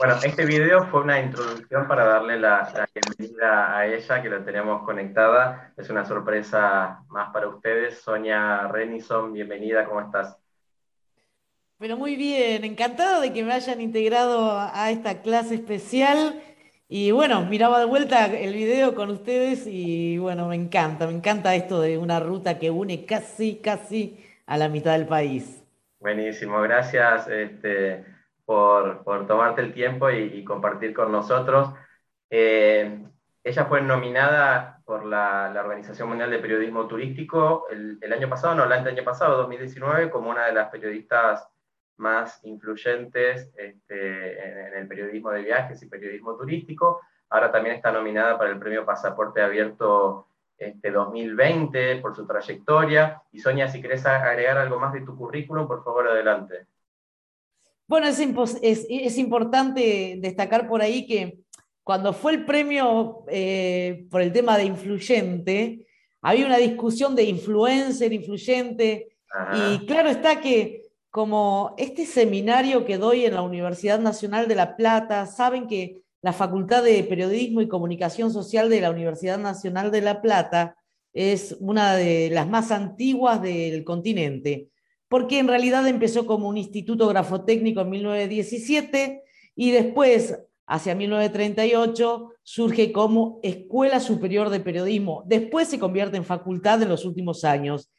Bueno, 0.00 0.14
este 0.24 0.46
video 0.46 0.86
fue 0.86 1.02
una 1.02 1.20
introducción 1.20 1.86
para 1.86 2.06
darle 2.06 2.40
la, 2.40 2.88
bienvenida 2.94 3.76
a 3.76 3.86
ella, 3.86 4.22
que 4.22 4.30
la 4.30 4.42
tenemos 4.42 4.82
conectada. 4.82 5.74
Es 5.76 5.90
una 5.90 6.06
sorpresa 6.06 7.02
más 7.10 7.28
para 7.34 7.48
ustedes. 7.48 7.98
Sonia 7.98 8.66
Renison, 8.68 9.30
bienvenida, 9.30 9.84
¿cómo 9.84 10.00
estás? 10.00 10.38
Pero 11.78 11.98
muy 11.98 12.16
bien, 12.16 12.64
encantada 12.64 13.20
de 13.20 13.30
que 13.34 13.44
me 13.44 13.52
hayan 13.52 13.82
integrado 13.82 14.58
a 14.58 14.90
esta 14.90 15.20
clase 15.20 15.56
especial. 15.56 16.40
Y 16.88 17.10
bueno, 17.10 17.44
miraba 17.44 17.78
de 17.78 17.84
vuelta 17.84 18.24
el 18.24 18.54
video 18.54 18.94
con 18.94 19.10
ustedes 19.10 19.66
y 19.66 20.16
bueno, 20.16 20.48
me 20.48 20.56
encanta, 20.56 21.06
me 21.08 21.12
encanta 21.12 21.54
esto 21.54 21.78
de 21.78 21.98
una 21.98 22.20
ruta 22.20 22.58
que 22.58 22.70
une 22.70 23.04
casi, 23.04 23.56
casi 23.56 24.18
a 24.46 24.56
la 24.56 24.70
mitad 24.70 24.92
del 24.92 25.06
país. 25.06 25.62
Buenísimo, 25.98 26.58
gracias. 26.62 27.28
Este, 27.28 28.02
por, 28.50 29.04
tomarte 29.28 29.60
el 29.60 29.72
tiempo 29.72 30.10
y, 30.10 30.42
compartir 30.42 30.92
con 30.92 31.12
nosotros. 31.12 31.72
Eh, 32.28 33.00
ella 33.44 33.64
fue 33.66 33.80
nominada 33.80 34.82
por 34.84 35.04
la, 35.04 35.52
Organización 35.56 36.08
Mundial 36.08 36.32
de 36.32 36.40
Periodismo 36.40 36.88
Turístico 36.88 37.68
el, 37.70 38.12
año 38.12 38.28
pasado, 38.28 38.56
no, 38.56 38.64
el 38.64 38.72
año 38.72 39.04
pasado, 39.04 39.36
2019, 39.36 40.10
como 40.10 40.30
una 40.30 40.46
de 40.46 40.52
las 40.52 40.68
periodistas 40.68 41.46
más 41.98 42.40
influyentes 42.42 43.52
este, 43.56 44.42
en, 44.42 44.74
el 44.78 44.88
periodismo 44.88 45.30
de 45.30 45.42
viajes 45.42 45.80
y 45.84 45.86
periodismo 45.86 46.36
turístico. 46.36 47.02
Ahora 47.28 47.52
también 47.52 47.76
está 47.76 47.92
nominada 47.92 48.36
para 48.36 48.50
el 48.50 48.58
premio 48.58 48.84
Pasaporte 48.84 49.42
Abierto 49.42 50.26
este, 50.58 50.90
2020 50.90 51.98
por 51.98 52.16
su 52.16 52.26
trayectoria. 52.26 53.22
Y 53.30 53.38
Sonia, 53.38 53.68
si 53.68 53.80
querés 53.80 54.04
agregar 54.06 54.58
algo 54.58 54.80
más 54.80 54.92
de 54.92 55.02
tu 55.02 55.16
currículum, 55.16 55.68
por 55.68 55.84
favor, 55.84 56.08
adelante. 56.08 56.66
Bueno, 57.90 58.06
es, 58.06 59.18
importante 59.18 60.16
destacar 60.20 60.68
por 60.68 60.80
ahí 60.80 61.08
que 61.08 61.40
cuando 61.82 62.12
fue 62.12 62.34
el 62.34 62.44
premio 62.46 63.24
eh, 63.26 64.06
por 64.08 64.22
el 64.22 64.32
tema 64.32 64.56
de 64.56 64.62
influyente, 64.62 65.88
había 66.22 66.46
una 66.46 66.58
discusión 66.58 67.16
de 67.16 67.24
influencer, 67.24 68.12
influyente, 68.12 69.16
y 69.52 69.86
claro 69.86 70.08
está 70.08 70.40
que 70.40 70.82
como 71.10 71.74
este 71.78 72.06
seminario 72.06 72.84
que 72.84 72.96
doy 72.96 73.24
en 73.24 73.34
la 73.34 73.42
Universidad 73.42 73.98
Nacional 73.98 74.46
de 74.46 74.54
La 74.54 74.76
Plata, 74.76 75.26
saben 75.26 75.66
que 75.66 75.96
la 76.22 76.32
Facultad 76.32 76.84
de 76.84 77.02
Periodismo 77.02 77.60
y 77.60 77.66
Comunicación 77.66 78.32
Social 78.32 78.70
de 78.70 78.82
la 78.82 78.92
Universidad 78.92 79.38
Nacional 79.38 79.90
de 79.90 80.02
La 80.02 80.22
Plata 80.22 80.76
es 81.12 81.56
una 81.58 81.96
de 81.96 82.30
las 82.30 82.46
más 82.46 82.70
antiguas 82.70 83.42
del 83.42 83.82
continente 83.82 84.68
porque 85.10 85.40
en 85.40 85.48
realidad 85.48 85.88
empezó 85.88 86.24
como 86.24 86.48
un 86.48 86.56
instituto 86.56 87.08
grafotécnico 87.08 87.80
en 87.80 87.90
1917 87.90 89.24
y 89.56 89.72
después, 89.72 90.38
hacia 90.68 90.94
1938, 90.94 92.28
surge 92.44 92.92
como 92.92 93.40
Escuela 93.42 93.98
Superior 93.98 94.50
de 94.50 94.60
Periodismo. 94.60 95.24
Después 95.26 95.66
se 95.66 95.80
convierte 95.80 96.16
en 96.16 96.24
facultad 96.24 96.80
en 96.80 96.90
los 96.90 97.04
últimos 97.04 97.42
años. 97.42 97.90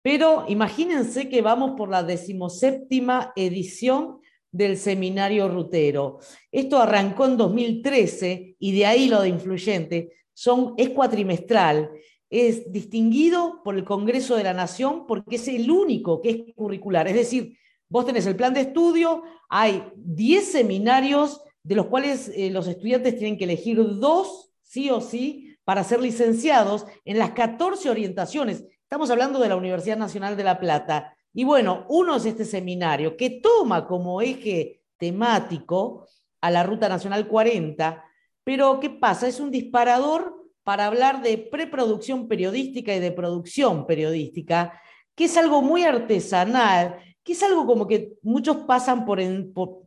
Pero 0.00 0.46
imagínense 0.48 1.28
que 1.28 1.42
vamos 1.42 1.72
por 1.76 1.90
la 1.90 2.02
decimoséptima 2.02 3.34
edición 3.36 4.20
del 4.50 4.78
seminario 4.78 5.48
rutero. 5.48 6.20
Esto 6.50 6.78
arrancó 6.78 7.26
en 7.26 7.36
2013 7.36 8.56
y 8.58 8.72
de 8.72 8.86
ahí 8.86 9.08
lo 9.08 9.20
de 9.20 9.28
influyente. 9.28 10.10
Son, 10.32 10.72
es 10.78 10.88
cuatrimestral 10.88 11.90
es 12.30 12.72
distinguido 12.72 13.62
por 13.62 13.76
el 13.76 13.84
Congreso 13.84 14.36
de 14.36 14.44
la 14.44 14.54
Nación 14.54 15.06
porque 15.06 15.36
es 15.36 15.48
el 15.48 15.70
único 15.70 16.20
que 16.20 16.30
es 16.30 16.54
curricular. 16.54 17.06
Es 17.08 17.14
decir, 17.14 17.56
vos 17.88 18.06
tenés 18.06 18.26
el 18.26 18.36
plan 18.36 18.54
de 18.54 18.62
estudio, 18.62 19.22
hay 19.48 19.84
10 19.96 20.52
seminarios 20.52 21.40
de 21.62 21.74
los 21.74 21.86
cuales 21.86 22.30
eh, 22.34 22.50
los 22.50 22.66
estudiantes 22.68 23.18
tienen 23.18 23.38
que 23.38 23.44
elegir 23.44 23.78
dos, 23.98 24.52
sí 24.62 24.90
o 24.90 25.00
sí, 25.00 25.56
para 25.64 25.84
ser 25.84 26.00
licenciados 26.00 26.86
en 27.04 27.18
las 27.18 27.32
14 27.32 27.90
orientaciones. 27.90 28.64
Estamos 28.82 29.10
hablando 29.10 29.40
de 29.40 29.48
la 29.48 29.56
Universidad 29.56 29.96
Nacional 29.96 30.36
de 30.36 30.44
La 30.44 30.60
Plata. 30.60 31.16
Y 31.32 31.44
bueno, 31.44 31.84
uno 31.88 32.16
es 32.16 32.24
este 32.24 32.44
seminario 32.44 33.16
que 33.16 33.30
toma 33.30 33.86
como 33.86 34.22
eje 34.22 34.82
temático 34.96 36.06
a 36.40 36.50
la 36.50 36.62
Ruta 36.62 36.88
Nacional 36.88 37.26
40, 37.26 38.04
pero 38.44 38.78
¿qué 38.78 38.90
pasa? 38.90 39.26
Es 39.26 39.40
un 39.40 39.50
disparador 39.50 40.35
para 40.66 40.86
hablar 40.86 41.22
de 41.22 41.38
preproducción 41.38 42.26
periodística 42.26 42.92
y 42.92 42.98
de 42.98 43.12
producción 43.12 43.86
periodística, 43.86 44.72
que 45.14 45.26
es 45.26 45.36
algo 45.36 45.62
muy 45.62 45.84
artesanal, 45.84 46.96
que 47.22 47.34
es 47.34 47.42
algo 47.44 47.66
como 47.66 47.86
que 47.86 48.14
muchos 48.22 48.56
pasan 48.66 49.04
por, 49.06 49.20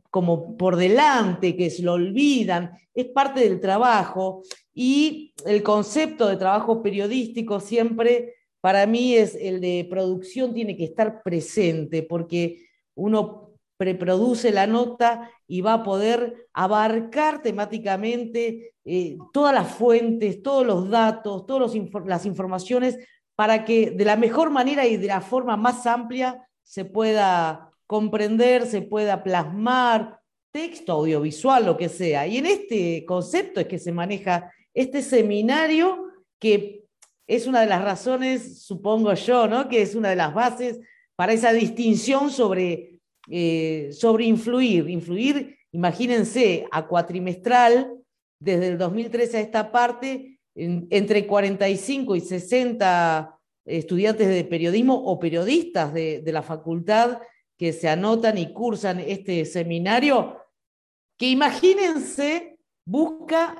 como 0.08 0.56
por 0.56 0.76
delante, 0.76 1.54
que 1.54 1.68
se 1.68 1.82
lo 1.82 1.92
olvidan, 1.92 2.70
es 2.94 3.08
parte 3.08 3.40
del 3.40 3.60
trabajo. 3.60 4.42
Y 4.72 5.34
el 5.44 5.62
concepto 5.62 6.26
de 6.26 6.38
trabajo 6.38 6.82
periodístico 6.82 7.60
siempre 7.60 8.36
para 8.62 8.86
mí 8.86 9.16
es 9.16 9.34
el 9.34 9.60
de 9.60 9.86
producción 9.90 10.54
tiene 10.54 10.78
que 10.78 10.84
estar 10.84 11.22
presente 11.22 12.04
porque 12.04 12.64
uno 12.94 13.49
preproduce 13.80 14.52
la 14.52 14.66
nota 14.66 15.30
y 15.46 15.62
va 15.62 15.72
a 15.72 15.82
poder 15.82 16.48
abarcar 16.52 17.40
temáticamente 17.40 18.74
eh, 18.84 19.16
todas 19.32 19.54
las 19.54 19.68
fuentes, 19.72 20.42
todos 20.42 20.66
los 20.66 20.90
datos, 20.90 21.46
todas 21.46 21.74
las 22.04 22.26
informaciones 22.26 22.98
para 23.34 23.64
que 23.64 23.90
de 23.92 24.04
la 24.04 24.16
mejor 24.16 24.50
manera 24.50 24.86
y 24.86 24.98
de 24.98 25.06
la 25.06 25.22
forma 25.22 25.56
más 25.56 25.86
amplia 25.86 26.46
se 26.62 26.84
pueda 26.84 27.70
comprender, 27.86 28.66
se 28.66 28.82
pueda 28.82 29.22
plasmar 29.22 30.20
texto, 30.52 30.92
audiovisual, 30.92 31.64
lo 31.64 31.78
que 31.78 31.88
sea. 31.88 32.26
Y 32.26 32.36
en 32.36 32.44
este 32.44 33.06
concepto 33.06 33.60
es 33.60 33.66
que 33.66 33.78
se 33.78 33.92
maneja 33.92 34.52
este 34.74 35.00
seminario 35.00 36.04
que 36.38 36.84
es 37.26 37.46
una 37.46 37.62
de 37.62 37.66
las 37.66 37.82
razones, 37.82 38.62
supongo 38.62 39.14
yo, 39.14 39.48
¿no? 39.48 39.70
que 39.70 39.80
es 39.80 39.94
una 39.94 40.10
de 40.10 40.16
las 40.16 40.34
bases 40.34 40.80
para 41.16 41.32
esa 41.32 41.54
distinción 41.54 42.30
sobre 42.30 42.99
eh, 43.28 43.90
sobre 43.92 44.24
influir. 44.24 44.88
Influir, 44.88 45.56
imagínense, 45.72 46.66
a 46.70 46.86
cuatrimestral, 46.86 47.92
desde 48.40 48.68
el 48.68 48.78
2013 48.78 49.36
a 49.36 49.40
esta 49.40 49.72
parte, 49.72 50.38
entre 50.54 51.26
45 51.26 52.16
y 52.16 52.20
60 52.20 53.38
estudiantes 53.66 54.28
de 54.28 54.44
periodismo 54.44 54.94
o 54.94 55.18
periodistas 55.18 55.92
de, 55.94 56.22
de 56.22 56.32
la 56.32 56.42
facultad 56.42 57.20
que 57.56 57.72
se 57.72 57.88
anotan 57.88 58.38
y 58.38 58.52
cursan 58.52 59.00
este 59.00 59.44
seminario, 59.44 60.38
que 61.18 61.28
imagínense, 61.28 62.58
busca 62.86 63.56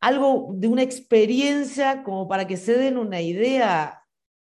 algo 0.00 0.50
de 0.54 0.68
una 0.68 0.82
experiencia 0.82 2.02
como 2.02 2.28
para 2.28 2.46
que 2.46 2.56
se 2.56 2.76
den 2.76 2.98
una 2.98 3.20
idea. 3.20 4.04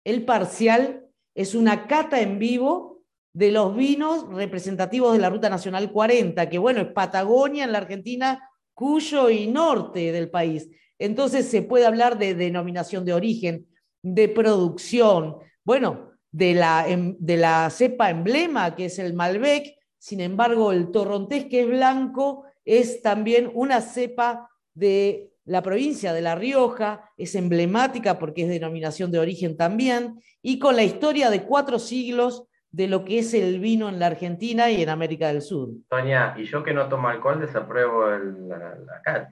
El 0.06 0.26
parcial 0.26 1.06
es 1.36 1.56
una 1.56 1.88
cata 1.88 2.22
en 2.22 2.40
vivo 2.40 2.97
de 3.38 3.52
los 3.52 3.76
vinos 3.76 4.26
representativos 4.34 5.14
de 5.14 5.20
la 5.20 5.30
Ruta 5.30 5.48
Nacional 5.48 5.92
40, 5.92 6.50
que 6.50 6.58
bueno, 6.58 6.82
es 6.82 6.88
Patagonia 6.88 7.66
en 7.66 7.72
la 7.72 7.78
Argentina, 7.78 8.50
Cuyo 8.74 9.30
y 9.30 9.46
norte 9.46 10.12
del 10.12 10.32
país. 10.32 10.68
Entonces 10.98 11.46
se 11.46 11.62
puede 11.62 11.86
hablar 11.86 12.18
de 12.18 12.34
denominación 12.34 13.06
de 13.06 13.14
origen, 13.14 13.68
de 14.02 14.28
producción, 14.28 15.38
bueno, 15.64 16.14
de 16.32 16.56
la, 16.56 16.90
em, 16.90 17.16
de 17.20 17.38
la 17.38 17.70
cepa 17.70 18.10
emblema, 18.10 18.76
que 18.76 18.86
es 18.86 18.98
el 18.98 19.14
Malbec, 19.14 19.76
sin 20.00 20.20
embargo, 20.20 20.72
el 20.72 20.90
torrontés, 20.90 21.46
que 21.46 21.62
es 21.62 21.68
blanco, 21.68 22.46
es 22.66 23.04
también 23.04 23.52
una 23.54 23.82
cepa 23.82 24.50
de 24.74 25.32
la 25.46 25.62
provincia 25.62 26.12
de 26.12 26.22
La 26.22 26.34
Rioja, 26.34 27.12
es 27.18 27.36
emblemática 27.36 28.18
porque 28.18 28.44
es 28.44 28.50
denominación 28.50 29.12
de 29.12 29.20
origen 29.20 29.58
también, 29.58 30.20
y 30.42 30.58
con 30.58 30.76
la 30.76 30.84
historia 30.84 31.30
de 31.30 31.44
cuatro 31.44 31.78
siglos 31.78 32.48
de 32.78 32.88
lo 32.88 33.04
que 33.04 33.18
es 33.18 33.34
el 33.34 33.60
vino 33.60 33.90
en 33.90 33.98
la 33.98 34.06
Argentina 34.06 34.70
y 34.70 34.84
en 34.84 34.90
América 34.90 35.30
del 35.30 35.42
Sur. 35.42 35.70
Sonia, 35.90 36.36
y 36.38 36.44
yo 36.44 36.64
que 36.64 36.76
no 36.76 36.88
tomo 36.88 37.08
alcohol 37.08 37.40
desapruebo 37.40 38.06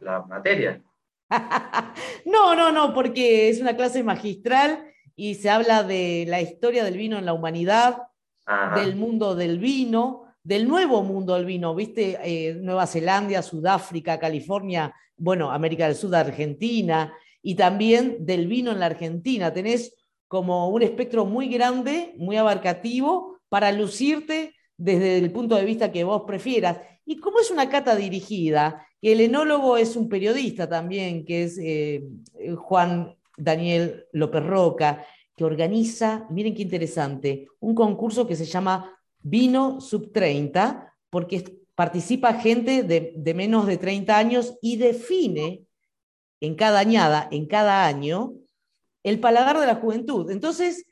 la, 0.01 0.25
materia. 0.27 0.81
no, 2.25 2.55
no, 2.55 2.71
no, 2.71 2.91
porque 2.91 3.47
es 3.47 3.61
una 3.61 3.75
clase 3.75 4.03
magistral 4.03 4.87
y 5.15 5.35
se 5.35 5.51
habla 5.51 5.83
de 5.83 6.25
la 6.27 6.41
historia 6.41 6.83
del 6.83 6.97
vino 6.97 7.19
en 7.19 7.25
la 7.27 7.33
humanidad, 7.33 8.07
del 8.73 8.95
mundo 8.95 9.35
del 9.35 9.59
vino, 9.59 10.23
del 10.41 10.67
nuevo 10.67 11.03
mundo 11.03 11.35
del 11.35 11.45
vino, 11.45 11.75
¿viste? 11.75 12.17
Eh, 12.23 12.55
Nueva 12.55 12.87
Zelanda, 12.87 13.43
Sudáfrica, 13.43 14.19
California, 14.19 14.91
bueno, 15.17 15.51
América 15.51 15.85
del 15.85 15.95
Sur, 15.95 16.15
Argentina, 16.15 17.13
y 17.43 17.53
también 17.53 18.25
del 18.25 18.47
vino 18.47 18.71
en 18.71 18.79
la 18.79 18.87
Argentina. 18.87 19.53
Tenés 19.53 19.95
como 20.27 20.69
un 20.69 20.81
espectro 20.81 21.25
muy 21.25 21.47
grande, 21.47 22.15
muy 22.17 22.37
abarcativo, 22.37 23.34
para 23.55 23.71
lucirte 23.71 24.53
desde 24.75 25.17
el 25.17 25.31
punto 25.31 25.55
de 25.55 25.63
vista 25.63 25.89
que 25.89 26.03
vos 26.03 26.23
prefieras. 26.27 26.77
Y 27.05 27.21
como 27.21 27.39
es 27.39 27.51
una 27.51 27.69
cata 27.69 27.95
dirigida, 27.95 28.85
que 29.01 29.13
el 29.13 29.21
enólogo 29.21 29.77
es 29.77 29.95
un 29.95 30.09
periodista 30.09 30.67
también, 30.67 31.23
que 31.23 31.43
es 31.43 31.57
eh, 31.57 32.03
Juan 32.57 33.15
Daniel 33.37 34.07
López 34.11 34.45
Roca, 34.45 35.05
que 35.37 35.45
organiza, 35.45 36.27
miren 36.31 36.53
qué 36.53 36.63
interesante, 36.63 37.47
un 37.61 37.73
concurso 37.73 38.27
que 38.27 38.35
se 38.35 38.43
llama 38.43 38.93
Vino 39.19 39.79
Sub 39.79 40.11
30, 40.11 40.93
porque 41.09 41.61
participa 41.75 42.33
gente 42.33 42.83
de, 42.83 43.33
menos 43.33 43.67
de 43.67 43.77
30 43.77 44.17
años 44.17 44.57
y 44.61 44.75
define 44.75 45.63
en 46.41 46.55
cada 46.55 46.79
añada, 46.79 47.29
en 47.31 47.45
cada 47.45 47.85
año, 47.85 48.33
el 49.01 49.21
paladar 49.21 49.61
de 49.61 49.67
la 49.67 49.75
juventud. 49.75 50.29
Entonces, 50.29 50.85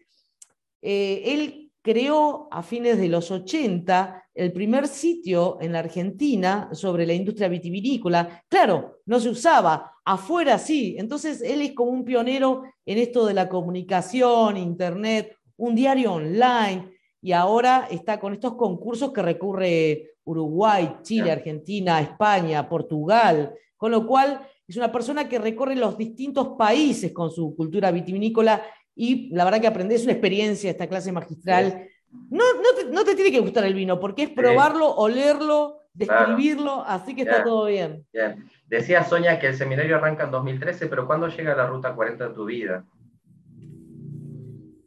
eh, 0.82 1.24
él 1.26 1.63
creó 1.84 2.48
a 2.50 2.64
fines 2.64 2.98
de 2.98 3.10
los 3.10 3.30
80 3.30 4.24
el 4.34 4.54
primer 4.54 4.88
sitio 4.88 5.58
en 5.62 5.74
la 5.74 5.80
Argentina 5.80 6.70
sobre 6.72 7.06
la 7.06 7.14
industria 7.14 7.50
vitivinícola. 7.50 8.44
Claro, 8.48 9.02
no 9.06 9.20
se 9.20 9.30
usaba, 9.30 9.94
afuera 10.06 10.58
sí. 10.58 10.96
Entonces, 10.98 11.42
él 11.42 11.62
es 11.62 11.74
como 11.74 11.92
un 11.92 12.06
pionero 12.06 12.64
en 12.86 12.98
esto 12.98 13.26
de 13.26 13.34
la 13.34 13.50
comunicación, 13.50 14.58
internet, 14.58 15.38
un 15.58 15.76
diario 15.76 16.14
online, 16.14 16.90
y 17.22 17.34
ahora 17.34 17.88
está 17.92 18.20
con 18.20 18.34
estos 18.34 18.56
concursos 18.56 19.12
que 19.12 19.22
recurre 19.22 20.16
Uruguay, 20.24 20.98
Chile, 21.04 21.32
Argentina, 21.32 22.02
España, 22.02 22.68
Portugal, 22.68 23.54
con 23.78 23.92
lo 23.92 24.08
cual 24.08 24.40
es 24.66 24.78
una 24.78 24.92
persona 24.92 25.28
que 25.28 25.40
recorre 25.40 25.76
los 25.76 25.98
distintos 25.98 26.50
países 26.58 27.12
con 27.12 27.30
su 27.30 27.56
cultura 27.56 27.92
vitivinícola 27.92 28.62
y 28.96 29.30
la 29.34 29.46
verdad 29.46 29.62
que 29.62 29.68
aprendes 29.68 30.04
una 30.04 30.14
experiencia 30.14 30.72
esta 30.72 30.88
clase 30.88 31.12
magistral. 31.12 31.88
No, 32.30 32.44
no, 32.92 33.04
te, 33.04 33.16
tiene 33.16 33.32
que 33.32 33.40
gustar 33.40 33.64
el 33.66 33.74
vino, 33.74 34.00
porque 34.00 34.24
es 34.24 34.30
probarlo, 34.30 34.88
olerlo, 34.96 35.82
describirlo, 35.94 36.84
así 36.86 37.16
que 37.16 37.24
está 37.24 37.44
todo 37.44 37.66
bien. 37.66 38.06
bien. 38.14 38.50
Decía 38.68 39.04
Sonia 39.04 39.40
que 39.40 39.48
el 39.48 39.56
seminario 39.56 39.96
arranca 39.96 40.24
en 40.24 40.32
2013, 40.32 40.88
pero 40.88 41.08
¿cuándo 41.08 41.28
llega 41.28 41.56
la 41.56 41.68
Ruta 41.68 41.94
40 41.96 42.26
en 42.26 42.34
tu 42.34 42.46
vida? 42.46 42.86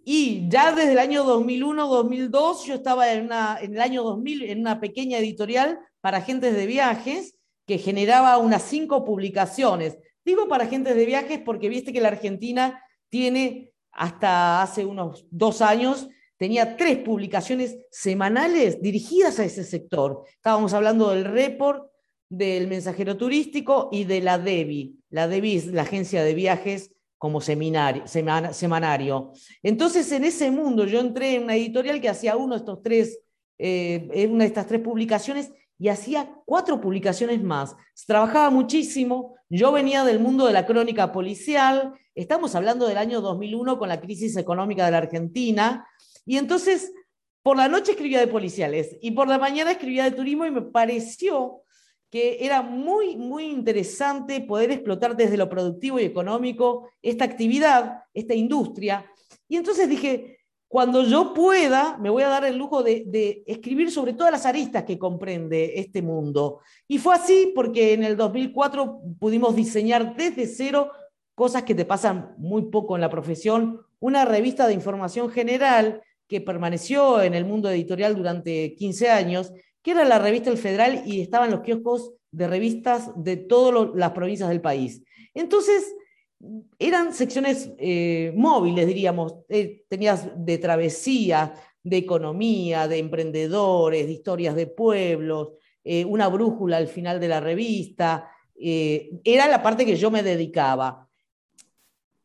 Y 0.05 0.49
ya 0.49 0.73
desde 0.73 0.93
el 0.93 1.01
año 1.01 1.25
2001-2002 1.25 2.65
yo 2.67 2.75
estaba 2.75 3.13
en, 3.13 3.25
una, 3.25 3.59
en 3.61 3.75
el 3.75 3.81
año 3.81 4.05
2000 4.05 4.45
en 4.45 4.61
una 4.61 4.79
pequeña 4.79 5.19
editorial 5.19 5.81
para 6.01 6.19
agentes 6.19 6.55
de 6.55 6.67
viajes 6.67 7.37
que 7.67 7.79
generaba 7.79 8.39
unas 8.39 8.63
cinco 8.63 9.05
publicaciones. 9.05 9.99
Digo 10.25 10.47
para 10.47 10.65
agentes 10.65 10.95
de 10.95 11.07
viajes 11.07 11.41
porque 11.45 11.69
viste 11.69 11.93
que 11.93 12.01
la 12.01 12.09
Argentina 12.09 12.81
tiene 13.09 13.73
hasta 13.97 14.63
hace 14.63 14.85
unos 14.85 15.27
dos 15.31 15.63
años, 15.63 16.09
tenía 16.37 16.77
tres 16.77 16.99
publicaciones 16.99 17.77
semanales 17.91 18.81
dirigidas 18.81 19.39
a 19.39 19.45
ese 19.45 19.65
sector. 19.65 20.25
Estábamos 20.29 20.75
hablando 20.75 21.11
del 21.11 21.25
report, 21.25 21.91
del 22.29 22.69
mensajero 22.69 23.17
turístico 23.17 23.89
y 23.93 24.05
de 24.05 24.21
la 24.21 24.39
DEVI. 24.39 24.99
La 25.11 25.29
DEVI 25.29 25.57
es 25.57 25.67
la 25.69 25.83
agencia 25.83 26.23
de 26.23 26.35
viajes 26.35 26.93
como 27.19 27.41
seminario, 27.41 28.05
semanario. 28.07 29.33
Entonces, 29.63 30.11
en 30.13 30.25
ese 30.25 30.51
mundo 30.51 30.85
yo 30.85 31.01
entré 31.01 31.37
en 31.37 31.45
una 31.45 31.57
editorial 31.57 32.01
que 32.01 32.11
hacía 32.11 32.37
uno 32.37 32.55
de 32.55 32.59
estos 32.59 32.83
tres, 32.83 33.21
eh, 33.59 34.29
una 34.31 34.45
de 34.45 34.49
estas 34.49 34.67
tres 34.67 34.83
publicaciones 34.83 35.51
y 35.79 35.89
hacía 35.89 36.31
cuatro 36.45 36.81
publicaciones 36.81 37.43
más. 37.43 37.75
Trabajaba 38.07 38.51
muchísimo. 38.51 39.37
Yo 39.49 39.73
venía 39.73 40.05
del 40.05 40.21
mundo 40.21 40.47
de 40.47 40.53
la 40.53 40.67
crónica 40.67 41.13
policial. 41.13 41.95
Estamos 42.17 42.55
hablando 42.55 42.89
del 42.89 42.97
año 42.97 43.21
2001 43.21 43.79
con 43.79 43.91
la 43.91 44.01
crisis 44.01 44.39
económica 44.39 44.87
de 44.87 44.91
la 44.91 44.97
Argentina. 44.97 45.87
Y 46.25 46.39
entonces, 46.39 46.91
por 47.43 47.59
la 47.59 47.69
noche 47.69 47.93
escribía 47.93 48.21
de 48.21 48.27
policiales 48.27 48.97
y 49.03 49.11
por 49.11 49.29
la 49.29 49.37
mañana 49.37 49.73
escribía 49.73 50.05
de 50.05 50.13
turismo 50.13 50.47
y 50.47 50.51
me 50.51 50.63
pareció 50.63 51.61
que 52.11 52.39
era 52.41 52.63
muy, 52.63 53.19
muy 53.19 53.45
interesante 53.45 54.41
poder 54.41 54.71
explotar 54.71 55.15
desde 55.15 55.37
lo 55.37 55.51
productivo 55.51 56.01
y 56.01 56.05
económico 56.05 56.89
esta 57.03 57.27
actividad, 57.27 58.05
esta 58.15 58.33
industria. 58.33 59.05
Y 59.47 59.57
entonces 59.57 59.87
dije, 59.87 60.39
cuando 60.69 61.03
yo 61.03 61.35
pueda, 61.35 61.99
me 61.99 62.09
voy 62.09 62.23
a 62.23 62.29
dar 62.29 62.47
el 62.47 62.57
lujo 62.57 62.83
de, 62.83 63.45
escribir 63.47 63.91
sobre 63.91 64.15
todas 64.15 64.33
las 64.33 64.47
aristas 64.47 64.85
que 64.85 64.99
comprende 64.99 65.79
este 65.79 66.01
mundo. 66.01 66.61
Y 66.89 66.97
fue 66.97 67.15
así 67.15 67.53
porque 67.55 67.93
en 67.93 68.05
el 68.05 68.17
2004 68.17 69.03
pudimos 69.19 69.55
diseñar 69.55 70.17
desde 70.17 70.47
cero 70.47 70.91
cosas 71.37 71.63
que 71.63 71.77
te 71.77 71.85
pasan 71.85 72.35
muy 72.39 72.63
poco 72.63 72.97
en 72.97 73.03
la 73.03 73.11
profesión, 73.11 73.83
una 74.01 74.25
revista 74.25 74.67
de 74.67 74.75
información 74.75 75.31
general 75.31 76.03
que 76.27 76.41
permaneció 76.41 77.23
en 77.23 77.35
el 77.35 77.45
mundo 77.45 77.71
editorial 77.71 78.17
durante 78.17 78.75
15 78.75 79.11
años 79.11 79.53
que 79.87 79.93
era 79.93 80.05
la 80.05 80.19
revista 80.19 80.51
El 80.51 80.59
Federal 80.59 81.05
y 81.07 81.21
estaban 81.21 81.53
los 81.53 81.61
kioscos 81.61 82.13
de 82.33 82.49
revistas 82.49 83.13
de 83.15 83.37
todas 83.37 83.91
las 83.95 84.11
provincias 84.11 84.49
del 84.49 84.61
país. 84.61 85.05
Entonces, 85.33 85.95
eran 86.81 87.15
secciones 87.15 87.71
eh, 87.79 88.33
móviles, 88.35 88.85
diríamos. 88.85 89.37
Eh, 89.49 89.85
tenías 89.89 90.29
de 90.45 90.59
travesía, 90.59 91.55
de 91.85 91.99
economía, 91.99 92.89
de 92.89 92.99
emprendedores, 92.99 94.07
de 94.07 94.13
historias 94.13 94.57
de 94.57 94.67
pueblos, 94.67 95.51
eh, 95.85 96.05
una 96.05 96.27
brújula 96.27 96.79
al 96.79 96.89
final 96.89 97.21
de 97.21 97.29
la 97.29 97.39
revista. 97.39 98.29
era 98.57 99.47
la 99.47 99.63
parte 99.63 99.87
que 99.87 99.95
yo 99.95 100.11
me 100.11 100.25
dedicaba. 100.25 101.06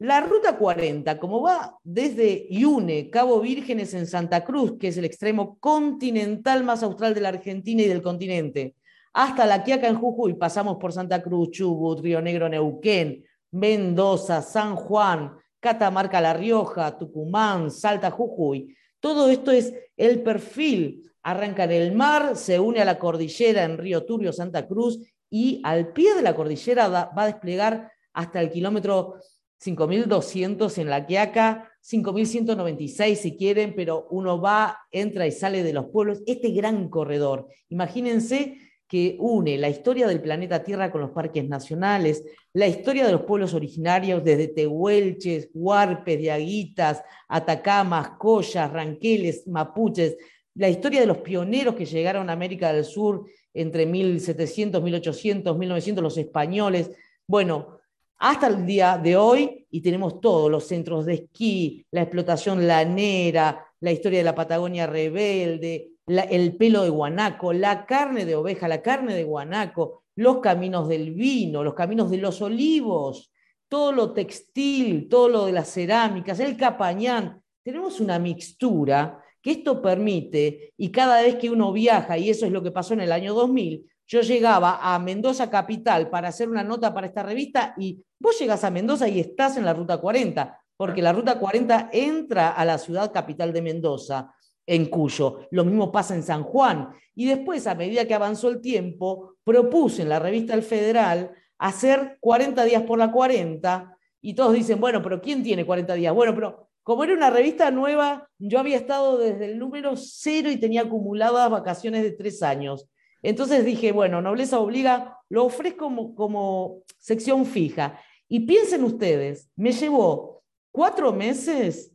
La 0.01 0.19
ruta 0.19 0.57
40, 0.57 1.19
como 1.19 1.44
va 1.44 1.77
desde 1.83 2.48
Iune, 2.50 3.12
Cabo 3.12 3.39
Vírgenes 3.39 3.94
en 3.94 4.07
Santa 4.07 4.44
Cruz, 4.44 4.80
que 4.80 4.88
es 4.88 4.98
el 4.98 5.06
extremo 5.06 5.59
continental 5.59 6.63
más 6.63 6.81
austral 6.81 7.13
de 7.13 7.21
la 7.21 7.30
Argentina 7.30 7.83
y 7.83 7.88
del 7.88 8.01
continente, 8.01 8.74
hasta 9.13 9.45
La 9.45 9.63
Quiaca 9.63 9.88
en 9.88 10.00
Jujuy, 10.00 10.33
pasamos 10.33 10.77
por 10.77 10.92
Santa 10.92 11.21
Cruz, 11.21 11.51
Chubut, 11.51 12.00
Río 12.00 12.19
Negro, 12.19 12.50
Neuquén, 12.50 13.24
Mendoza, 13.51 14.42
San 14.42 14.75
Juan, 14.75 15.36
Catamarca, 15.59 16.19
La 16.19 16.33
Rioja, 16.33 16.97
Tucumán, 16.97 17.69
Salta, 17.69 18.09
Jujuy. 18.09 18.75
Todo 19.00 19.30
esto 19.30 19.51
es 19.51 19.71
el 19.97 20.24
perfil. 20.24 21.12
Arranca 21.21 21.65
en 21.65 21.74
el 21.74 21.92
mar, 21.92 22.36
se 22.36 22.59
une 22.59 22.81
a 22.81 22.86
la 22.86 22.97
cordillera 22.97 23.65
en 23.65 23.77
Río 23.77 24.04
Turbio, 24.04 24.33
Santa 24.33 24.65
Cruz, 24.65 25.00
y 25.30 25.62
al 25.63 25.94
pie 25.94 26.15
de 26.15 26.24
la 26.24 26.36
cordillera 26.36 26.88
va 26.88 27.12
a 27.15 27.27
desplegar 27.27 27.92
hasta 28.13 28.42
el 28.42 28.50
kilómetro 28.50 29.19
5.200 29.63 30.78
en 30.80 30.90
La 30.90 31.06
Quiaca, 31.06 31.72
5.196 31.84 33.16
si 33.16 33.38
quieren, 33.38 33.74
pero 33.75 34.08
uno 34.10 34.42
va, 34.42 34.80
entra 34.92 35.28
y 35.28 35.31
sale 35.31 35.63
de 35.63 35.74
los 35.74 35.86
pueblos. 35.88 36.22
Este 36.25 36.50
gran 36.52 36.90
corredor, 36.90 37.47
imagínense 37.69 38.57
que 38.88 39.16
une 39.19 39.57
la 39.57 39.69
historia 39.69 40.07
del 40.07 40.21
planeta 40.21 40.64
Tierra 40.64 40.92
con 40.92 41.00
los 41.00 41.12
parques 41.12 41.47
nacionales, 41.47 42.26
la 42.52 42.68
historia 42.68 43.06
de 43.06 43.14
los 43.14 43.21
pueblos 43.21 43.54
originarios 43.54 44.24
desde 44.24 44.50
Tehuelches, 44.50 45.50
Huarpes, 45.54 46.19
Diaguitas, 46.19 47.02
Atacamas, 47.30 48.18
Collas, 48.18 48.69
Ranqueles, 48.69 49.47
Mapuches, 49.47 50.18
la 50.56 50.69
historia 50.69 51.00
de 51.00 51.07
los 51.07 51.19
pioneros 51.19 51.76
que 51.76 51.85
llegaron 51.85 52.30
a 52.30 52.33
América 52.33 52.74
del 52.74 52.83
Sur 52.83 53.26
entre 53.54 53.85
1700, 53.85 54.83
1800, 54.83 55.57
1900, 55.57 56.04
los 56.04 56.18
españoles. 56.18 56.92
Bueno, 57.26 57.81
hasta 58.21 58.47
el 58.47 58.68
día 58.68 58.99
de 58.99 59.18
hoy 59.18 59.66
y 59.71 59.81
tenemos 59.81 60.21
todos 60.21 60.49
los 60.49 60.68
centros 60.68 61.07
de 61.07 61.16
esquí, 61.16 61.83
la 61.90 62.04
explotación 62.04 62.68
lanera, 62.68 63.66
la 63.80 63.92
historia 63.92 64.19
de 64.19 64.25
la 64.25 64.35
Patagonia 64.35 64.85
rebelde, 64.85 65.94
el 66.06 66.56
pelo 66.56 66.83
de 66.83 66.90
guanaco, 66.90 67.51
la 67.51 67.83
carne 67.87 68.25
de 68.25 68.35
oveja, 68.35 68.68
la 68.68 68.83
carne 68.83 69.16
de 69.16 69.23
guanaco, 69.23 70.04
los 70.16 70.37
caminos 70.37 70.87
del 70.87 71.13
vino, 71.13 71.63
los 71.63 71.73
caminos 71.73 72.11
de 72.11 72.18
los 72.18 72.44
olivos, 72.44 73.31
todo 73.68 73.92
lo 73.92 74.13
textil, 74.13 75.09
todo 75.09 75.28
lo 75.28 75.45
de 75.47 75.54
las 75.54 75.73
cerámicas, 75.73 76.40
el 76.40 76.56
capañán. 76.56 77.42
Tenemos 77.63 77.99
una 77.99 78.19
mixtura 78.19 79.18
que 79.42 79.49
esto 79.49 79.81
permite, 79.81 80.73
y 80.78 80.92
cada 80.92 81.23
vez 81.23 81.37
que 81.37 81.49
uno 81.49 81.71
viaja, 81.73 82.19
y 82.19 82.30
eso 82.30 82.45
es 82.45 82.51
lo 82.51 82.61
que 82.61 82.69
pasó 82.69 82.94
en 82.94 83.01
el 83.01 83.11
año 83.11 83.33
2000, 83.33 83.83
yo 84.11 84.19
llegaba 84.19 84.80
a 84.81 84.99
Mendoza 84.99 85.49
Capital 85.49 86.09
para 86.09 86.27
hacer 86.27 86.49
una 86.49 86.65
nota 86.65 86.94
para 86.94 87.07
esta 87.07 87.23
revista 87.23 87.73
y 87.77 88.03
vos 88.19 88.37
llegas 88.37 88.65
a 88.65 88.69
Mendoza 88.69 89.07
y 89.07 89.21
estás 89.21 89.56
en 89.56 89.63
la 89.63 89.73
Ruta 89.73 89.99
40, 89.99 90.59
porque 90.75 91.01
la 91.01 91.13
Ruta 91.13 91.39
40 91.39 91.91
entra 91.94 92.49
a 92.49 92.65
la 92.65 92.77
ciudad 92.77 93.13
capital 93.13 93.53
de 93.53 93.61
Mendoza, 93.61 94.35
en 94.68 94.87
Cuyo. 94.87 95.47
Lo 95.51 95.63
mismo 95.63 95.94
pasa 95.94 96.13
en 96.13 96.23
San 96.23 96.44
Juan. 96.44 96.89
Y 97.15 97.25
después, 97.25 97.65
a 97.68 97.75
medida 97.75 98.06
que 98.06 98.13
avanzó 98.13 98.49
el 98.49 98.59
tiempo, 98.59 99.37
propuse 99.45 100.01
en 100.01 100.09
la 100.09 100.19
revista 100.19 100.56
El 100.56 100.63
Federal 100.63 101.31
hacer 101.57 102.18
40 102.19 102.65
días 102.65 102.83
por 102.83 102.99
la 102.99 103.13
40 103.13 103.97
y 104.19 104.33
todos 104.33 104.51
dicen, 104.51 104.81
bueno, 104.81 105.01
pero 105.01 105.21
¿quién 105.21 105.41
tiene 105.41 105.65
40 105.65 105.94
días? 105.94 106.13
Bueno, 106.13 106.35
pero 106.35 106.68
como 106.83 107.06
era 107.06 107.13
una 107.13 107.30
revista 107.30 107.71
nueva, 107.71 108.27
yo 108.39 108.59
había 108.59 108.75
estado 108.75 109.18
desde 109.18 109.45
el 109.45 109.57
número 109.57 109.95
cero 109.95 110.51
y 110.51 110.57
tenía 110.57 110.81
acumuladas 110.81 111.49
vacaciones 111.49 112.03
de 112.03 112.11
tres 112.11 112.44
años. 112.44 112.91
Entonces 113.21 113.66
dije, 113.66 113.92
bueno, 113.92 114.21
Nobleza 114.21 114.59
Obliga 114.59 115.18
lo 115.30 115.45
ofrezco 115.45 115.85
como, 115.85 116.16
como 116.16 116.83
sección 116.97 117.45
fija. 117.45 117.99
Y 118.28 118.42
piensen 118.42 118.83
ustedes, 118.83 119.49
me 119.56 119.71
llevó 119.71 120.44
cuatro 120.71 121.11
meses 121.11 121.92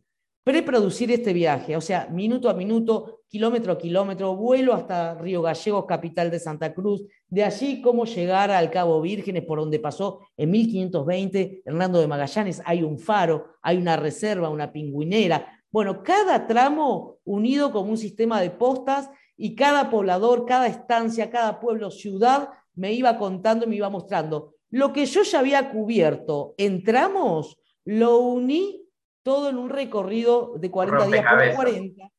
preproducir 0.46 1.10
este 1.10 1.32
viaje, 1.32 1.76
o 1.76 1.80
sea, 1.80 2.06
minuto 2.06 2.48
a 2.48 2.54
minuto, 2.54 3.22
kilómetro 3.26 3.72
a 3.72 3.78
kilómetro, 3.78 4.36
vuelo 4.36 4.74
hasta 4.74 5.14
Río 5.14 5.42
Gallegos, 5.42 5.86
capital 5.86 6.30
de 6.30 6.38
Santa 6.38 6.72
Cruz, 6.72 7.02
de 7.26 7.42
allí 7.42 7.82
cómo 7.82 8.04
llegar 8.04 8.52
al 8.52 8.70
Cabo 8.70 9.00
Vírgenes, 9.00 9.44
por 9.44 9.58
donde 9.58 9.80
pasó 9.80 10.20
en 10.36 10.52
1520 10.52 11.62
Hernando 11.64 12.00
de 12.00 12.06
Magallanes, 12.06 12.62
hay 12.64 12.84
un 12.84 12.96
faro, 12.96 13.54
hay 13.60 13.76
una 13.76 13.96
reserva, 13.96 14.48
una 14.48 14.72
pingüinera. 14.72 15.64
Bueno, 15.72 16.04
cada 16.04 16.46
tramo 16.46 17.16
unido 17.24 17.72
como 17.72 17.90
un 17.90 17.98
sistema 17.98 18.40
de 18.40 18.50
postas 18.50 19.10
y 19.36 19.54
cada 19.54 19.90
poblador, 19.90 20.46
cada 20.46 20.66
estancia, 20.66 21.30
cada 21.30 21.60
pueblo, 21.60 21.90
ciudad, 21.90 22.50
me 22.74 22.92
iba 22.92 23.18
contando 23.18 23.64
y 23.64 23.68
me 23.68 23.76
iba 23.76 23.90
mostrando. 23.90 24.54
Lo 24.70 24.92
que 24.92 25.06
yo 25.06 25.22
ya 25.22 25.40
había 25.40 25.70
cubierto 25.70 26.54
entramos, 26.58 27.58
lo 27.84 28.18
uní 28.18 28.82
todo 29.22 29.48
en 29.48 29.58
un 29.58 29.70
recorrido 29.70 30.54
de 30.58 30.70
40 30.70 31.06
días 31.06 31.24
por 31.24 31.54
40, 31.56 32.10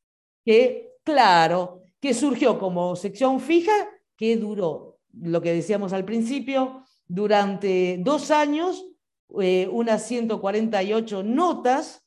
que, 0.44 0.96
claro, 1.04 1.84
que 2.00 2.14
surgió 2.14 2.60
como 2.60 2.96
sección 2.96 3.40
fija, 3.40 3.72
que 4.16 4.36
duró, 4.38 5.00
lo 5.14 5.42
que 5.42 5.54
decíamos 5.54 5.94
al 5.94 6.06
principio, 6.06 6.84
durante 7.08 7.98
dos 8.00 8.32
años, 8.32 8.86
eh, 9.40 9.70
unas 9.72 10.04
148 10.06 11.24
notas, 11.24 12.07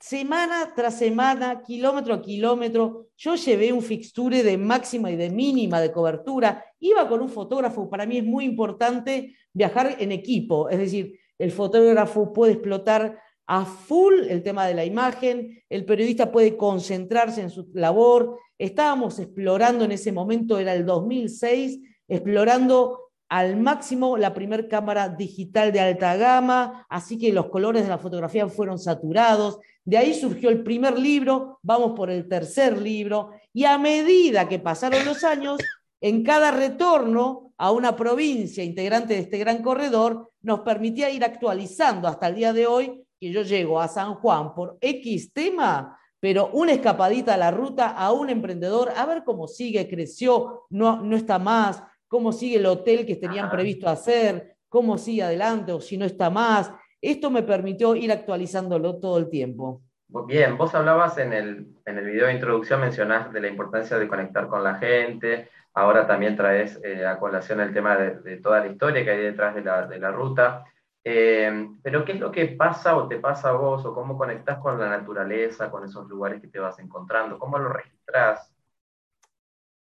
semana 0.00 0.72
tras 0.74 0.98
semana, 0.98 1.62
kilómetro 1.62 2.14
a 2.14 2.22
kilómetro. 2.22 3.08
Yo 3.16 3.34
llevé 3.34 3.72
un 3.72 3.82
fixture 3.82 4.42
de 4.42 4.56
máxima 4.56 5.10
y 5.10 5.16
de 5.16 5.30
mínima 5.30 5.80
de 5.80 5.92
cobertura. 5.92 6.64
Iba 6.80 7.06
con 7.06 7.20
un 7.20 7.28
fotógrafo. 7.28 7.88
Para 7.88 8.06
mí 8.06 8.18
es 8.18 8.24
muy 8.24 8.44
importante 8.46 9.36
viajar 9.52 9.96
en 9.98 10.10
equipo. 10.12 10.68
Es 10.70 10.78
decir, 10.78 11.18
el 11.38 11.52
fotógrafo 11.52 12.32
puede 12.32 12.54
explotar 12.54 13.18
a 13.46 13.64
full 13.64 14.14
el 14.28 14.42
tema 14.42 14.64
de 14.66 14.74
la 14.74 14.84
imagen, 14.84 15.60
el 15.68 15.84
periodista 15.84 16.30
puede 16.30 16.56
concentrarse 16.56 17.40
en 17.40 17.50
su 17.50 17.68
labor. 17.74 18.38
Estábamos 18.56 19.18
explorando 19.18 19.84
en 19.84 19.90
ese 19.90 20.12
momento, 20.12 20.60
era 20.60 20.72
el 20.72 20.86
2006, 20.86 21.80
explorando 22.06 23.09
al 23.30 23.56
máximo 23.56 24.16
la 24.16 24.34
primer 24.34 24.68
cámara 24.68 25.08
digital 25.08 25.70
de 25.72 25.78
alta 25.78 26.16
gama, 26.16 26.84
así 26.90 27.16
que 27.16 27.32
los 27.32 27.46
colores 27.46 27.84
de 27.84 27.88
la 27.88 27.98
fotografía 27.98 28.48
fueron 28.48 28.76
saturados. 28.76 29.60
De 29.84 29.96
ahí 29.96 30.14
surgió 30.14 30.50
el 30.50 30.64
primer 30.64 30.98
libro, 30.98 31.60
vamos 31.62 31.92
por 31.92 32.10
el 32.10 32.28
tercer 32.28 32.76
libro, 32.82 33.30
y 33.52 33.64
a 33.64 33.78
medida 33.78 34.48
que 34.48 34.58
pasaron 34.58 35.04
los 35.04 35.22
años, 35.22 35.58
en 36.00 36.24
cada 36.24 36.50
retorno 36.50 37.52
a 37.56 37.70
una 37.70 37.94
provincia 37.94 38.64
integrante 38.64 39.14
de 39.14 39.20
este 39.20 39.38
gran 39.38 39.62
corredor, 39.62 40.32
nos 40.42 40.60
permitía 40.60 41.08
ir 41.08 41.24
actualizando 41.24 42.08
hasta 42.08 42.26
el 42.26 42.34
día 42.34 42.52
de 42.52 42.66
hoy, 42.66 43.04
que 43.20 43.30
yo 43.30 43.42
llego 43.42 43.80
a 43.80 43.86
San 43.86 44.14
Juan 44.16 44.54
por 44.56 44.76
X 44.80 45.32
tema, 45.32 45.96
pero 46.18 46.50
una 46.52 46.72
escapadita 46.72 47.34
a 47.34 47.38
la 47.38 47.52
ruta 47.52 47.90
a 47.90 48.10
un 48.10 48.28
emprendedor, 48.28 48.92
a 48.96 49.06
ver 49.06 49.22
cómo 49.24 49.46
sigue, 49.46 49.88
creció, 49.88 50.66
no, 50.70 51.00
no 51.00 51.16
está 51.16 51.38
más, 51.38 51.82
cómo 52.10 52.32
sigue 52.32 52.56
el 52.56 52.66
hotel 52.66 53.06
que 53.06 53.14
tenían 53.14 53.48
previsto 53.48 53.88
hacer, 53.88 54.56
cómo 54.68 54.98
sigue 54.98 55.22
adelante 55.22 55.70
o 55.70 55.80
si 55.80 55.96
no 55.96 56.04
está 56.04 56.28
más. 56.28 56.72
Esto 57.00 57.30
me 57.30 57.44
permitió 57.44 57.94
ir 57.94 58.10
actualizándolo 58.10 58.98
todo 58.98 59.16
el 59.18 59.30
tiempo. 59.30 59.80
Bien, 60.26 60.58
vos 60.58 60.74
hablabas 60.74 61.18
en 61.18 61.32
el, 61.32 61.68
en 61.86 61.98
el 61.98 62.04
video 62.04 62.26
de 62.26 62.32
introducción, 62.32 62.80
mencionaste 62.80 63.32
de 63.32 63.40
la 63.40 63.46
importancia 63.46 63.96
de 63.96 64.08
conectar 64.08 64.48
con 64.48 64.64
la 64.64 64.74
gente, 64.74 65.50
ahora 65.72 66.04
también 66.04 66.36
traes 66.36 66.80
eh, 66.82 67.06
a 67.06 67.16
colación 67.16 67.60
el 67.60 67.72
tema 67.72 67.96
de, 67.96 68.38
toda 68.38 68.58
la 68.58 68.66
historia 68.66 69.04
que 69.04 69.10
hay 69.10 69.20
detrás 69.20 69.54
de 69.54 69.62
la, 69.62 69.86
de 69.86 70.00
la 70.00 70.10
ruta. 70.10 70.64
Eh, 71.04 71.68
pero 71.80 72.04
¿qué 72.04 72.12
es 72.12 72.20
lo 72.20 72.32
que 72.32 72.46
pasa 72.48 72.96
o 72.96 73.06
te 73.06 73.20
pasa 73.20 73.50
a 73.50 73.52
vos 73.52 73.86
o 73.86 73.94
cómo 73.94 74.18
conectás 74.18 74.58
con 74.58 74.80
la 74.80 74.88
naturaleza, 74.88 75.70
con 75.70 75.84
esos 75.84 76.08
lugares 76.08 76.40
que 76.40 76.48
te 76.48 76.58
vas 76.58 76.76
encontrando? 76.80 77.38
¿Cómo 77.38 77.56
lo 77.56 77.68
registrás? 77.68 78.52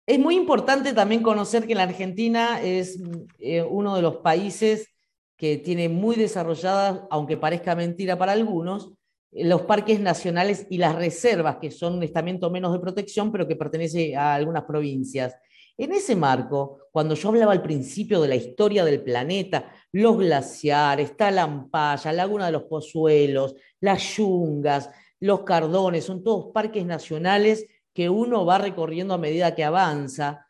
Es 0.05 0.19
muy 0.19 0.35
importante 0.35 0.93
también 0.93 1.23
conocer 1.23 1.67
que 1.67 1.77
la 1.77 1.85
Argentina 1.85 2.61
es 2.61 3.01
eh, 3.39 3.63
uno 3.63 3.95
de 3.95 4.03
los 4.03 4.17
países 4.17 4.89
que 5.37 5.59
tiene 5.59 5.89
muy 5.89 6.17
desarrolladas, 6.17 7.03
aunque 7.11 7.37
parezca 7.37 7.77
mentira 7.77 8.19
para 8.19 8.33
algunos, 8.33 8.93
los 9.31 9.63
parques 9.63 10.01
nacionales 10.01 10.67
y 10.71 10.79
las 10.79 10.97
reservas, 10.97 11.57
que 11.57 11.71
son 11.71 11.95
un 11.95 12.03
estamento 12.03 12.51
menos 12.51 12.73
de 12.73 12.81
protección, 12.81 13.31
pero 13.31 13.47
que 13.47 13.57
pertenece 13.57 14.17
a 14.17 14.35
algunas 14.35 14.65
provincias. 14.65 15.35
En 15.79 15.93
ese 15.93 16.17
marco, 16.17 16.81
cuando 16.91 17.15
yo 17.15 17.31
hablaba 17.31 17.53
al 17.53 17.63
principio 17.63 18.21
de 18.21 18.29
la 18.29 18.35
historia 18.35 18.85
del 18.85 19.03
planeta, 19.03 19.73
los 19.93 20.19
glaciares, 20.19 21.17
Talampaya, 21.17 22.13
Laguna 22.13 22.47
de 22.47 22.53
los 22.53 22.65
Pozuelos, 22.65 23.55
las 23.81 24.17
yungas, 24.17 24.91
los 25.21 25.43
cardones, 25.43 26.05
son 26.05 26.23
todos 26.23 26.53
parques 26.53 26.85
nacionales 26.85 27.67
que 27.93 28.09
uno 28.09 28.45
va 28.45 28.59
recorriendo 28.59 29.15
a 29.15 29.19
medida 29.19 29.55
que 29.55 29.65
avanza. 29.65 30.47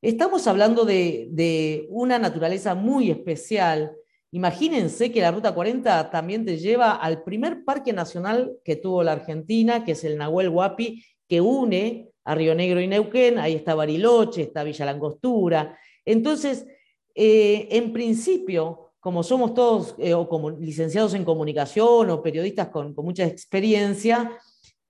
Estamos 0.00 0.46
hablando 0.46 0.84
de, 0.84 1.86
una 1.88 2.18
naturaleza 2.18 2.74
muy 2.74 3.10
especial 3.10 3.92
Imagínense 4.34 5.12
que 5.12 5.20
la 5.20 5.30
Ruta 5.30 5.54
40 5.54 6.10
también 6.10 6.44
te 6.44 6.58
lleva 6.58 6.96
al 6.96 7.22
primer 7.22 7.64
parque 7.64 7.92
nacional 7.92 8.58
que 8.64 8.74
tuvo 8.74 9.04
la 9.04 9.12
Argentina, 9.12 9.84
que 9.84 9.92
es 9.92 10.02
el 10.02 10.18
Nahuel 10.18 10.48
Huapi, 10.48 11.04
que 11.28 11.40
une 11.40 12.08
a 12.24 12.34
Río 12.34 12.52
Negro 12.56 12.80
y 12.80 12.88
Neuquén, 12.88 13.38
ahí 13.38 13.54
está 13.54 13.76
Bariloche, 13.76 14.42
está 14.42 14.64
Villa 14.64 14.86
Langostura. 14.86 15.78
Entonces, 16.04 16.66
eh, 17.14 17.68
en 17.70 17.92
principio, 17.92 18.94
como 18.98 19.22
somos 19.22 19.54
todos 19.54 19.94
eh, 19.98 20.14
o 20.14 20.28
como 20.28 20.50
licenciados 20.50 21.14
en 21.14 21.24
comunicación 21.24 22.10
o 22.10 22.20
periodistas 22.20 22.70
con, 22.70 22.92
con 22.92 23.04
mucha 23.04 23.24
experiencia, 23.24 24.32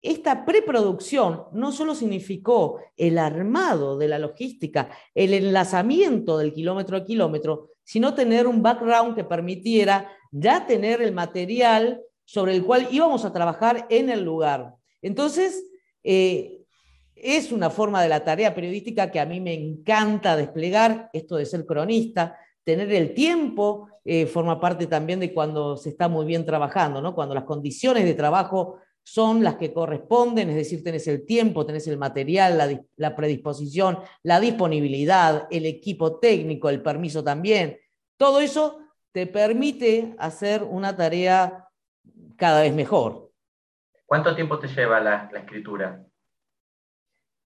esta 0.05 0.45
preproducción 0.45 1.45
no 1.53 1.73
solo 1.73 1.95
significó 1.95 2.79
el 2.95 3.17
armado 3.17 3.97
de 3.97 4.07
la 4.07 4.19
logística, 4.19 4.91
el 5.15 5.33
enlazamiento 5.33 6.37
del 6.37 6.53
kilómetro 6.53 6.99
a 6.99 7.05
kilómetro, 7.07 7.71
sino 7.85 8.13
tener 8.13 8.47
un 8.47 8.63
background 8.63 9.17
que 9.17 9.25
permitiera 9.25 10.13
ya 10.31 10.67
tener 10.67 11.01
el 11.01 11.13
material 11.13 12.03
sobre 12.27 12.55
el 12.55 12.65
cual 12.65 12.89
íbamos 12.91 13.25
a 13.25 13.33
trabajar 13.33 13.87
en 13.89 14.11
el 14.11 14.23
lugar. 14.23 14.75
Entonces, 15.01 15.65
eh, 16.03 16.61
es 17.15 17.51
una 17.51 17.71
forma 17.71 18.03
de 18.03 18.11
la 18.11 18.25
tarea 18.25 18.55
periodística 18.55 19.11
que 19.11 19.21
a 19.21 19.27
mí 19.27 19.41
me 19.41 19.55
encanta 19.55 20.37
desplegar, 20.37 21.09
esto 21.15 21.37
de 21.37 21.47
ser 21.47 21.65
cronista, 21.65 22.37
tener 22.63 22.93
el 22.93 23.15
tiempo, 23.15 23.89
eh, 24.05 24.27
forma 24.27 24.61
parte 24.61 24.87
también 24.87 25.19
de 25.21 25.33
cuando 25.33 25.79
se 25.79 25.89
está 25.89 26.09
muy 26.09 26.27
bien 26.27 26.45
trabajando, 26.45 27.01
¿no? 27.01 27.15
cuando 27.15 27.35
las 27.35 27.45
condiciones 27.45 28.05
de 28.05 28.13
trabajo 28.13 28.81
son 29.05 29.45
las 29.45 29.57
que 29.57 29.73
corresponden, 29.73 30.49
es 30.49 30.57
decir, 30.57 30.83
tenés 30.83 31.07
el 31.09 31.27
tiempo, 31.27 31.67
tenés 31.67 31.87
el 31.87 31.99
material, 31.99 32.83
la, 32.97 33.15
predisposición, 33.15 33.99
la 34.23 34.41
disponibilidad, 34.41 35.47
el 35.51 35.67
equipo 35.67 36.19
técnico, 36.19 36.71
el 36.71 36.83
permiso 36.83 37.23
también. 37.23 37.79
Todo 38.17 38.41
eso 38.41 38.81
te 39.13 39.27
permite 39.27 40.15
hacer 40.19 40.63
una 40.63 40.97
tarea 40.97 41.69
cada 42.37 42.63
vez 42.63 42.75
mejor. 42.75 43.31
¿Cuánto 44.07 44.35
tiempo 44.35 44.59
te 44.59 44.69
lleva 44.69 44.99
la, 45.01 45.31
escritura? 45.37 46.03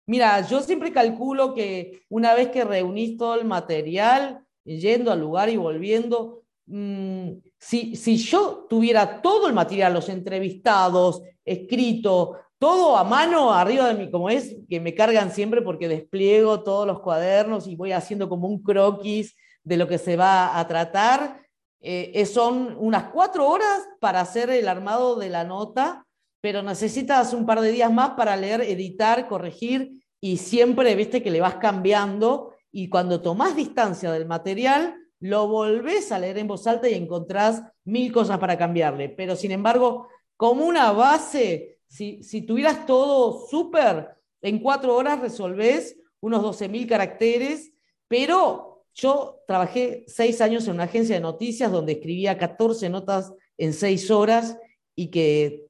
Mira, 0.06 0.40
yo 0.42 0.60
siempre 0.60 0.92
calculo 0.92 1.54
que 1.54 2.02
una 2.08 2.34
vez 2.34 2.48
que 2.48 2.64
reunís 2.64 3.18
todo 3.18 3.34
el 3.34 3.44
material, 3.44 4.46
yendo 4.64 5.10
al 5.10 5.20
lugar 5.20 5.48
y 5.48 5.56
volviendo, 5.56 6.44
mm, 6.66 7.32
si, 7.58 7.96
si, 7.96 8.16
yo 8.16 8.66
tuviera 8.68 9.20
todo 9.20 9.48
el 9.48 9.52
material, 9.52 9.94
los 9.94 10.08
entrevistados, 10.08 11.22
escrito, 11.44 12.36
todo 12.58 12.96
a 12.96 13.04
mano 13.04 13.52
arriba 13.52 13.88
de 13.88 13.94
mí, 13.94 14.10
como 14.10 14.30
es, 14.30 14.56
que 14.68 14.80
me 14.80 14.94
cargan 14.94 15.30
siempre 15.32 15.62
porque 15.62 15.88
despliego 15.88 16.62
todos 16.62 16.86
los 16.86 17.00
cuadernos 17.00 17.66
y 17.66 17.76
voy 17.76 17.92
haciendo 17.92 18.28
como 18.28 18.48
un 18.48 18.62
croquis 18.62 19.36
de 19.62 19.76
lo 19.76 19.86
que 19.86 19.98
se 19.98 20.16
va 20.16 20.58
a 20.58 20.66
tratar. 20.66 21.42
Eh, 21.80 22.26
son 22.26 22.76
unas 22.78 23.04
cuatro 23.04 23.48
horas 23.48 23.88
para 24.00 24.20
hacer 24.20 24.50
el 24.50 24.66
armado 24.66 25.16
de 25.16 25.28
la 25.28 25.44
nota, 25.44 26.06
pero 26.40 26.62
necesitas 26.62 27.32
un 27.32 27.46
par 27.46 27.60
de 27.60 27.72
días 27.72 27.92
más 27.92 28.10
para 28.10 28.36
leer, 28.36 28.62
editar, 28.62 29.28
corregir 29.28 30.04
y 30.20 30.38
siempre, 30.38 30.94
viste, 30.94 31.22
que 31.22 31.30
le 31.30 31.40
vas 31.40 31.56
cambiando 31.56 32.54
y 32.72 32.88
cuando 32.88 33.20
tomás 33.20 33.54
distancia 33.54 34.10
del 34.12 34.26
material, 34.26 34.96
lo 35.20 35.48
volvés 35.48 36.12
a 36.12 36.18
leer 36.18 36.38
en 36.38 36.46
voz 36.46 36.66
alta 36.66 36.88
y 36.88 36.94
encontrás 36.94 37.62
mil 37.84 38.12
cosas 38.12 38.38
para 38.38 38.56
cambiarle. 38.56 39.08
Pero 39.08 39.36
sin 39.36 39.50
embargo, 39.50 40.08
como 40.36 40.64
una 40.64 40.92
base, 40.92 41.78
si, 41.86 42.22
si 42.22 42.42
tuvieras 42.42 42.86
todo 42.86 43.46
súper, 43.48 44.10
en 44.40 44.60
cuatro 44.60 44.94
horas 44.94 45.20
resolvés 45.20 45.96
unos 46.20 46.42
12.000 46.42 46.88
caracteres, 46.88 47.72
pero 48.08 48.84
yo 48.94 49.42
trabajé 49.46 50.04
seis 50.08 50.40
años 50.40 50.66
en 50.66 50.74
una 50.74 50.84
agencia 50.84 51.14
de 51.14 51.20
noticias 51.20 51.70
donde 51.70 51.92
escribía 51.92 52.38
14 52.38 52.88
notas 52.88 53.32
en 53.56 53.72
seis 53.72 54.10
horas 54.10 54.58
y 54.96 55.08
que 55.08 55.66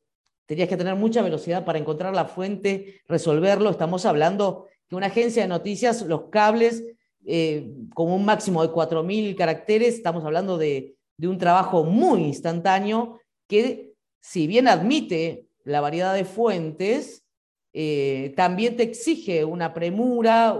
tenías 0.46 0.68
que 0.68 0.76
tener 0.78 0.94
mucha 0.94 1.20
velocidad 1.20 1.64
para 1.64 1.78
encontrar 1.78 2.14
la 2.14 2.24
fuente, 2.24 3.02
resolverlo. 3.06 3.68
Estamos 3.68 4.06
hablando 4.06 4.66
que 4.88 4.96
una 4.96 5.08
agencia 5.08 5.42
de 5.42 5.48
noticias, 5.48 6.00
los 6.02 6.30
cables, 6.30 6.84
eh, 7.26 7.72
con 7.94 8.10
un 8.10 8.24
máximo 8.24 8.62
de 8.62 8.72
4.000 8.72 9.36
caracteres, 9.36 9.94
estamos 9.94 10.24
hablando 10.24 10.58
de, 10.58 10.96
de 11.16 11.28
un 11.28 11.38
trabajo 11.38 11.84
muy 11.84 12.22
instantáneo 12.24 13.20
que 13.48 13.92
si 14.20 14.46
bien 14.46 14.68
admite 14.68 15.46
la 15.64 15.80
variedad 15.80 16.14
de 16.14 16.24
fuentes, 16.24 17.24
eh, 17.72 18.32
también 18.36 18.76
te 18.76 18.82
exige 18.82 19.44
una 19.44 19.74
premura, 19.74 20.58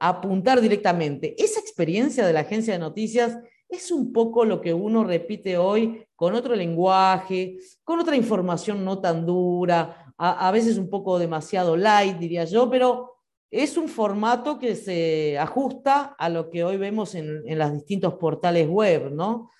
apuntar 0.00 0.60
directamente. 0.60 1.34
Esa 1.42 1.60
experiencia 1.60 2.26
de 2.26 2.32
la 2.32 2.40
agencia 2.40 2.72
de 2.72 2.78
noticias 2.78 3.38
es 3.68 3.90
un 3.90 4.12
poco 4.12 4.44
lo 4.44 4.60
que 4.60 4.74
uno 4.74 5.04
repite 5.04 5.56
hoy 5.56 6.04
con 6.14 6.34
otro 6.34 6.54
lenguaje, 6.54 7.58
con 7.82 8.00
otra 8.00 8.16
información 8.16 8.84
no 8.84 9.00
tan 9.00 9.24
dura, 9.24 10.12
a, 10.16 10.50
veces 10.52 10.78
un 10.78 10.88
poco 10.88 11.18
demasiado 11.18 11.76
light, 11.76 12.18
diría 12.18 12.44
yo, 12.44 12.70
pero 12.70 13.13
es 13.50 13.76
un 13.76 13.88
formato 13.88 14.58
que 14.58 14.74
se 14.74 15.38
ajusta 15.38 16.14
a 16.18 16.28
lo 16.28 16.50
que 16.50 16.64
hoy 16.64 16.76
vemos 16.76 17.14
en, 17.14 17.42
en 17.46 17.58
los 17.58 17.72
distintos 17.72 18.14
portales 18.14 18.68
web, 18.68 19.10
¿no? 19.12 19.50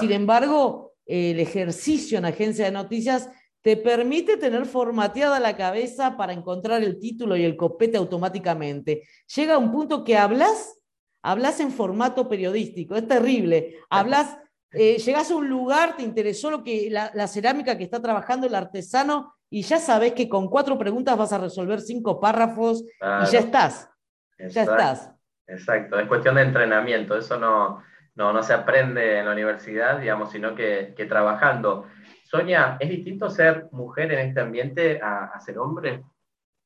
Sin 0.00 0.12
embargo, 0.12 0.92
el 1.06 1.40
ejercicio 1.40 2.18
en 2.18 2.24
agencia 2.24 2.64
de 2.64 2.72
noticias 2.72 3.28
te 3.62 3.76
permite 3.76 4.36
tener 4.36 4.66
formateada 4.66 5.38
la 5.38 5.56
cabeza 5.56 6.16
para 6.16 6.32
encontrar 6.32 6.82
el 6.82 6.98
título 6.98 7.36
y 7.36 7.44
el 7.44 7.56
copete 7.56 7.96
automáticamente. 7.96 9.04
Llega 9.34 9.56
un 9.56 9.70
punto 9.70 10.02
que 10.02 10.16
hablas, 10.16 10.80
hablas 11.22 11.60
en 11.60 11.70
formato 11.70 12.28
periodístico, 12.28 12.96
es 12.96 13.06
terrible. 13.06 13.76
Hablas, 13.88 14.36
eh, 14.72 14.98
llegas 14.98 15.30
a 15.30 15.36
un 15.36 15.48
lugar, 15.48 15.96
te 15.96 16.02
interesó 16.02 16.50
lo 16.50 16.64
que 16.64 16.90
la, 16.90 17.28
cerámica 17.28 17.78
que 17.78 17.84
está 17.84 18.02
trabajando 18.02 18.48
el 18.48 18.54
artesano 18.56 19.32
y 19.52 19.60
ya 19.60 19.78
sabes 19.78 20.14
que 20.14 20.30
con 20.30 20.48
cuatro 20.48 20.78
preguntas 20.78 21.14
vas 21.16 21.30
a 21.34 21.36
resolver 21.36 21.82
cinco 21.82 22.18
párrafos 22.18 22.82
y 22.82 23.30
ya 23.30 23.38
estás. 23.38 23.90
Ya 24.38 24.62
estás. 24.62 25.12
Exacto, 25.46 25.98
es 25.98 26.08
cuestión 26.08 26.36
de 26.36 26.42
entrenamiento, 26.42 27.18
eso 27.18 27.38
no, 27.38 27.82
no, 28.14 28.42
se 28.42 28.54
aprende 28.54 29.18
en 29.18 29.26
la 29.26 29.32
universidad, 29.32 29.98
digamos, 30.00 30.30
sino 30.30 30.54
que, 30.54 30.94
que 30.96 31.04
trabajando. 31.04 31.86
Sonia, 32.24 32.78
¿es 32.80 32.88
distinto 32.88 33.28
ser 33.28 33.68
mujer 33.72 34.10
en 34.12 34.20
este 34.20 34.40
ambiente 34.40 34.98
a, 35.02 35.38
ser 35.38 35.58
hombre? 35.58 36.02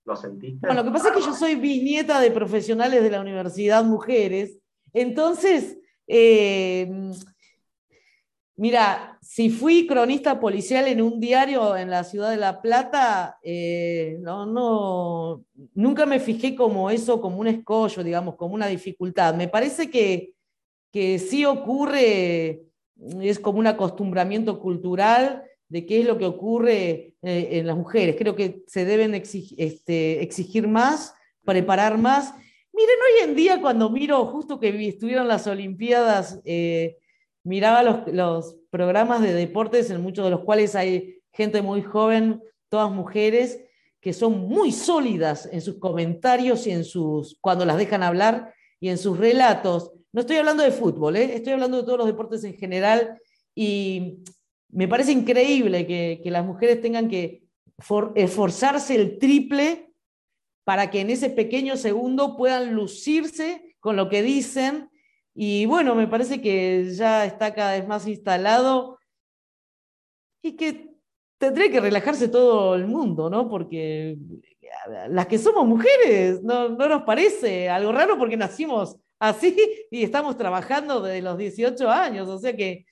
¿Lo 0.05 0.15
sentiste? 0.15 0.65
Bueno, 0.65 0.83
lo 0.83 0.89
que 0.89 0.93
pasa 0.93 1.09
es 1.09 1.17
que 1.17 1.23
yo 1.23 1.33
soy 1.33 1.57
bisnieta 1.57 2.21
de 2.21 2.31
profesionales 2.31 3.03
de 3.03 3.11
la 3.11 3.21
universidad 3.21 3.83
mujeres, 3.83 4.61
entonces, 4.93 5.77
eh, 6.07 6.89
mira, 8.57 9.19
si 9.21 9.51
fui 9.51 9.87
cronista 9.87 10.41
policial 10.41 10.89
en 10.89 11.03
un 11.03 11.21
diario 11.21 11.77
en 11.77 11.91
la 11.91 12.05
ciudad 12.05 12.31
de 12.31 12.37
La 12.39 12.61
Plata, 12.63 13.39
eh, 13.43 14.19
no, 14.21 14.47
no, 14.47 15.45
nunca 15.75 16.07
me 16.07 16.21
fijé 16.21 16.57
como 16.57 16.91
eso, 16.91 17.21
como 17.21 17.39
un 17.39 17.47
escollo, 17.47 18.03
digamos, 18.03 18.37
como 18.37 18.55
una 18.55 18.67
dificultad. 18.67 19.35
Me 19.35 19.49
parece 19.49 19.91
que, 19.91 20.33
que 20.93 21.19
sí 21.19 21.45
ocurre, 21.45 22.63
es 23.21 23.39
como 23.39 23.59
un 23.59 23.67
acostumbramiento 23.67 24.59
cultural 24.59 25.45
de 25.69 25.85
qué 25.85 26.01
es 26.01 26.07
lo 26.07 26.17
que 26.17 26.25
ocurre 26.25 27.15
eh, 27.23 27.49
en 27.53 27.67
las 27.67 27.77
mujeres. 27.77 28.17
Creo 28.17 28.37
que 28.37 28.63
se 28.67 28.85
deben 28.85 29.15
este, 29.15 30.23
exigir, 30.23 30.69
más, 30.69 31.15
preparar 31.45 31.99
más. 31.99 32.33
Miren, 32.73 32.97
hoy 33.05 33.29
en 33.31 33.37
día 33.37 33.61
cuando 33.61 33.91
miro, 33.91 34.25
justo 34.27 34.61
que 34.61 34.89
estuvieron 34.89 35.29
las 35.29 35.47
Olimpiadas, 35.47 36.41
eh, 36.45 36.97
miraba 37.47 37.83
los, 37.83 38.57
programas 38.71 39.23
de 39.23 39.33
deportes 39.33 39.89
en 39.89 40.03
muchos 40.03 40.25
de 40.25 40.31
los 40.33 40.41
cuales 40.41 40.75
hay 40.75 41.21
gente 41.33 41.63
muy 41.63 41.81
joven, 41.81 42.43
todas 42.69 42.91
mujeres, 42.91 43.61
que 44.01 44.13
son 44.13 44.49
muy 44.49 44.71
sólidas 44.73 45.49
en 45.51 45.63
sus 45.63 45.79
comentarios 45.79 46.67
y 46.67 46.73
en 46.73 46.85
sus, 46.85 47.39
cuando 47.41 47.65
las 47.65 47.79
dejan 47.79 48.03
hablar 48.03 48.53
y 48.81 48.91
en 48.91 48.99
sus 48.99 49.17
relatos. 49.17 49.93
No 50.13 50.21
estoy 50.21 50.37
hablando 50.37 50.63
de 50.63 50.73
fútbol, 50.73 51.17
¿eh? 51.17 51.37
estoy 51.37 51.55
hablando 51.55 51.79
de 51.79 51.85
todos 51.85 51.99
los 51.99 52.07
deportes 52.07 52.45
en 52.45 52.55
general 52.55 53.19
y 53.55 54.19
me 54.69 54.89
parece 54.89 55.13
increíble 55.13 55.87
que, 55.87 56.21
las 56.27 56.45
mujeres 56.45 56.83
tengan 56.83 57.09
que 57.09 57.45
esforzarse 58.15 58.95
el 58.95 59.19
triple 59.19 59.91
para 60.65 60.91
que 60.91 61.01
en 61.01 61.11
ese 61.11 61.31
pequeño 61.31 61.77
segundo 61.77 62.37
puedan 62.37 62.75
lucirse 62.75 63.77
con 63.81 63.97
lo 63.97 64.09
que 64.09 64.23
dicen. 64.23 64.91
Y 65.39 65.67
bueno, 65.67 65.95
me 65.95 66.09
parece 66.09 66.41
que 66.41 66.91
ya 66.95 67.27
está 67.27 67.53
cada 67.53 67.73
vez 67.73 67.87
más 67.87 68.09
instalado 68.09 68.99
y 70.43 70.57
que 70.57 70.95
tendría 71.37 71.71
que 71.71 71.81
relajarse 71.81 72.29
todo 72.29 72.75
el 72.75 72.87
mundo, 72.87 73.29
¿no? 73.29 73.47
Porque 73.47 74.17
las 75.11 75.27
que 75.27 75.39
somos 75.39 75.67
mujeres, 75.67 76.43
no, 76.43 76.71
no 76.71 76.89
nos 76.89 77.03
parece 77.03 77.69
algo 77.69 77.93
raro 77.93 78.17
porque 78.17 78.39
nacimos 78.39 78.97
así 79.19 79.55
y 79.91 80.05
estamos 80.05 80.39
trabajando 80.39 81.03
desde 81.03 81.21
los 81.21 81.37
18 81.37 81.91
años, 81.91 82.29
o 82.29 82.39
sea 82.39 82.57
que 82.57 82.87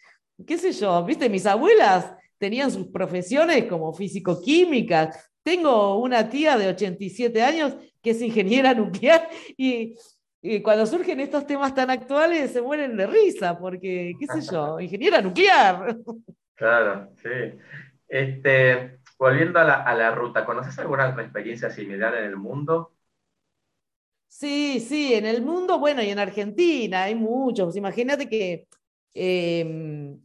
qué 0.46 0.58
sé 0.58 0.72
yo, 0.72 1.02
viste, 1.02 1.30
mis 1.30 1.46
abuelas 1.46 2.12
tenían 2.36 2.70
sus 2.70 2.88
profesiones 2.88 3.64
como 3.66 3.94
físico-químicas. 3.94 5.30
Tengo 5.42 5.98
una 5.98 6.28
tía 6.28 6.58
de 6.58 6.68
87 6.68 7.42
años 7.42 7.74
que 8.02 8.10
es 8.10 8.20
ingeniera 8.20 8.74
nuclear 8.74 9.30
y, 9.56 9.94
cuando 10.62 10.86
surgen 10.86 11.20
estos 11.20 11.46
temas 11.46 11.74
tan 11.74 11.90
actuales 11.90 12.52
se 12.52 12.60
mueren 12.60 12.96
de 12.96 13.06
risa 13.06 13.58
porque, 13.58 14.14
qué 14.18 14.26
sé 14.26 14.52
yo, 14.52 14.78
ingeniera 14.80 15.22
nuclear. 15.22 15.96
Claro, 16.54 17.10
sí. 17.22 17.58
Este, 18.08 19.00
volviendo 19.18 19.58
a 19.58 19.64
la, 19.64 19.82
a 19.82 19.94
la 19.94 20.14
ruta, 20.14 20.44
¿conoces 20.44 20.78
alguna 20.78 21.08
experiencia 21.20 21.70
similar 21.70 22.14
en 22.16 22.24
el 22.24 22.36
mundo? 22.36 22.92
Sí, 24.28 24.80
sí, 24.80 25.14
en 25.14 25.26
el 25.26 25.42
mundo, 25.42 25.78
bueno, 25.78 26.02
y 26.02 26.10
en 26.10 26.18
Argentina 26.18 27.04
hay 27.04 27.14
muchos. 27.14 27.76
Imagínate 27.76 28.28
que 28.28 28.66
Em, 29.14 30.20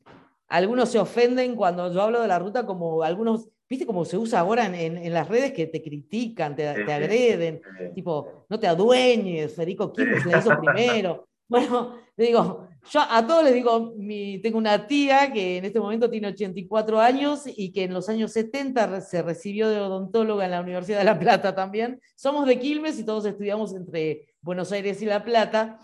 algunos 0.47 0.91
se 0.91 0.97
ofenden 0.99 1.55
cuando 1.55 1.91
yo 1.93 2.01
hablo 2.01 2.21
de 2.21 2.27
la 2.27 2.39
ruta 2.39 2.65
como 2.65 3.03
algunos, 3.03 3.47
viste 3.69 3.85
cómo 3.85 4.03
se 4.03 4.17
usa 4.17 4.39
ahora 4.39 4.65
en, 4.65 5.13
las 5.13 5.27
redes 5.27 5.53
que 5.53 5.67
te 5.67 5.81
critican, 5.81 6.55
te, 6.55 6.67
agreden, 6.67 7.61
tipo, 7.93 8.45
no 8.49 8.59
te 8.59 8.67
adueñes, 8.67 9.53
Federico 9.53 9.93
Kim 9.93 10.07
se 10.23 10.37
hizo 10.37 10.49
primero. 10.61 11.27
Bueno, 11.47 11.95
le 12.15 12.25
digo, 12.27 12.67
yo 12.91 13.01
a 13.01 13.25
todos 13.25 13.43
les 13.43 13.53
digo, 13.53 13.93
mi, 13.97 14.39
tengo 14.39 14.57
una 14.57 14.85
tía 14.87 15.31
que 15.31 15.57
en 15.57 15.65
este 15.65 15.79
momento 15.79 16.09
tiene 16.09 16.27
84 16.27 16.99
años 16.99 17.43
y 17.45 17.71
que 17.71 17.83
en 17.83 17.93
los 17.93 18.07
años 18.07 18.31
70 18.33 19.01
se 19.01 19.21
recibió 19.21 19.67
de 19.67 19.79
odontóloga 19.79 20.45
en 20.45 20.51
la 20.51 20.61
Universidad 20.61 20.99
de 20.99 21.05
La 21.05 21.19
Plata 21.19 21.55
también. 21.55 21.99
Somos 22.15 22.45
de 22.45 22.59
Quilmes 22.59 22.99
y 22.99 23.03
todos 23.03 23.25
estudiamos 23.25 23.73
entre 23.73 24.33
Buenos 24.41 24.71
Aires 24.71 25.01
y 25.01 25.05
La 25.05 25.23
Plata. 25.23 25.79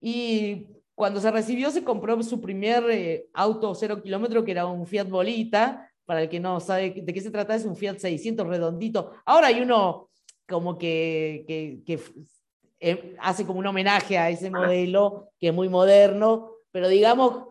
Y 0.00 0.66
cuando 0.94 1.20
se 1.20 1.30
recibió 1.30 1.70
se 1.70 1.84
compró 1.84 2.22
su 2.22 2.40
primer 2.40 2.84
eh, 2.90 3.28
auto 3.32 3.74
cero 3.74 4.02
kilómetro, 4.02 4.44
que 4.44 4.52
era 4.52 4.66
un 4.66 4.86
Fiat 4.86 5.08
Bolita. 5.08 5.87
Para 6.08 6.22
el 6.22 6.30
que 6.30 6.40
no 6.40 6.58
sabe 6.58 7.02
de 7.02 7.12
qué 7.12 7.20
se 7.20 7.30
trata, 7.30 7.54
es 7.54 7.66
un 7.66 7.76
Fiat 7.76 7.98
600 7.98 8.46
redondito. 8.46 9.12
Ahora 9.26 9.48
hay 9.48 9.60
uno 9.60 10.08
como 10.48 10.78
que, 10.78 11.44
que, 11.84 12.00
eh, 12.80 13.14
hace 13.20 13.44
como 13.44 13.58
un 13.58 13.66
homenaje 13.66 14.16
a 14.16 14.30
ese 14.30 14.50
modelo, 14.50 15.32
que 15.38 15.48
es 15.48 15.54
muy 15.54 15.68
moderno, 15.68 16.52
pero 16.70 16.88
digamos 16.88 17.48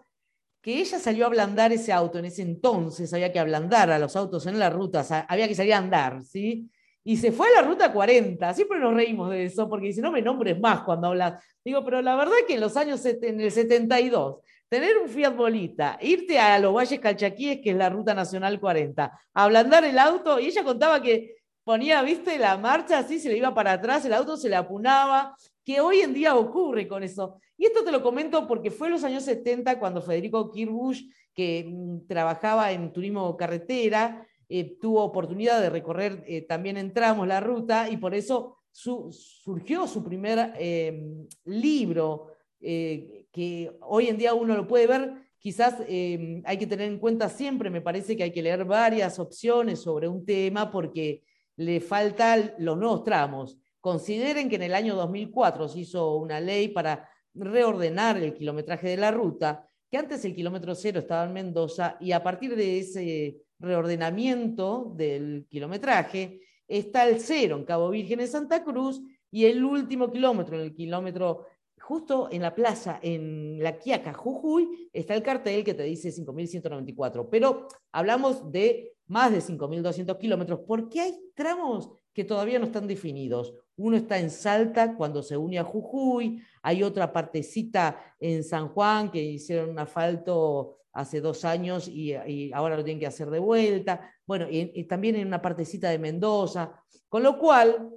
que 0.59 0.79
ella 0.79 0.97
salió 0.97 1.25
a 1.25 1.27
ablandar 1.27 1.71
ese 1.71 1.93
auto 1.93 2.17
en 2.17 2.25
ese 2.25 2.41
entonces, 2.41 3.13
había 3.13 3.31
que 3.31 3.37
ablandar 3.37 3.91
a 3.91 3.99
los 3.99 4.15
autos 4.15 4.47
en 4.47 4.57
las 4.57 4.73
rutas, 4.73 5.11
había 5.11 5.47
que 5.47 5.53
salir 5.53 5.73
a 5.75 5.77
andar, 5.77 6.23
¿sí? 6.23 6.67
y 7.07 7.15
se 7.15 7.31
fue 7.31 7.47
a 7.47 7.61
la 7.61 7.67
ruta 7.69 7.93
40. 7.93 8.53
Siempre 8.53 8.79
nos 8.79 8.93
reímos 8.93 9.29
de 9.29 9.45
eso, 9.45 9.69
porque 9.69 9.87
dice, 9.87 10.01
no 10.01 10.11
me 10.11 10.21
nombres 10.21 10.59
más 10.59 10.81
cuando 10.81 11.07
hablas. 11.07 11.41
Digo, 11.63 11.81
pero 11.85 12.01
la 12.01 12.17
verdad 12.17 12.33
es 12.39 12.45
que 12.45 12.55
en 12.55 12.59
los 12.59 12.75
años, 12.75 13.05
en 13.05 13.39
el 13.39 13.49
72, 13.49 14.39
tener 14.69 14.97
un 14.97 15.09
Fiat 15.09 15.35
Bolita, 15.35 15.97
irte 16.01 16.39
a 16.39 16.59
los 16.59 16.73
Valles 16.73 16.99
Calchaquíes, 16.99 17.59
que 17.61 17.71
es 17.71 17.75
la 17.75 17.89
ruta 17.89 18.13
nacional 18.13 18.59
40, 18.59 19.11
ablandar 19.33 19.85
el 19.85 19.97
auto, 19.97 20.39
y 20.39 20.47
ella 20.47 20.63
contaba 20.63 21.01
que 21.01 21.37
ponía, 21.63 22.01
viste, 22.01 22.37
la 22.39 22.57
marcha 22.57 22.99
así, 22.99 23.19
se 23.19 23.29
le 23.29 23.37
iba 23.37 23.53
para 23.53 23.73
atrás, 23.73 24.05
el 24.05 24.13
auto 24.13 24.37
se 24.37 24.49
le 24.49 24.55
apunaba, 24.55 25.35
que 25.65 25.81
hoy 25.81 25.99
en 25.99 26.13
día 26.13 26.35
ocurre 26.35 26.87
con 26.87 27.03
eso. 27.03 27.39
Y 27.57 27.65
esto 27.65 27.83
te 27.83 27.91
lo 27.91 28.01
comento 28.01 28.47
porque 28.47 28.71
fue 28.71 28.87
en 28.87 28.93
los 28.93 29.03
años 29.03 29.23
70 29.23 29.79
cuando 29.79 30.01
Federico 30.01 30.49
Kirbush, 30.49 31.03
que 31.33 31.65
mm, 31.67 32.07
trabajaba 32.07 32.71
en 32.71 32.93
turismo 32.93 33.35
carretera, 33.35 34.25
eh, 34.47 34.77
tuvo 34.79 35.03
oportunidad 35.03 35.59
de 35.59 35.69
recorrer 35.69 36.23
eh, 36.25 36.43
también 36.43 36.77
en 36.77 36.93
tramos 36.93 37.27
la 37.27 37.41
ruta 37.41 37.89
y 37.89 37.97
por 37.97 38.15
eso 38.15 38.59
surgió 38.71 39.87
su 39.87 40.03
primer 40.03 40.53
em, 40.57 41.27
libro, 41.45 42.36
eh, 42.59 43.25
que 43.31 43.71
hoy 43.81 44.07
en 44.07 44.17
día 44.17 44.33
uno 44.33 44.55
lo 44.55 44.67
puede 44.67 44.87
ver. 44.87 45.13
Quizás 45.39 45.75
em, 45.87 46.41
hay 46.45 46.57
que 46.57 46.67
tener 46.67 46.87
en 46.87 46.99
cuenta 46.99 47.29
siempre, 47.29 47.69
me 47.69 47.81
parece 47.81 48.17
que 48.17 48.23
hay 48.23 48.31
que 48.31 48.41
leer 48.41 48.65
varias 48.65 49.19
opciones 49.19 49.79
sobre 49.79 50.07
un 50.07 50.25
tema 50.25 50.71
porque 50.71 51.23
le 51.55 51.79
faltan 51.79 52.53
los 52.57 52.77
nuevos 52.77 53.03
tramos. 53.03 53.57
Consideren 53.79 54.49
que 54.49 54.55
en 54.55 54.63
el 54.63 54.75
año 54.75 54.95
2004 54.95 55.69
se 55.69 55.79
hizo 55.79 56.15
una 56.17 56.39
ley 56.39 56.69
para 56.69 57.07
reordenar 57.33 58.17
el 58.17 58.33
kilometraje 58.33 58.89
de 58.89 58.97
la 58.97 59.11
ruta, 59.11 59.67
que 59.89 59.97
antes 59.97 60.25
el 60.25 60.35
kilómetro 60.35 60.75
cero 60.75 60.99
estaba 60.99 61.25
en 61.25 61.33
Mendoza 61.33 61.97
y 61.99 62.11
a 62.11 62.21
partir 62.21 62.55
de 62.55 62.79
ese 62.79 63.37
reordenamiento 63.59 64.93
del 64.95 65.45
kilometraje, 65.49 66.41
está 66.67 67.07
el 67.07 67.19
cero 67.19 67.55
en 67.57 67.63
Cabo 67.63 67.89
Virgen 67.89 68.19
en 68.19 68.27
Santa 68.27 68.63
Cruz 68.63 69.01
y 69.31 69.45
el 69.45 69.63
último 69.63 70.11
kilómetro, 70.11 70.57
en 70.57 70.63
el 70.63 70.73
kilómetro 70.73 71.45
justo 71.87 72.27
en 72.29 72.41
la 72.41 72.53
plaza, 72.53 72.99
en 73.01 73.63
la 73.63 73.79
Quiaca, 73.79 74.11
Jujuy, 74.11 74.89
está 74.91 75.15
el 75.15 75.23
cartel 75.23 75.63
que 75.63 75.73
te 75.73 75.83
dice 75.83 76.09
5.194. 76.09 77.29
Pero 77.31 77.69
hablamos 77.93 78.51
de 78.51 78.97
más 79.05 79.31
de 79.31 79.39
5.200 79.39 80.17
kilómetros 80.17 80.59
porque 80.67 80.99
hay 80.99 81.17
tramos 81.33 81.89
que 82.13 82.25
todavía 82.25 82.59
no 82.59 82.65
están 82.65 82.87
definidos. 82.87 83.53
Uno 83.77 83.95
está 83.95 84.19
en 84.19 84.29
Salta 84.29 84.97
cuando 84.97 85.23
se 85.23 85.37
une 85.37 85.59
a 85.59 85.63
Jujuy, 85.63 86.41
hay 86.61 86.83
otra 86.83 87.13
partecita 87.13 87.97
en 88.19 88.43
San 88.43 88.67
Juan 88.67 89.09
que 89.09 89.23
hicieron 89.23 89.69
un 89.69 89.79
asfalto 89.79 90.79
hace 90.91 91.21
dos 91.21 91.45
años 91.45 91.87
y, 91.87 92.51
ahora 92.51 92.75
lo 92.75 92.83
tienen 92.83 92.99
que 92.99 93.07
hacer 93.07 93.29
de 93.29 93.39
vuelta. 93.39 94.11
Bueno, 94.25 94.45
y, 94.49 94.83
también 94.83 95.15
en 95.15 95.27
una 95.27 95.41
partecita 95.41 95.89
de 95.89 95.99
Mendoza. 95.99 96.83
Con 97.07 97.23
lo 97.23 97.39
cual, 97.39 97.93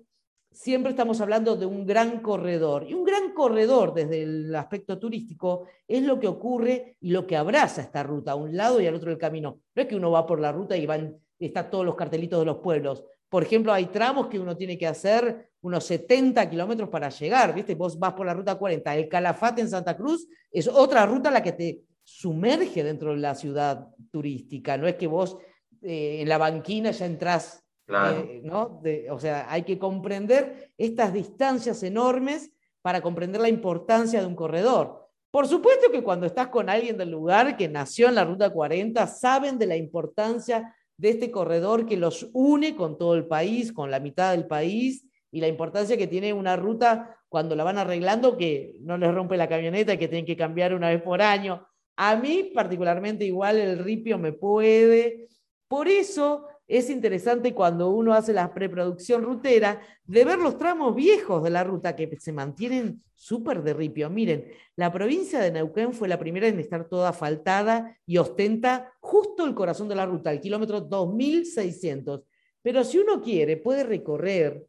siempre 0.53 0.91
estamos 0.91 1.21
hablando 1.21 1.57
de 1.57 1.67
un 1.67 1.87
gran 1.87 2.21
corredor. 2.21 2.87
Y 2.89 2.95
un 2.95 3.05
gran 3.05 3.33
corredor 3.33 3.95
desde 3.95 4.23
el 4.23 4.55
aspecto 4.55 4.99
turístico 4.99 5.67
es 5.87 6.03
lo 6.03 6.19
que 6.19 6.29
ocurre 6.29 6.97
y 7.01 7.11
lo 7.11 7.27
que 7.27 7.37
abraza 7.37 7.83
esta 7.83 8.03
ruta, 8.03 8.33
a 8.33 8.37
un 8.37 8.57
lado 8.57 8.81
y 8.81 8.87
al 8.87 8.95
otro 8.95 9.11
del 9.11 9.19
camino. 9.19 9.61
No 9.75 9.83
es 9.83 9.89
que 9.89 9.97
uno 9.97 10.11
va 10.11 10.27
por 10.27 10.41
la 10.41 10.53
ruta 10.53 10.77
y 10.77 10.87
van, 10.87 11.17
está 11.39 11.71
todos 11.71 11.85
los 11.85 11.95
cartelitos 11.95 12.41
de 12.41 12.47
los 12.47 12.59
pueblos. 12.59 13.05
Por 13.29 13.45
ejemplo, 13.45 13.73
hay 13.73 13.87
tramos 13.87 14.27
que 14.27 14.41
uno 14.41 14.57
tiene 14.57 14.77
que 14.77 14.87
hacer 14.87 15.51
unos 15.63 15.85
70 15.85 16.51
kilómetros 16.51 16.89
para 16.89 17.11
llegar, 17.11 17.55
¿viste? 17.55 17.75
Vos 17.75 17.99
vas 17.99 18.13
por 18.15 18.27
la 18.27 18.35
ruta 18.35 18.57
40. 18.57 18.97
El 18.97 19.09
Calafate 19.09 19.61
en 19.61 19.71
Santa 19.71 19.97
Cruz 19.97 20.27
es 20.51 20.67
otra 20.67 21.07
ruta 21.07 21.31
la 21.31 21.43
que 21.43 21.53
te 21.53 21.83
sumerge 22.03 22.83
dentro 22.83 23.13
de 23.13 23.19
la 23.19 23.37
ciudad 23.37 23.89
turística. 24.11 24.77
No 24.77 24.89
es 24.89 24.97
que 24.97 25.07
vos 25.07 25.37
eh, 25.81 26.19
en 26.21 26.29
la 26.29 26.39
banquina 26.39 26.91
ya 26.91 27.07
entrás 27.07 27.65
eh, 27.90 28.40
¿no? 28.44 28.81
o 29.11 29.18
sea, 29.18 29.46
hay 29.50 29.62
que 29.62 29.79
comprender 29.79 30.72
estas 30.79 31.12
distancias 31.12 31.83
enormes 31.83 32.53
para 32.83 33.00
comprender 33.00 33.40
la 33.40 33.48
importancia 33.48 34.20
de 34.20 34.26
un 34.26 34.35
corredor. 34.35 35.09
Por 35.31 35.46
supuesto 35.46 35.90
que 35.92 36.03
cuando 36.03 36.26
estás 36.26 36.48
con 36.48 36.68
alguien 36.68 36.96
del 36.96 37.11
lugar 37.11 37.57
que 37.57 37.68
nació 37.68 38.09
en 38.09 38.16
la 38.16 38.24
Ruta 38.24 38.50
40, 38.50 39.07
saben 39.07 39.59
de 39.59 39.66
la 39.66 39.76
importancia 39.76 40.74
de 40.96 41.11
este 41.11 41.31
corredor 41.31 41.87
que 41.87 41.96
los 41.96 42.29
une 42.33 42.74
con 42.74 42.98
todo 42.98 43.14
el 43.14 43.26
país, 43.26 43.72
con 43.72 43.90
la 43.90 44.00
mitad 44.00 44.33
del 44.33 44.46
país, 44.46 45.07
y 45.33 45.40
la 45.40 45.48
importancia 45.48 45.96
que 45.96 46.09
tiene 46.09 46.33
una 46.33 46.57
ruta 46.57 47.16
cuando 47.29 47.55
la 47.55 47.62
van 47.62 47.79
arreglando, 47.79 48.37
que 48.37 48.76
no 48.81 48.98
les 48.98 49.14
rompe 49.14 49.37
la 49.37 49.48
camioneta, 49.48 49.96
que 49.96 50.09
tienen 50.09 50.26
que 50.26 50.37
cambiar 50.37 50.74
una 50.74 50.88
vez 50.88 51.00
por 51.00 51.22
año. 51.22 51.64
A 51.96 52.16
mí 52.16 52.50
particularmente 52.53 53.24
igual 53.24 53.59
el 53.59 53.79
ripio 53.79 54.18
me 54.18 54.33
puede. 54.33 55.29
Por 55.68 55.87
eso 55.87 56.48
es 56.70 56.88
interesante 56.88 57.52
cuando 57.52 57.90
uno 57.90 58.14
hace 58.14 58.33
la 58.33 58.54
preproducción 58.54 59.22
rutera 59.22 59.80
de 60.04 60.24
ver 60.24 60.38
los 60.38 60.56
tramos 60.56 60.94
viejos 60.94 61.42
de 61.42 61.50
la 61.50 61.64
ruta 61.64 61.96
que 61.96 62.16
se 62.20 62.33
mantienen 62.33 63.02
súper 63.16 63.64
de 63.64 63.74
ripio. 63.74 64.09
Miren, 64.09 64.46
la 64.76 64.92
provincia 64.92 65.40
de 65.40 65.50
Neuquén 65.50 65.92
fue 65.92 66.06
la 66.06 66.20
primera 66.20 66.46
en 66.46 66.61
estar 66.61 66.88
toda 66.88 67.09
asfaltada 67.09 67.98
y 68.06 68.18
ostenta 68.18 68.94
justo 69.00 69.44
el 69.44 69.54
corazón 69.54 69.88
de 69.88 69.96
la 69.96 70.06
ruta, 70.06 70.30
el 70.30 70.40
kilómetro 70.40 70.80
2600. 70.80 72.22
Pero 72.62 72.85
si 72.85 72.98
uno 72.98 73.20
quiere, 73.20 73.56
puede 73.56 73.83
recorrer 73.83 74.64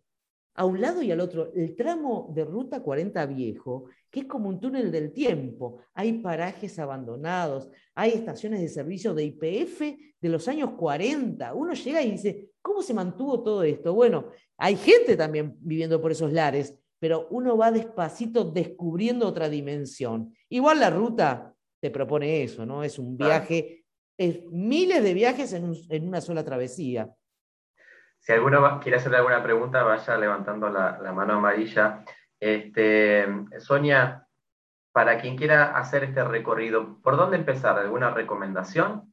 a 0.61 0.65
un 0.65 0.79
lado 0.79 1.01
y 1.01 1.11
al 1.11 1.19
otro 1.19 1.51
el 1.55 1.75
tramo 1.75 2.31
de 2.35 2.45
Ruta 2.45 2.83
40 2.83 3.25
Viejo, 3.25 3.85
que 4.11 4.19
es 4.19 4.25
como 4.27 4.47
un 4.47 4.59
túnel 4.59 4.91
del 4.91 5.11
tiempo. 5.11 5.79
Hay 5.95 6.19
parajes 6.21 6.77
abandonados, 6.77 7.67
hay 7.95 8.11
estaciones 8.11 8.61
de 8.61 8.69
servicio 8.69 9.15
de 9.15 9.23
IPF 9.23 9.81
de 10.21 10.29
los 10.29 10.47
años 10.47 10.73
40. 10.77 11.55
Uno 11.55 11.73
llega 11.73 12.03
y 12.03 12.11
dice, 12.11 12.51
¿cómo 12.61 12.83
se 12.83 12.93
mantuvo 12.93 13.41
todo 13.41 13.63
esto? 13.63 13.95
Bueno, 13.95 14.27
hay 14.55 14.75
gente 14.75 15.17
también 15.17 15.57
viviendo 15.61 15.99
por 15.99 16.11
esos 16.11 16.31
lares, 16.31 16.77
pero 16.99 17.27
uno 17.31 17.57
va 17.57 17.71
despacito 17.71 18.43
descubriendo 18.43 19.27
otra 19.27 19.49
dimensión. 19.49 20.31
Igual 20.47 20.79
la 20.79 20.91
ruta 20.91 21.55
te 21.79 21.89
propone 21.89 22.43
eso, 22.43 22.67
¿no? 22.67 22.83
Es 22.83 22.99
un 22.99 23.17
viaje, 23.17 23.83
es 24.15 24.45
miles 24.51 25.01
de 25.01 25.15
viajes 25.15 25.53
en, 25.53 25.73
en 25.89 26.07
una 26.07 26.21
sola 26.21 26.45
travesía. 26.45 27.11
Si 28.21 28.31
alguno 28.31 28.79
quiere 28.79 28.97
hacerle 28.97 29.17
alguna 29.17 29.41
pregunta, 29.41 29.81
vaya 29.81 30.15
levantando 30.15 30.69
la, 30.69 31.11
mano 31.11 31.33
amarilla. 31.33 32.05
Este, 32.39 33.25
Sonia, 33.59 34.27
para 34.91 35.19
quien 35.19 35.35
quiera 35.35 35.75
hacer 35.75 36.03
este 36.03 36.23
recorrido, 36.23 37.01
¿por 37.01 37.17
dónde 37.17 37.37
empezar? 37.37 37.79
¿Alguna 37.79 38.11
recomendación? 38.11 39.11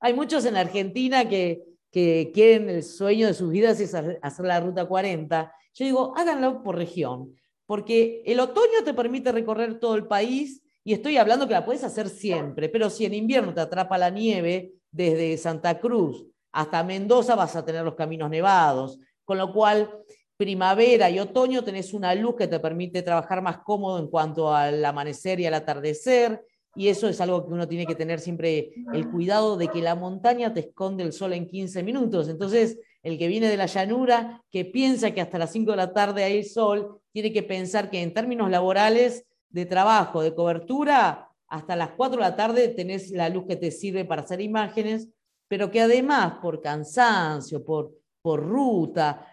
Hay 0.00 0.14
muchos 0.14 0.46
en 0.46 0.56
Argentina 0.56 1.28
que, 1.28 1.64
que 1.92 2.30
quieren 2.32 2.70
el 2.70 2.82
sueño 2.82 3.26
de 3.26 3.34
sus 3.34 3.50
vidas 3.50 3.78
es 3.78 3.94
hacer 3.94 4.44
la 4.46 4.60
ruta 4.60 4.86
40. 4.86 5.52
Yo 5.74 5.84
digo, 5.84 6.14
háganlo 6.16 6.62
por 6.62 6.76
región, 6.76 7.34
porque 7.66 8.22
el 8.24 8.40
otoño 8.40 8.84
te 8.86 8.94
permite 8.94 9.32
recorrer 9.32 9.78
todo 9.78 9.96
el 9.96 10.06
país 10.06 10.62
y 10.82 10.94
estoy 10.94 11.18
hablando 11.18 11.46
que 11.46 11.52
la 11.52 11.66
puedes 11.66 11.84
hacer 11.84 12.08
siempre, 12.08 12.70
pero 12.70 12.88
si 12.88 13.04
en 13.04 13.12
invierno 13.12 13.52
te 13.52 13.60
atrapa 13.60 13.98
la 13.98 14.08
nieve 14.08 14.72
desde 14.90 15.36
Santa 15.36 15.78
Cruz 15.78 16.26
hasta 16.52 16.82
Mendoza 16.82 17.34
vas 17.34 17.56
a 17.56 17.64
tener 17.64 17.84
los 17.84 17.94
caminos 17.94 18.30
nevados, 18.30 18.98
con 19.24 19.38
lo 19.38 19.52
cual 19.52 19.90
primavera 20.36 21.10
y 21.10 21.18
otoño 21.18 21.64
tenés 21.64 21.92
una 21.92 22.14
luz 22.14 22.36
que 22.36 22.46
te 22.46 22.60
permite 22.60 23.02
trabajar 23.02 23.42
más 23.42 23.58
cómodo 23.58 23.98
en 23.98 24.08
cuanto 24.08 24.54
al 24.54 24.84
amanecer 24.84 25.40
y 25.40 25.46
al 25.46 25.54
atardecer, 25.54 26.44
y 26.74 26.88
eso 26.88 27.08
es 27.08 27.20
algo 27.20 27.44
que 27.44 27.52
uno 27.52 27.66
tiene 27.66 27.86
que 27.86 27.96
tener 27.96 28.20
siempre 28.20 28.70
el 28.92 29.10
cuidado 29.10 29.56
de 29.56 29.66
que 29.66 29.82
la 29.82 29.96
montaña 29.96 30.54
te 30.54 30.60
esconde 30.60 31.02
el 31.02 31.12
sol 31.12 31.32
en 31.32 31.48
15 31.48 31.82
minutos. 31.82 32.28
Entonces, 32.28 32.78
el 33.02 33.18
que 33.18 33.26
viene 33.26 33.48
de 33.48 33.56
la 33.56 33.66
llanura, 33.66 34.44
que 34.52 34.64
piensa 34.64 35.10
que 35.10 35.20
hasta 35.20 35.38
las 35.38 35.50
5 35.50 35.72
de 35.72 35.76
la 35.76 35.92
tarde 35.92 36.22
hay 36.22 36.44
sol, 36.44 37.00
tiene 37.12 37.32
que 37.32 37.42
pensar 37.42 37.90
que 37.90 38.00
en 38.00 38.14
términos 38.14 38.48
laborales 38.48 39.26
de 39.48 39.66
trabajo, 39.66 40.22
de 40.22 40.36
cobertura, 40.36 41.28
hasta 41.48 41.74
las 41.74 41.90
4 41.96 42.18
de 42.18 42.22
la 42.22 42.36
tarde 42.36 42.68
tenés 42.68 43.10
la 43.10 43.28
luz 43.28 43.46
que 43.48 43.56
te 43.56 43.72
sirve 43.72 44.04
para 44.04 44.22
hacer 44.22 44.40
imágenes 44.40 45.08
pero 45.48 45.70
que 45.70 45.80
además 45.80 46.34
por 46.40 46.60
cansancio, 46.60 47.64
por, 47.64 47.92
por 48.22 48.46
ruta, 48.46 49.26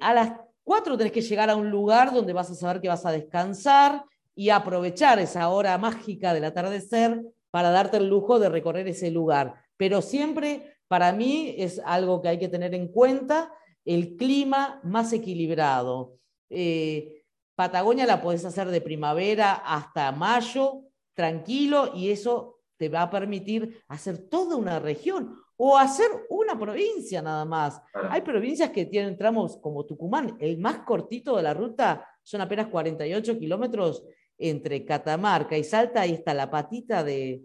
a 0.00 0.14
las 0.14 0.32
4 0.64 0.96
tenés 0.98 1.12
que 1.12 1.22
llegar 1.22 1.48
a 1.48 1.56
un 1.56 1.70
lugar 1.70 2.12
donde 2.12 2.32
vas 2.32 2.50
a 2.50 2.54
saber 2.54 2.80
que 2.80 2.88
vas 2.88 3.06
a 3.06 3.12
descansar 3.12 4.04
y 4.34 4.50
aprovechar 4.50 5.18
esa 5.18 5.48
hora 5.48 5.76
mágica 5.78 6.34
del 6.34 6.44
atardecer 6.44 7.22
para 7.50 7.70
darte 7.70 7.96
el 7.96 8.08
lujo 8.08 8.38
de 8.38 8.48
recorrer 8.48 8.86
ese 8.88 9.10
lugar. 9.10 9.54
Pero 9.76 10.02
siempre, 10.02 10.76
para 10.88 11.12
mí, 11.12 11.54
es 11.58 11.80
algo 11.84 12.20
que 12.20 12.28
hay 12.28 12.38
que 12.38 12.48
tener 12.48 12.74
en 12.74 12.88
cuenta, 12.88 13.52
el 13.84 14.16
clima 14.16 14.80
más 14.84 15.12
equilibrado. 15.12 16.18
Eh, 16.48 17.24
Patagonia 17.54 18.06
la 18.06 18.22
podés 18.22 18.44
hacer 18.44 18.68
de 18.68 18.80
primavera 18.80 19.52
hasta 19.54 20.12
mayo, 20.12 20.82
tranquilo, 21.14 21.92
y 21.94 22.10
eso 22.10 22.60
te 22.76 22.88
va 22.88 23.02
a 23.02 23.10
permitir 23.10 23.82
hacer 23.88 24.28
toda 24.28 24.56
una 24.56 24.78
región 24.78 25.36
o 25.62 25.76
hacer 25.76 26.08
una 26.30 26.58
provincia 26.58 27.20
nada 27.20 27.44
más. 27.44 27.82
Hay 28.08 28.22
provincias 28.22 28.70
que 28.70 28.86
tienen 28.86 29.18
tramos 29.18 29.58
como 29.58 29.84
Tucumán, 29.84 30.38
el 30.40 30.56
más 30.56 30.78
cortito 30.78 31.36
de 31.36 31.42
la 31.42 31.52
ruta 31.52 32.06
son 32.22 32.40
apenas 32.40 32.68
48 32.68 33.38
kilómetros 33.38 34.02
entre 34.38 34.86
Catamarca 34.86 35.58
y 35.58 35.64
Salta, 35.64 36.00
ahí 36.00 36.12
está 36.12 36.32
la 36.32 36.50
patita 36.50 37.04
de, 37.04 37.42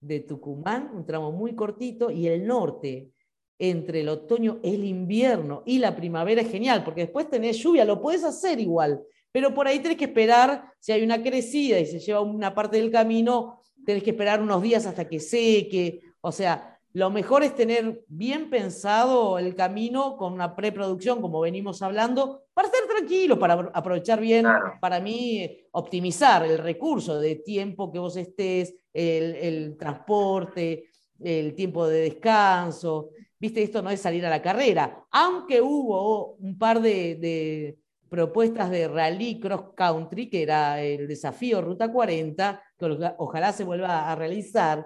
de 0.00 0.20
Tucumán, 0.20 0.90
un 0.94 1.06
tramo 1.06 1.32
muy 1.32 1.54
cortito, 1.54 2.10
y 2.10 2.26
el 2.26 2.46
norte, 2.46 3.08
entre 3.58 4.00
el 4.00 4.10
otoño, 4.10 4.58
el 4.62 4.84
invierno 4.84 5.62
y 5.64 5.78
la 5.78 5.96
primavera 5.96 6.42
es 6.42 6.50
genial, 6.50 6.84
porque 6.84 7.02
después 7.02 7.30
tenés 7.30 7.56
lluvia, 7.56 7.86
lo 7.86 8.02
puedes 8.02 8.22
hacer 8.22 8.60
igual, 8.60 9.02
pero 9.32 9.54
por 9.54 9.66
ahí 9.66 9.80
tenés 9.80 9.96
que 9.96 10.04
esperar, 10.04 10.74
si 10.78 10.92
hay 10.92 11.02
una 11.02 11.22
crecida 11.22 11.78
y 11.80 11.86
se 11.86 12.00
lleva 12.00 12.20
una 12.20 12.54
parte 12.54 12.76
del 12.76 12.90
camino, 12.90 13.62
tenés 13.86 14.02
que 14.02 14.10
esperar 14.10 14.42
unos 14.42 14.60
días 14.60 14.84
hasta 14.84 15.08
que 15.08 15.20
seque, 15.20 16.02
o 16.20 16.32
sea, 16.32 16.69
lo 16.92 17.10
mejor 17.10 17.44
es 17.44 17.54
tener 17.54 18.02
bien 18.08 18.50
pensado 18.50 19.38
el 19.38 19.54
camino 19.54 20.16
con 20.16 20.32
una 20.32 20.56
preproducción, 20.56 21.20
como 21.20 21.40
venimos 21.40 21.82
hablando, 21.82 22.42
para 22.52 22.66
estar 22.66 22.82
tranquilo, 22.88 23.38
para 23.38 23.70
aprovechar 23.72 24.20
bien, 24.20 24.44
para 24.80 24.98
mí, 24.98 25.48
optimizar 25.70 26.44
el 26.44 26.58
recurso 26.58 27.20
de 27.20 27.36
tiempo 27.36 27.92
que 27.92 28.00
vos 28.00 28.16
estés, 28.16 28.74
el, 28.92 29.76
transporte, 29.78 30.90
el 31.20 31.54
tiempo 31.54 31.86
de 31.86 32.00
descanso. 32.00 33.10
Viste, 33.38 33.62
esto 33.62 33.82
no 33.82 33.90
es 33.90 34.00
salir 34.00 34.26
a 34.26 34.30
la 34.30 34.42
carrera, 34.42 35.06
aunque 35.12 35.60
hubo 35.60 36.34
un 36.34 36.58
par 36.58 36.80
de, 36.80 37.78
propuestas 38.08 38.68
de 38.68 38.88
rally 38.88 39.38
cross 39.38 39.72
country, 39.76 40.28
que 40.28 40.42
era 40.42 40.82
el 40.82 41.06
desafío 41.06 41.62
Ruta 41.62 41.92
40, 41.92 42.60
que 42.76 43.14
ojalá 43.18 43.52
se 43.52 43.62
vuelva 43.62 44.10
a 44.10 44.16
realizar 44.16 44.84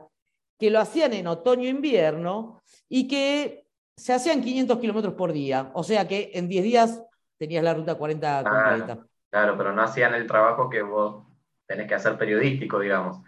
que 0.58 0.70
lo 0.70 0.80
hacían 0.80 1.12
en 1.12 1.26
otoño-invierno 1.26 2.62
y 2.88 3.08
que 3.08 3.66
se 3.96 4.12
hacían 4.12 4.42
500 4.42 4.78
kilómetros 4.78 5.14
por 5.14 5.32
día. 5.32 5.70
O 5.74 5.82
sea 5.82 6.06
que 6.06 6.30
en 6.34 6.48
10 6.48 6.64
días 6.64 7.02
tenías 7.38 7.64
la 7.64 7.74
ruta 7.74 7.94
40 7.94 8.44
completa. 8.44 9.06
Claro, 9.30 9.56
pero 9.56 9.72
no 9.72 9.82
hacían 9.82 10.14
el 10.14 10.26
trabajo 10.26 10.70
que 10.70 10.82
vos 10.82 11.26
tenés 11.66 11.88
que 11.88 11.94
hacer 11.94 12.16
periodístico, 12.16 12.78
digamos. 12.78 13.18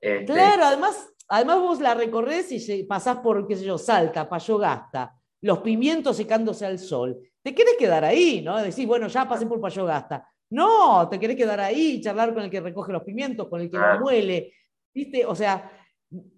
Este, 0.00 0.32
claro, 0.32 0.64
además, 0.64 1.08
además 1.28 1.60
vos 1.60 1.80
la 1.80 1.94
recorres 1.94 2.50
y 2.50 2.82
pasás 2.84 3.18
por, 3.18 3.46
qué 3.46 3.56
sé 3.56 3.64
yo, 3.64 3.78
Salta, 3.78 4.28
Payogasta, 4.28 5.14
los 5.42 5.58
pimientos 5.60 6.16
secándose 6.16 6.66
al 6.66 6.78
sol. 6.78 7.18
Te 7.42 7.54
querés 7.54 7.76
quedar 7.78 8.04
ahí, 8.04 8.42
¿no? 8.42 8.58
Decís, 8.58 8.86
bueno, 8.86 9.06
ya 9.08 9.28
pasé 9.28 9.46
por 9.46 9.60
Payogasta. 9.60 10.28
No, 10.50 11.08
te 11.08 11.18
querés 11.18 11.36
quedar 11.36 11.60
ahí, 11.60 12.00
charlar 12.00 12.34
con 12.34 12.42
el 12.42 12.50
que 12.50 12.60
recoge 12.60 12.92
los 12.92 13.02
pimientos, 13.02 13.48
con 13.48 13.60
el 13.60 13.70
que 13.70 13.78
lo 13.78 14.00
muele. 14.00 14.52
¿Viste? 14.92 15.24
O 15.24 15.34
sea, 15.34 15.70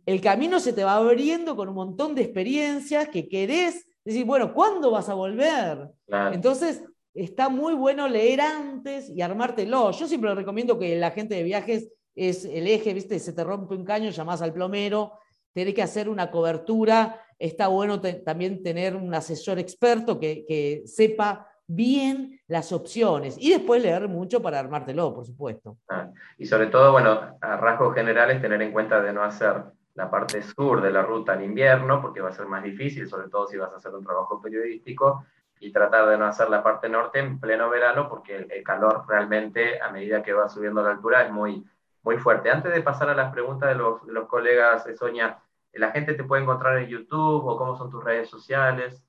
el 0.07 0.21
camino 0.21 0.61
se 0.61 0.73
te 0.73 0.85
va 0.85 0.97
abriendo 0.97 1.57
con 1.57 1.69
un 1.69 1.75
montón 1.75 2.15
de 2.15 2.23
experiencias 2.23 3.09
que 3.09 3.29
querés 3.29 3.87
decir, 4.05 4.25
bueno, 4.25 4.53
¿cuándo 4.53 4.91
vas 4.91 5.09
a 5.09 5.15
volver? 5.15 5.91
Entonces, 6.33 6.83
está 7.15 7.49
muy 7.49 7.75
bueno 7.75 8.09
leer 8.09 8.41
antes 8.41 9.09
y 9.09 9.23
armártelo. 9.23 9.91
Yo 9.93 10.07
siempre 10.07 10.35
recomiendo 10.35 10.79
que 10.79 10.97
la 10.97 11.11
gente 11.11 11.35
de 11.37 11.43
viajes 11.43 11.89
es 12.15 12.45
el 12.45 12.67
eje, 12.67 12.93
¿viste? 12.95 13.19
Se 13.19 13.33
te 13.33 13.45
rompe 13.45 13.75
un 13.75 13.85
caño, 13.85 14.11
llamás 14.11 14.43
al 14.43 14.53
plomero, 14.53 15.13
tenés 15.53 15.75
que 15.75 15.83
hacer 15.83 16.09
una 16.09 16.31
cobertura. 16.31 17.21
Está 17.39 17.69
bueno 17.69 18.01
también 18.01 18.63
tener 18.63 18.95
un 18.95 19.13
asesor 19.15 19.59
experto 19.59 20.21
que, 20.21 20.45
que 20.47 20.83
sepa 20.87 21.49
bien 21.67 22.41
las 22.47 22.73
opciones 22.73 23.37
y 23.39 23.51
después 23.51 23.83
leer 23.83 24.09
mucho 24.09 24.43
para 24.43 24.59
armártelo, 24.59 25.15
por 25.15 25.25
supuesto. 25.25 25.79
Ah, 25.89 26.11
y 26.39 26.47
sobre 26.47 26.67
todo, 26.67 26.93
bueno, 26.93 27.39
a 27.41 27.57
rasgos 27.57 27.95
generales, 27.95 28.41
tener 28.41 28.61
en 28.63 28.73
cuenta 28.73 29.01
de 29.01 29.13
no 29.13 29.23
hacer 29.23 29.65
la 29.95 30.11
parte 30.11 30.43
sur 30.43 30.83
de 30.83 30.91
la 30.91 31.03
ruta 31.03 31.35
en 31.35 31.45
invierno, 31.45 32.03
porque 32.03 32.21
va 32.21 32.31
a 32.31 32.33
ser 32.33 32.47
más 32.47 32.63
difícil, 32.63 33.09
sobre 33.09 33.29
todo 33.29 33.47
si 33.47 33.57
vas 33.57 33.73
a 33.73 33.77
hacer 33.77 33.95
un 33.95 34.05
trabajo 34.05 34.41
periodístico, 34.41 35.25
y 35.61 35.73
tratar 35.73 36.09
de 36.09 36.19
no 36.19 36.27
hacer 36.27 36.51
la 36.51 36.63
parte 36.63 36.89
norte 36.89 37.21
en 37.21 37.39
pleno 37.39 37.71
verano, 37.71 38.09
porque 38.09 38.37
el, 38.37 38.63
calor 38.65 39.05
realmente, 39.09 39.81
a 39.81 39.91
medida 39.91 40.23
que 40.23 40.33
va 40.33 40.49
subiendo 40.49 40.83
la 40.83 40.91
altura, 40.91 41.23
es 41.23 41.33
muy, 41.33 41.65
muy 42.03 42.19
fuerte. 42.19 42.51
Antes 42.51 42.75
de 42.75 42.83
pasar 42.83 43.09
a 43.09 43.15
las 43.15 43.33
preguntas 43.33 43.69
de 43.69 43.77
los, 43.77 44.03
los 44.05 44.29
colegas, 44.29 44.85
Sonia, 44.99 45.39
¿la 45.73 45.93
gente 45.93 46.15
te 46.15 46.25
puede 46.25 46.43
encontrar 46.43 46.77
en 46.79 46.89
YouTube 46.89 47.47
o 47.47 47.57
cómo 47.57 47.77
son 47.77 47.91
tus 47.91 48.03
redes 48.03 48.29
sociales? 48.29 49.03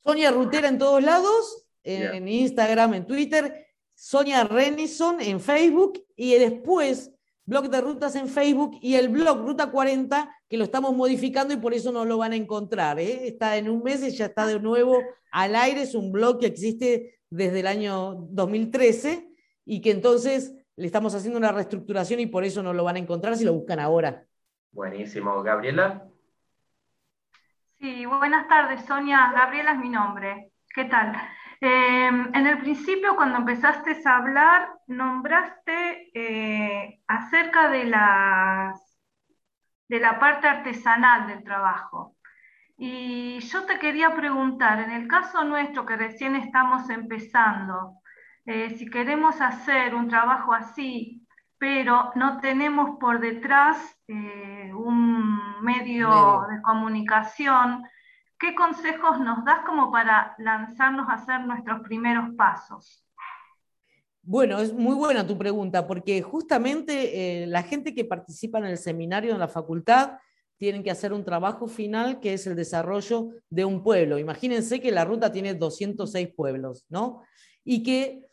Sonia 0.00 0.32
Rutera 0.32 0.68
en 0.68 0.78
todos 0.78 1.02
lados, 1.02 1.61
en 1.84 2.28
Instagram, 2.28 2.94
en 2.94 3.06
Twitter, 3.06 3.66
Sonia 3.94 4.44
Renison 4.44 5.20
en 5.20 5.40
Facebook 5.40 6.04
y 6.16 6.34
después 6.34 7.12
blog 7.44 7.68
de 7.68 7.80
rutas 7.80 8.14
en 8.16 8.28
Facebook 8.28 8.78
y 8.80 8.94
el 8.94 9.08
blog 9.08 9.38
Ruta 9.38 9.70
40 9.70 10.28
que 10.48 10.56
lo 10.56 10.64
estamos 10.64 10.94
modificando 10.94 11.54
y 11.54 11.56
por 11.56 11.74
eso 11.74 11.92
no 11.92 12.04
lo 12.04 12.18
van 12.18 12.32
a 12.32 12.36
encontrar. 12.36 12.98
¿eh? 12.98 13.26
Está 13.26 13.56
en 13.56 13.68
un 13.68 13.82
mes 13.82 14.02
y 14.02 14.10
ya 14.10 14.26
está 14.26 14.46
de 14.46 14.60
nuevo 14.60 14.98
al 15.30 15.56
aire. 15.56 15.82
Es 15.82 15.94
un 15.94 16.12
blog 16.12 16.40
que 16.40 16.46
existe 16.46 17.20
desde 17.30 17.60
el 17.60 17.66
año 17.66 18.14
2013 18.30 19.28
y 19.64 19.80
que 19.80 19.90
entonces 19.90 20.54
le 20.76 20.86
estamos 20.86 21.14
haciendo 21.14 21.38
una 21.38 21.52
reestructuración 21.52 22.20
y 22.20 22.26
por 22.26 22.44
eso 22.44 22.62
no 22.62 22.72
lo 22.72 22.84
van 22.84 22.96
a 22.96 23.00
encontrar 23.00 23.36
si 23.36 23.44
lo 23.44 23.54
buscan 23.54 23.80
ahora. 23.80 24.24
Buenísimo. 24.72 25.42
Gabriela. 25.42 26.08
Sí, 27.78 28.06
buenas 28.06 28.48
tardes, 28.48 28.84
Sonia. 28.86 29.32
Gabriela 29.34 29.72
es 29.72 29.78
mi 29.78 29.88
nombre. 29.88 30.52
¿Qué 30.74 30.84
tal? 30.84 31.14
Em, 31.64 32.34
en 32.34 32.46
el 32.48 32.58
principio, 32.58 33.14
cuando 33.14 33.38
empezaste 33.38 33.96
a 34.04 34.16
hablar, 34.16 34.68
nombraste 34.88 36.10
eh, 36.12 37.00
acerca 37.06 37.68
de, 37.68 37.84
de 39.88 40.00
la 40.00 40.18
parte 40.18 40.48
artesanal 40.48 41.28
del 41.28 41.44
trabajo. 41.44 42.16
Y 42.76 43.38
yo 43.38 43.64
te 43.64 43.78
quería 43.78 44.12
preguntar, 44.16 44.80
en 44.80 44.90
el 44.90 45.06
caso 45.06 45.44
nuestro 45.44 45.86
que 45.86 45.94
recién 45.94 46.34
estamos 46.34 46.90
empezando, 46.90 47.92
eh, 48.44 48.70
si 48.70 48.90
queremos 48.90 49.40
hacer 49.40 49.94
un 49.94 50.08
trabajo 50.08 50.52
así, 50.52 51.24
pero 51.58 52.10
no 52.16 52.40
tenemos 52.40 52.98
por 52.98 53.20
detrás 53.20 53.78
eh, 54.08 54.72
un 54.74 55.62
medio, 55.62 56.44
de 56.50 56.60
comunicación, 56.62 57.84
¿qué 58.42 58.56
consejos 58.56 59.20
nos 59.20 59.44
das 59.44 59.64
como 59.64 59.92
para 59.92 60.34
lanzarnos 60.36 61.08
a 61.08 61.14
hacer 61.14 61.46
nuestros 61.46 61.80
primeros 61.82 62.34
pasos? 62.36 63.06
Bueno, 64.20 64.58
es 64.58 64.72
muy 64.72 64.96
buena 64.96 65.24
tu 65.24 65.38
pregunta, 65.38 65.86
porque 65.86 66.22
justamente 66.22 67.42
eh, 67.42 67.46
la 67.46 67.62
gente 67.62 67.94
que 67.94 68.04
participa 68.04 68.58
en 68.58 68.64
el 68.66 68.78
seminario 68.78 69.32
en 69.32 69.38
la 69.38 69.48
facultad 69.48 70.18
tienen 70.58 70.82
que 70.82 70.90
hacer 70.90 71.12
un 71.12 71.24
trabajo 71.24 71.68
final 71.68 72.20
que 72.20 72.34
es 72.34 72.46
el 72.48 72.56
desarrollo 72.56 73.30
de 73.48 73.64
un 73.64 73.82
pueblo. 73.82 74.18
Imagínense 74.18 74.80
que 74.80 74.90
la 74.90 75.04
ruta 75.04 75.30
tiene 75.30 75.54
206 75.54 76.30
pueblos, 76.36 76.84
¿no? 76.88 77.22
Y 77.64 77.82
que 77.84 78.26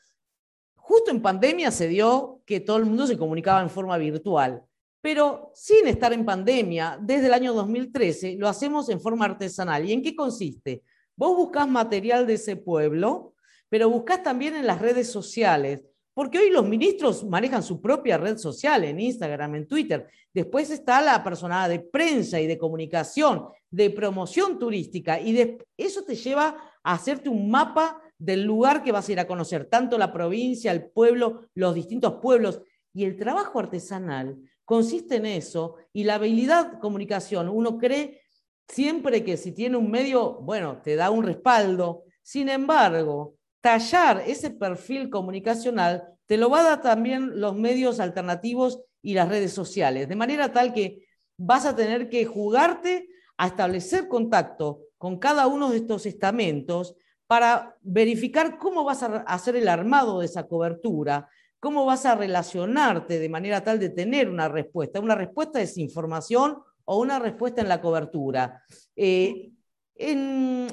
justo 0.75 1.11
en 1.11 1.21
pandemia 1.21 1.69
se 1.69 1.87
dio 1.87 2.41
que 2.47 2.59
todo 2.59 2.77
el 2.77 2.85
mundo 2.85 3.05
se 3.05 3.17
comunicaba 3.17 3.61
en 3.61 3.69
forma 3.69 3.97
virtual. 3.97 4.63
Pero 5.01 5.51
sin 5.55 5.87
estar 5.87 6.11
en 6.11 6.25
pandemia, 6.25 6.99
desde 7.01 7.27
el 7.27 7.33
año 7.33 7.53
2013 7.53 8.35
lo 8.37 8.47
hacemos 8.47 8.89
en 8.89 8.99
forma 8.99 9.25
artesanal. 9.25 9.87
¿Y 9.87 9.93
en 9.93 10.01
qué 10.01 10.15
consiste? 10.15 10.83
Vos 11.15 11.35
buscás 11.35 11.67
material 11.67 12.27
de 12.27 12.33
ese 12.33 12.55
pueblo, 12.55 13.33
pero 13.69 13.89
buscás 13.89 14.23
también 14.23 14.55
en 14.55 14.67
las 14.67 14.81
redes 14.81 15.11
sociales, 15.11 15.83
porque 16.13 16.39
hoy 16.39 16.49
los 16.49 16.67
ministros 16.67 17.23
manejan 17.23 17.63
su 17.63 17.79
propia 17.79 18.17
red 18.17 18.37
social 18.37 18.83
en 18.83 18.99
Instagram, 18.99 19.55
en 19.55 19.67
Twitter. 19.67 20.07
Después 20.33 20.69
está 20.69 21.01
la 21.01 21.23
persona 21.23 21.67
de 21.69 21.79
prensa 21.79 22.41
y 22.41 22.47
de 22.47 22.57
comunicación, 22.57 23.47
de 23.69 23.89
promoción 23.89 24.59
turística, 24.59 25.19
y 25.19 25.57
eso 25.77 26.03
te 26.03 26.15
lleva 26.15 26.57
a 26.83 26.93
hacerte 26.93 27.29
un 27.29 27.49
mapa 27.49 28.01
del 28.17 28.43
lugar 28.43 28.83
que 28.83 28.91
vas 28.91 29.07
a 29.07 29.11
ir 29.13 29.19
a 29.19 29.27
conocer, 29.27 29.65
tanto 29.65 29.97
la 29.97 30.11
provincia, 30.11 30.71
el 30.71 30.89
pueblo, 30.89 31.45
los 31.53 31.73
distintos 31.73 32.15
pueblos. 32.21 32.61
Y 32.93 33.05
el 33.05 33.15
trabajo 33.15 33.59
artesanal 33.59 34.37
consiste 34.69 35.15
en 35.15 35.25
eso 35.25 35.77
y 35.91 36.03
la 36.03 36.13
habilidad 36.13 36.77
comunicación. 36.79 37.49
Uno 37.49 37.79
cree 37.79 38.21
siempre 38.67 39.23
que 39.23 39.35
si 39.35 39.51
tiene 39.51 39.77
un 39.77 39.89
medio, 39.89 40.35
bueno, 40.41 40.79
te 40.83 40.95
da 40.95 41.09
un 41.09 41.23
respaldo. 41.23 42.03
Sin 42.21 42.49
embargo, 42.49 43.33
tallar 43.61 44.21
ese 44.27 44.51
perfil 44.51 45.09
comunicacional 45.09 46.03
te 46.27 46.37
lo 46.37 46.51
va 46.51 46.59
a 46.59 46.63
dar 46.63 46.81
también 46.83 47.41
los 47.41 47.55
medios 47.55 47.99
alternativos 47.99 48.83
y 49.01 49.15
las 49.15 49.27
redes 49.27 49.53
sociales, 49.53 50.07
de 50.07 50.15
manera 50.15 50.53
tal 50.53 50.71
que 50.71 51.03
vas 51.35 51.65
a 51.65 51.75
tener 51.75 52.07
que 52.07 52.25
jugarte 52.25 53.09
a 53.37 53.47
establecer 53.47 54.07
contacto 54.07 54.81
con 54.99 55.17
cada 55.17 55.47
uno 55.47 55.71
de 55.71 55.77
estos 55.77 56.05
estamentos 56.05 56.95
para 57.25 57.75
verificar 57.81 58.59
cómo 58.59 58.83
vas 58.83 59.01
a 59.01 59.17
hacer 59.21 59.55
el 59.55 59.67
armado 59.67 60.19
de 60.19 60.27
esa 60.27 60.45
cobertura, 60.45 61.27
¿Cómo 61.59 61.85
vas 61.85 62.05
a 62.05 62.15
relacionarte 62.15 63.19
de 63.19 63.29
manera 63.29 63.63
tal 63.63 63.79
de 63.79 63.89
tener 63.89 64.29
una 64.29 64.47
respuesta? 64.47 64.99
Una 64.99 65.15
respuesta 65.15 65.61
es 65.61 65.77
información 65.77 66.57
o 66.85 66.99
una 66.99 67.19
respuesta 67.19 67.61
en 67.61 67.69
la 67.69 67.81
cobertura. 67.81 68.63
Eh, 68.95 69.51
en, 69.95 70.67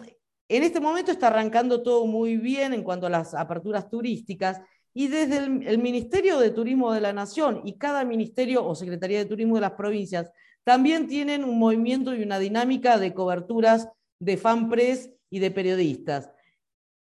este 0.49 0.81
momento 0.81 1.11
está 1.11 1.27
arrancando 1.27 1.83
todo 1.83 2.07
muy 2.07 2.37
bien 2.37 2.72
en 2.72 2.85
cuanto 2.85 3.07
a 3.07 3.11
las 3.11 3.35
aperturas 3.35 3.90
turísticas 3.90 4.61
y 4.94 5.09
desde 5.09 5.38
el, 5.38 5.66
el, 5.66 5.79
Ministerio 5.79 6.38
de 6.38 6.51
Turismo 6.51 6.92
de 6.92 7.01
la 7.01 7.12
Nación 7.12 7.62
y 7.64 7.77
cada 7.77 8.05
ministerio 8.05 8.64
o 8.64 8.75
Secretaría 8.75 9.18
de 9.18 9.27
Turismo 9.27 9.57
de 9.57 9.62
las 9.62 9.72
provincias 9.72 10.31
también 10.62 11.09
tienen 11.09 11.44
un 11.44 11.59
movimiento 11.59 12.14
y 12.14 12.22
una 12.22 12.38
dinámica 12.38 12.96
de 12.99 13.12
coberturas 13.12 13.88
de 14.20 14.37
fanpress 14.37 15.11
y 15.29 15.40
de 15.40 15.51
periodistas. 15.51 16.31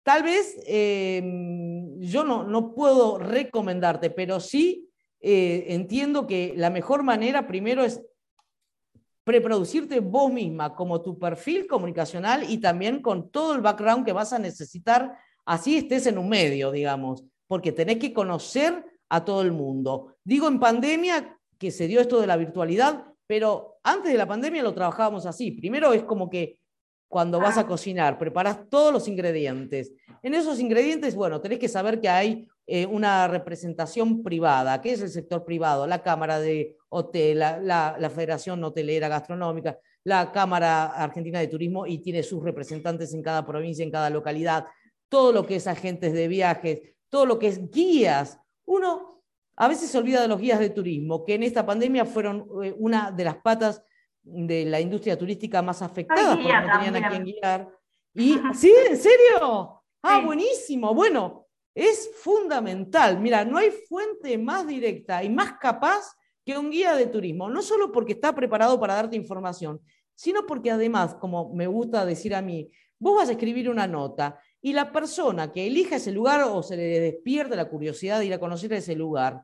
Tal 0.03 0.23
vez 0.23 0.57
em, 0.67 2.01
yo 2.01 2.25
no, 2.25 2.45
no, 2.45 2.75
puedo 2.75 3.19
recomendarte, 3.19 4.11
pero 4.11 4.41
sí 4.41 4.88
eh, 5.21 5.67
entiendo 5.69 6.27
que 6.27 6.55
la 6.57 6.71
mejor 6.71 7.05
manera 7.05 7.47
primero 7.47 7.85
es 7.85 8.03
preproducirte 9.25 10.01
vos 10.01 10.33
misma 10.33 10.75
como 10.75 11.01
tu 11.01 11.19
perfil 11.19 11.67
comunicacional 11.67 12.45
y 12.51 12.59
también 12.59 13.01
con 13.01 13.31
todo 13.31 13.55
el 13.55 13.61
background 13.61 14.05
que 14.05 14.12
vas 14.12 14.33
a 14.33 14.38
necesitar, 14.38 15.17
así 15.45 15.77
estés 15.77 16.07
en 16.07 16.19
un 16.19 16.29
medio, 16.29 16.73
digamos, 16.73 17.25
porque 17.47 17.71
tenés 17.71 17.99
que 17.99 18.12
conocer 18.12 18.85
a 19.09 19.25
todo 19.25 19.43
el 19.43 19.53
mundo. 19.53 20.17
Digo 20.25 20.49
en 20.49 20.59
pandemia 20.59 21.38
que 21.59 21.71
se 21.71 21.87
dio 21.87 22.01
esto 22.01 22.21
de 22.21 22.27
la 22.27 22.37
virtualidad, 22.37 23.07
pero 23.27 23.79
antes 23.85 24.11
de 24.11 24.19
la 24.19 24.27
pandemia 24.27 24.62
lo 24.62 24.75
trabajábamos 24.75 25.27
así. 25.27 25.53
Primero 25.53 25.93
es 25.93 26.03
como 26.03 26.29
que 26.29 26.59
cuando 27.12 27.38
vas 27.38 27.59
a 27.59 27.66
cocinar, 27.66 28.18
preparas 28.18 28.70
todos 28.70 28.90
los 28.90 29.07
ingredientes. 29.07 29.92
En 30.22 30.33
esos 30.33 30.59
ingredientes, 30.59 31.14
bueno, 31.14 31.42
tenés 31.42 31.59
que 31.59 31.68
saber 31.68 32.01
que 32.01 32.09
hay 32.09 32.48
eh, 32.66 32.87
una 32.87 33.29
representación 33.29 34.22
privada. 34.22 34.81
¿Qué 34.81 34.92
es 34.92 35.03
el 35.03 35.11
sector 35.11 35.44
privado? 35.44 35.87
La 35.87 36.03
Cámara 36.03 36.40
de 36.40 36.75
Hotel, 36.88 37.40
la, 37.40 37.59
la, 37.98 38.09
Federación 38.09 38.64
Hotelera 38.64 39.09
Gastronómica, 39.09 39.79
la 40.05 40.33
Cámara 40.33 40.87
Argentina 40.87 41.38
de 41.38 41.48
Turismo 41.48 41.87
y 41.87 41.98
tiene 41.98 42.22
sus 42.22 42.42
representantes 42.42 43.12
en 43.12 43.22
cada 43.22 43.44
provincia, 43.44 43.85
en 43.85 43.90
cada 43.90 44.09
localidad. 44.09 44.64
Todo 45.11 45.35
lo 45.35 45.44
que 45.44 45.57
es 45.57 45.66
agentes 45.66 46.14
de 46.14 46.29
viajes, 46.29 46.81
todo 47.11 47.27
lo 47.27 47.38
que 47.38 47.48
es 47.48 47.70
guías. 47.70 48.38
Uno 48.64 49.22
a 49.57 49.68
veces 49.68 49.90
se 49.90 49.98
olvida 49.98 50.22
de 50.22 50.29
los 50.29 50.40
guías 50.40 50.61
de 50.61 50.70
turismo, 50.70 51.27
que 51.27 51.35
en 51.35 51.42
esta 51.42 51.66
pandemia 51.66 52.07
fueron 52.07 52.48
eh, 52.64 52.75
una 52.79 53.11
de 53.11 53.25
las 53.25 53.37
patas 53.37 53.83
de 54.22 54.64
la 54.64 54.80
industria 54.80 55.18
turística 55.18 55.62
más 55.62 55.82
afectada 55.82 56.37
porque 56.37 56.52
no 56.52 56.78
tenían 56.78 57.04
a 57.04 57.08
quién 57.08 57.24
guiar. 57.24 57.68
Y, 58.14 58.38
¿Sí? 58.52 58.70
¿En 58.90 58.98
serio? 58.98 59.82
Ah, 60.02 60.20
buenísimo. 60.22 60.92
Bueno, 60.92 61.46
es 61.74 62.11
fundamental. 62.16 63.18
Mira, 63.18 63.42
no 63.42 63.56
hay 63.56 63.70
fuente 63.70 64.37
más 64.37 64.66
directa 64.66 65.24
y 65.24 65.30
más 65.30 65.54
capaz 65.54 66.14
que 66.44 66.58
un 66.58 66.70
guía 66.70 66.94
de 66.94 67.06
turismo, 67.06 67.48
no 67.48 67.62
solo 67.62 67.90
porque 67.90 68.12
está 68.12 68.35
preparado 68.35 68.78
para 68.78 68.96
darte 68.96 69.16
información, 69.16 69.80
sino 70.14 70.44
porque 70.44 70.70
además, 70.70 71.14
como 71.14 71.54
me 71.54 71.66
gusta 71.66 72.04
decir 72.04 72.35
a 72.35 72.42
mí, 72.42 72.70
vos 72.98 73.16
vas 73.16 73.28
a 73.28 73.32
escribir 73.32 73.70
una 73.70 73.87
nota 73.87 74.38
y 74.61 74.72
la 74.72 74.92
persona 74.92 75.50
que 75.50 75.66
elija 75.66 75.96
ese 75.96 76.12
lugar 76.12 76.42
o 76.42 76.62
se 76.62 76.76
le 76.76 77.00
despierte 77.00 77.56
la 77.56 77.68
curiosidad 77.68 78.18
de 78.18 78.26
ir 78.26 78.35
a 78.35 78.40
conocer 78.40 78.72
ese 78.74 78.94
lugar, 78.94 79.42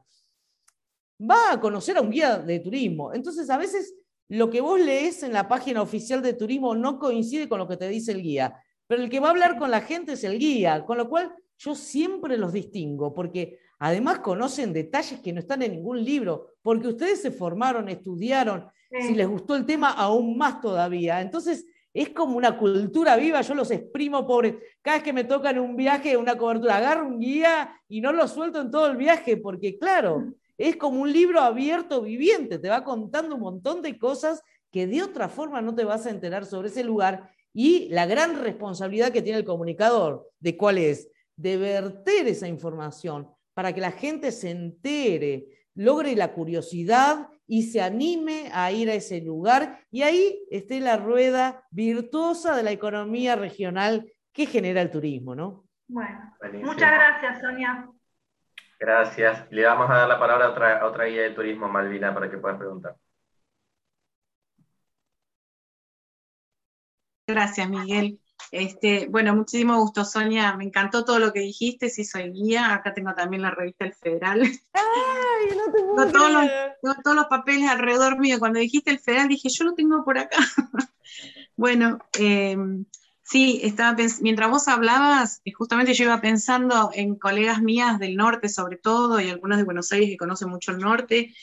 va 1.18 1.52
a 1.52 1.60
conocer 1.60 1.96
a 1.96 2.00
un 2.00 2.10
guía 2.10 2.38
de 2.38 2.60
turismo. 2.60 3.12
Entonces, 3.12 3.48
a 3.50 3.58
veces 3.58 3.94
lo 4.28 4.50
que 4.50 4.60
vos 4.60 4.78
lees 4.78 5.22
en 5.22 5.32
la 5.32 5.48
página 5.48 5.82
oficial 5.82 6.22
de 6.22 6.34
turismo 6.34 6.74
no 6.74 6.98
coincide 6.98 7.48
con 7.48 7.58
lo 7.58 7.68
que 7.68 7.76
te 7.76 7.88
dice 7.88 8.12
el 8.12 8.22
guía, 8.22 8.62
pero 8.86 9.02
el 9.02 9.10
que 9.10 9.20
va 9.20 9.28
a 9.28 9.30
hablar 9.30 9.58
con 9.58 9.70
la 9.70 9.80
gente 9.80 10.12
es 10.12 10.24
el 10.24 10.38
guía, 10.38 10.84
con 10.84 10.98
lo 10.98 11.08
cual 11.08 11.34
yo 11.58 11.74
siempre 11.74 12.36
los 12.36 12.52
distingo, 12.52 13.14
porque 13.14 13.58
además 13.78 14.20
conocen 14.20 14.72
detalles 14.72 15.20
que 15.20 15.32
no 15.32 15.40
están 15.40 15.62
en 15.62 15.72
ningún 15.72 16.04
libro, 16.04 16.54
porque 16.62 16.88
ustedes 16.88 17.20
se 17.20 17.30
formaron, 17.30 17.88
estudiaron, 17.88 18.66
si 19.06 19.14
les 19.14 19.28
gustó 19.28 19.56
el 19.56 19.66
tema, 19.66 19.90
aún 19.90 20.38
más 20.38 20.60
todavía. 20.60 21.20
Entonces, 21.20 21.66
es 21.92 22.10
como 22.10 22.36
una 22.36 22.56
cultura 22.56 23.16
viva, 23.16 23.40
yo 23.40 23.54
los 23.54 23.70
exprimo 23.70 24.26
pobres. 24.26 24.54
Cada 24.82 24.98
vez 24.98 25.04
que 25.04 25.12
me 25.12 25.24
toca 25.24 25.50
en 25.50 25.58
un 25.58 25.76
viaje, 25.76 26.16
una 26.16 26.38
cobertura, 26.38 26.76
agarro 26.76 27.06
un 27.06 27.18
guía 27.18 27.74
y 27.88 28.00
no 28.00 28.12
lo 28.12 28.28
suelto 28.28 28.60
en 28.60 28.70
todo 28.70 28.86
el 28.86 28.96
viaje, 28.96 29.36
porque 29.36 29.78
claro, 29.78 30.32
es 30.59 30.77
como 30.77 31.01
un 31.01 31.12
libro 31.12 31.40
abierto, 31.40 32.03
viviente, 32.03 32.59
te 32.59 32.68
va 32.68 32.85
contando 32.85 33.37
un 33.37 33.40
montón 33.40 33.81
de 33.81 33.97
cosas 33.97 34.42
que 34.73 34.87
de 34.87 35.03
otra 35.03 35.29
forma 35.29 35.62
no 35.62 35.75
te 35.75 35.85
vas 35.85 36.05
a 36.05 36.11
enterar 36.11 36.44
sobre 36.44 36.68
ese 36.68 36.85
lugar 36.85 37.31
y 37.55 37.88
la 37.88 38.07
gran 38.07 38.40
responsabilidad 38.42 39.12
que 39.12 39.23
tiene 39.23 39.38
el 39.38 39.44
comunicador, 39.44 40.29
de 40.40 40.57
cuál 40.57 40.79
es, 40.79 41.11
de 41.37 41.57
verter 41.57 42.27
esa 42.27 42.49
información 42.49 43.29
para 43.55 43.73
que 43.73 43.81
la 43.81 43.92
gente 43.92 44.33
se 44.33 44.51
entere, 44.51 45.47
logre 45.75 46.14
la 46.16 46.33
curiosidad 46.33 47.29
y 47.47 47.62
se 47.62 47.81
anime 47.81 48.51
a 48.53 48.71
ir 48.73 48.90
a 48.90 48.94
ese 48.94 49.21
lugar 49.21 49.81
y 49.90 50.03
ahí 50.03 50.44
esté 50.51 50.81
la 50.81 50.97
rueda 50.97 51.64
virtuosa 51.71 52.55
de 52.57 52.62
la 52.62 52.73
economía 52.73 53.37
regional 53.37 54.12
que 54.33 54.47
genera 54.47 54.83
el 54.83 54.90
turismo, 54.90 55.35
¿no? 55.35 55.64
Bueno, 55.88 56.37
muchas 56.62 56.92
gracias, 56.92 57.40
Sonia. 57.40 57.88
Gracias. 58.78 59.50
Le 59.50 59.64
vamos 59.64 59.90
a 59.90 59.94
dar 59.94 60.08
la 60.08 60.18
palabra 60.18 60.46
a 60.46 60.50
otra, 60.50 60.78
a 60.78 60.86
otra 60.86 61.04
guía 61.06 61.22
de 61.22 61.30
turismo, 61.30 61.68
Malvina, 61.68 62.14
para 62.14 62.30
que 62.30 62.38
puedas 62.38 62.58
preguntar. 62.58 62.96
Gracias, 67.26 67.68
Miguel. 67.68 68.20
Este, 68.50 69.06
bueno, 69.08 69.34
muchísimo 69.34 69.78
gusto, 69.78 70.04
Sonia. 70.04 70.56
Me 70.56 70.64
encantó 70.64 71.04
todo 71.04 71.18
lo 71.18 71.32
que 71.32 71.40
dijiste. 71.40 71.90
Sí, 71.90 72.04
soy 72.04 72.30
guía. 72.32 72.72
Acá 72.72 72.94
tengo 72.94 73.14
también 73.14 73.42
la 73.42 73.50
revista 73.50 73.84
El 73.84 73.94
Federal. 73.94 74.40
¡Ay, 74.42 75.56
no 75.56 75.72
te 75.72 75.82
puedo 75.82 76.12
todos, 76.12 76.30
los, 76.32 77.02
todos 77.02 77.16
los 77.16 77.26
papeles 77.26 77.68
alrededor 77.68 78.18
mío. 78.18 78.38
Cuando 78.38 78.60
dijiste 78.60 78.90
El 78.90 79.00
Federal, 79.00 79.28
dije, 79.28 79.48
yo 79.50 79.64
lo 79.64 79.74
tengo 79.74 80.04
por 80.04 80.18
acá. 80.18 80.38
bueno, 81.56 81.98
em, 82.18 82.86
sí, 83.28 83.60
estaba 83.62 83.96
mientras 84.20 84.50
vos 84.50 84.68
hablabas, 84.68 85.40
eh, 85.44 85.52
justamente 85.52 85.94
yo 85.94 86.04
iba 86.04 86.20
pensando 86.20 86.90
en 86.94 87.16
colegas 87.16 87.62
mías 87.62 87.98
del 87.98 88.16
norte, 88.16 88.48
sobre 88.48 88.76
todo, 88.76 89.20
y 89.20 89.28
algunas 89.28 89.58
de 89.58 89.64
Buenos 89.64 89.92
Aires 89.92 90.08
que 90.08 90.16
conocen 90.16 90.48
mucho 90.48 90.72
el 90.72 90.78
norte 90.78 91.34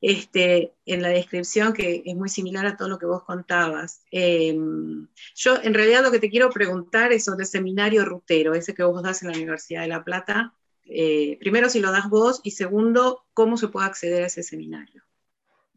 este, 0.00 0.74
en 0.84 1.02
la 1.02 1.08
descripción 1.08 1.72
que 1.72 2.02
es 2.04 2.14
muy 2.14 2.28
similar 2.28 2.66
a 2.66 2.76
todo 2.76 2.88
lo 2.88 2.98
que 2.98 3.06
vos 3.06 3.24
contabas. 3.24 4.02
Em, 4.10 5.08
yo 5.34 5.60
en 5.62 5.74
realidad 5.74 6.02
lo 6.02 6.10
que 6.10 6.20
te 6.20 6.30
quiero 6.30 6.50
preguntar 6.50 7.12
es 7.12 7.24
sobre 7.24 7.44
el 7.44 7.48
seminario 7.48 8.04
rutero, 8.04 8.54
ese 8.54 8.74
que 8.74 8.84
vos 8.84 9.02
das 9.02 9.22
en 9.22 9.30
la 9.30 9.36
Universidad 9.36 9.82
de 9.82 9.88
La 9.88 10.04
Plata. 10.04 10.54
Eh, 10.84 11.36
primero, 11.40 11.68
si 11.68 11.80
lo 11.80 11.90
das 11.90 12.08
vos 12.08 12.40
y 12.44 12.52
segundo, 12.52 13.24
cómo 13.34 13.56
se 13.56 13.68
puede 13.68 13.86
acceder 13.86 14.22
a 14.22 14.26
ese 14.26 14.42
seminario. 14.42 15.05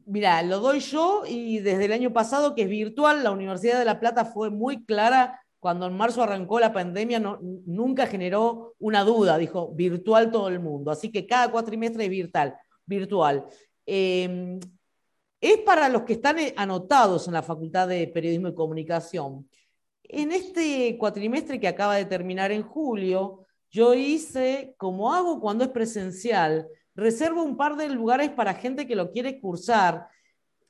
Mira, 0.09 0.41
lo 0.41 0.59
doy 0.59 0.79
yo 0.79 1.21
y 1.27 1.59
desde 1.59 1.85
el 1.85 1.91
año 1.91 2.11
pasado, 2.11 2.55
que 2.55 2.63
es 2.63 2.69
virtual, 2.69 3.23
la 3.23 3.29
Universidad 3.29 3.77
de 3.77 3.85
La 3.85 3.99
Plata 3.99 4.25
fue 4.25 4.49
muy 4.49 4.83
clara 4.83 5.39
cuando 5.59 5.85
en 5.85 5.95
marzo 5.95 6.23
arrancó 6.23 6.59
la 6.59 6.73
pandemia, 6.73 7.19
nunca 7.19 8.07
generó 8.07 8.73
una 8.79 9.03
duda, 9.03 9.37
dijo 9.37 9.71
virtual 9.75 10.31
todo 10.31 10.47
el 10.47 10.59
mundo. 10.59 10.89
Así 10.89 11.11
que 11.11 11.27
cada 11.27 11.51
cuatrimestre 11.51 12.05
es 12.05 12.09
virtual. 12.09 12.55
virtual. 12.87 13.45
Em, 13.85 14.59
es 15.39 15.57
para 15.59 15.89
los 15.89 16.03
que 16.03 16.13
están 16.13 16.39
eh, 16.39 16.55
anotados 16.57 17.27
en 17.27 17.33
la 17.33 17.43
Facultad 17.43 17.87
de 17.87 18.07
Periodismo 18.07 18.47
y 18.47 18.55
Comunicación. 18.55 19.47
En 20.03 20.31
este 20.31 20.97
cuatrimestre 20.97 21.59
que 21.59 21.67
acaba 21.67 21.97
de 21.97 22.05
terminar 22.05 22.51
en 22.51 22.63
julio, 22.63 23.45
yo 23.69 23.93
hice, 23.93 24.73
como 24.77 25.13
hago 25.13 25.39
cuando 25.39 25.65
es 25.65 25.69
presencial, 25.69 26.67
reservo 26.99 27.43
un 27.43 27.57
par 27.57 27.75
de 27.75 27.89
lugares 27.89 28.29
para 28.29 28.53
gente 28.53 28.87
que 28.87 28.95
lo 28.95 29.11
quiere 29.11 29.39
cursar, 29.39 30.07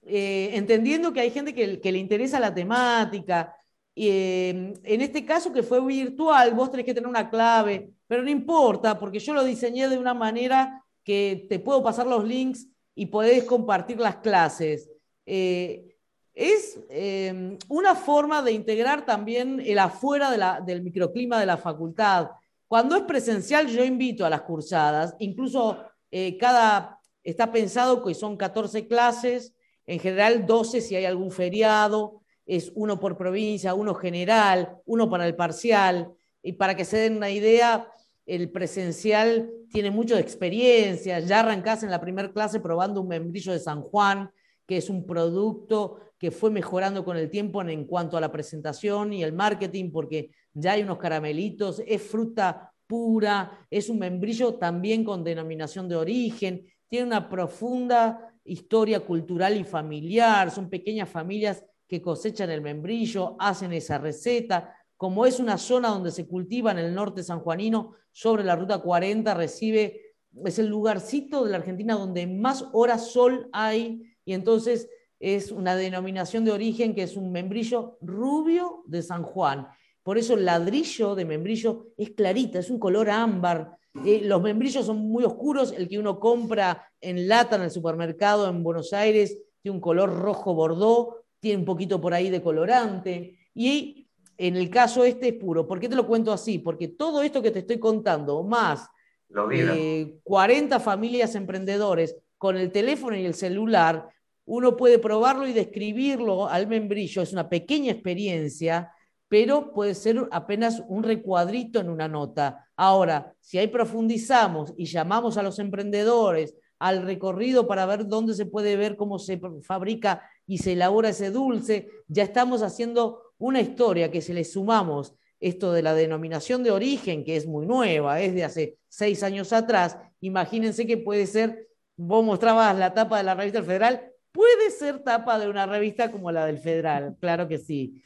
eh, 0.05 0.51
entendiendo 0.53 1.11
que 1.11 1.19
hay 1.19 1.31
gente 1.31 1.53
que, 1.53 1.91
le 1.91 1.97
interesa 1.97 2.39
la 2.39 2.53
temática. 2.53 3.55
Em, 3.95 4.73
en 4.83 5.01
este 5.01 5.25
caso 5.25 5.51
que 5.51 5.63
fue 5.63 5.85
virtual, 5.85 6.53
vos 6.53 6.71
tenés 6.71 6.85
que 6.85 6.93
tener 6.93 7.07
una 7.07 7.29
clave, 7.29 7.91
pero 8.07 8.23
no 8.23 8.29
importa, 8.29 8.97
porque 8.97 9.19
yo 9.19 9.33
lo 9.33 9.43
diseñé 9.43 9.89
de 9.89 9.97
una 9.97 10.13
manera 10.13 10.83
que 11.03 11.45
te 11.49 11.59
puedo 11.59 11.83
pasar 11.83 12.07
los 12.07 12.23
links 12.23 12.67
y 12.95 13.07
podés 13.07 13.43
compartir 13.43 13.99
las 13.99 14.17
clases. 14.17 14.89
Eh, 15.25 15.89
es 16.33 16.79
eh, 16.89 17.57
una 17.67 17.95
forma 17.95 18.41
de 18.41 18.53
integrar 18.53 19.05
también 19.05 19.59
el 19.59 19.77
afuera 19.77 20.61
del 20.61 20.81
microclima 20.81 21.39
de 21.39 21.45
la 21.45 21.57
facultad. 21.57 22.29
Cuando 22.65 22.95
es 22.95 23.03
presencial, 23.03 23.67
yo 23.67 23.83
invito 23.83 24.25
a 24.25 24.29
las 24.29 24.43
cursadas, 24.43 25.15
incluso 25.19 25.88
eh, 26.12 26.38
cada, 26.38 27.00
está 27.24 27.52
pensado 27.52 28.04
que 28.04 28.13
son 28.13 28.38
14 28.38 28.88
clases, 28.88 29.54
en 29.86 30.00
general 30.00 30.45
12 30.45 30.82
si 30.82 30.95
hay 30.95 31.06
algún 31.06 31.32
feriado, 31.32 32.22
es 32.45 32.72
uno 32.76 33.00
por 33.00 33.17
provincia, 33.17 33.74
uno 33.74 33.93
general, 33.93 34.78
uno 34.86 35.10
para 35.10 35.28
el 35.28 35.36
parcial, 35.36 36.13
y 36.41 36.54
para 36.54 36.76
que 36.76 36.86
se 36.86 36.98
den 36.98 37.17
una 37.17 37.30
idea, 37.30 37.91
el 38.26 38.52
presencial 38.52 39.52
tiene 39.72 39.91
mucha 39.91 40.19
experiencia, 40.19 41.19
ya 41.19 41.39
arrancás 41.39 41.84
en 41.84 41.91
la 41.91 42.02
primera 42.02 42.32
clase 42.32 42.60
probando 42.60 43.02
un 43.02 43.08
membrillo 43.08 43.52
de 43.52 43.60
San 43.60 43.82
Juan, 43.82 44.32
que 44.65 44.78
es 44.78 44.89
un 44.89 45.06
producto 45.06 46.00
que 46.19 46.32
fue 46.32 46.52
mejorando 46.52 47.04
con 47.04 47.17
el 47.17 47.30
tiempo 47.30 47.62
en, 47.62 47.86
cuanto 47.86 48.17
a 48.17 48.22
la 48.22 48.32
presentación 48.32 49.13
y 49.13 49.24
el 49.24 49.34
marketing, 49.34 49.91
porque 49.91 50.32
ya 50.54 50.74
hay 50.74 50.84
unos 50.84 50.98
caramelitos, 50.98 51.82
es 51.88 52.02
fruta 52.02 52.68
pura, 52.89 53.67
es 53.69 53.88
un 53.88 53.99
membrillo 53.99 54.56
también 54.56 55.04
con 55.04 55.23
denominación 55.23 55.88
de 55.88 55.95
origen, 55.95 56.65
tiene 56.88 57.06
una 57.06 57.30
profunda 57.30 58.34
historia 58.43 59.02
cultural 59.02 59.56
y 59.56 59.63
familiar, 59.63 60.49
son 60.49 60.71
pequeñas 60.71 61.08
familias 61.08 61.63
que 61.88 62.02
cosechan 62.02 62.49
el 62.49 62.62
membrillo, 62.62 63.36
hacen 63.39 63.73
esa 63.73 63.99
receta, 63.99 64.75
como 64.97 65.28
es 65.28 65.39
una 65.39 65.60
zona 65.60 65.89
donde 65.89 66.10
se 66.10 66.28
cultiva 66.28 66.71
en 66.71 66.80
el 66.80 66.95
norte 66.95 67.21
sanjuanino, 67.23 67.93
sobre 68.12 68.43
la 68.43 68.56
ruta 68.56 68.80
40, 68.80 69.36
recibe, 69.36 70.15
es 70.43 70.58
el 70.58 70.65
lugarcito 70.65 71.45
de 71.45 71.52
la 71.52 71.58
Argentina 71.58 71.93
donde 71.93 72.25
más 72.25 72.65
horas 72.73 73.12
sol 73.12 73.49
hay, 73.54 74.02
y 74.25 74.34
entonces 74.34 74.89
es 75.19 75.52
una 75.52 75.75
denominación 75.75 76.43
de 76.43 76.52
origen 76.52 76.95
que 76.95 77.04
es 77.04 77.15
un 77.15 77.32
membrillo 77.32 77.99
rubio 78.02 78.84
de 78.88 79.04
San 79.04 79.21
Juan. 79.21 79.67
Por 80.03 80.17
eso 80.17 80.33
el 80.33 80.45
ladrillo 80.45 81.15
de 81.15 81.25
membrillo 81.25 81.88
es 81.97 82.12
clarita, 82.12 82.59
es 82.59 82.69
un 82.69 82.79
color 82.79 83.09
ámbar. 83.09 83.77
Eh, 84.05 84.21
los 84.23 84.41
membrillos 84.41 84.85
son 84.85 84.97
muy 84.97 85.23
oscuros, 85.23 85.71
el 85.71 85.88
que 85.89 85.99
uno 85.99 86.19
compra 86.19 86.91
en 87.01 87.27
lata 87.27 87.55
en 87.55 87.63
el 87.63 87.71
supermercado 87.71 88.47
en 88.49 88.63
Buenos 88.63 88.93
Aires 88.93 89.38
tiene 89.62 89.75
un 89.75 89.81
color 89.81 90.13
rojo 90.13 90.53
bordó, 90.53 91.23
tiene 91.39 91.59
un 91.59 91.65
poquito 91.65 91.99
por 91.99 92.13
ahí 92.13 92.29
de 92.29 92.41
colorante. 92.41 93.38
Y 93.53 94.07
en 94.38 94.55
el 94.55 94.69
caso 94.69 95.03
este 95.03 95.29
es 95.29 95.33
puro. 95.35 95.67
¿Por 95.67 95.79
qué 95.79 95.89
te 95.89 95.95
lo 95.95 96.07
cuento 96.07 96.31
así? 96.31 96.59
Porque 96.59 96.89
todo 96.89 97.21
esto 97.21 97.41
que 97.41 97.51
te 97.51 97.59
estoy 97.59 97.79
contando, 97.79 98.43
más 98.43 98.88
40 99.31 100.75
eh, 100.75 100.79
familias 100.79 101.35
emprendedores 101.35 102.15
con 102.38 102.57
el 102.57 102.71
teléfono 102.71 103.15
y 103.15 103.25
el 103.25 103.33
celular, 103.33 104.09
uno 104.45 104.75
puede 104.75 104.97
probarlo 104.97 105.45
y 105.45 105.53
describirlo 105.53 106.47
al 106.47 106.67
membrillo. 106.67 107.21
Es 107.21 107.33
una 107.33 107.49
pequeña 107.49 107.91
experiencia, 107.91 108.91
pero 109.29 109.71
puede 109.73 109.95
ser 109.95 110.27
apenas 110.31 110.83
un 110.87 111.03
recuadrito 111.03 111.79
en 111.79 111.89
una 111.89 112.07
nota. 112.07 112.67
Ahora, 112.75 113.33
si 113.39 113.59
ahí 113.59 113.67
profundizamos 113.67 114.73
y 114.75 114.85
llamamos 114.85 115.37
a 115.37 115.43
los 115.43 115.59
emprendedores 115.59 116.55
al 116.79 117.03
recorrido 117.03 117.67
para 117.67 117.85
ver 117.85 118.07
dónde 118.07 118.33
se 118.33 118.45
puede 118.45 118.75
ver 118.75 118.97
cómo 118.97 119.19
se 119.19 119.39
fabrica 119.61 120.23
y 120.47 120.57
se 120.57 120.73
elabora 120.73 121.09
ese 121.09 121.29
dulce, 121.29 121.89
ya 122.07 122.23
estamos 122.23 122.63
haciendo 122.63 123.21
una 123.38 123.61
historia 123.61 124.11
que 124.11 124.21
si 124.21 124.34
le 124.34 124.43
sumamos 124.43 125.13
esto 125.39 125.71
de 125.71 125.84
la 125.84 125.93
denominación 125.93 126.63
de 126.63 126.71
origen, 126.71 127.23
que 127.23 127.36
es 127.36 127.45
muy 127.45 127.65
nueva, 127.65 128.19
es 128.21 128.34
de 128.34 128.43
hace 128.43 128.77
seis 128.88 129.23
años 129.23 129.53
atrás, 129.53 129.97
imagínense 130.21 130.86
que 130.88 130.97
puede 130.97 131.27
ser, 131.27 131.67
vos 131.95 132.25
mostrabas 132.25 132.77
la 132.77 132.93
tapa 132.93 133.17
de 133.17 133.23
la 133.23 133.36
revista 133.36 133.59
del 133.59 133.67
Federal, 133.67 134.11
puede 134.32 134.71
ser 134.71 135.03
tapa 135.03 135.39
de 135.39 135.49
una 135.49 135.65
revista 135.65 136.11
como 136.11 136.32
la 136.32 136.45
del 136.45 136.57
Federal, 136.57 137.15
claro 137.19 137.47
que 137.47 137.57
sí. 137.57 138.03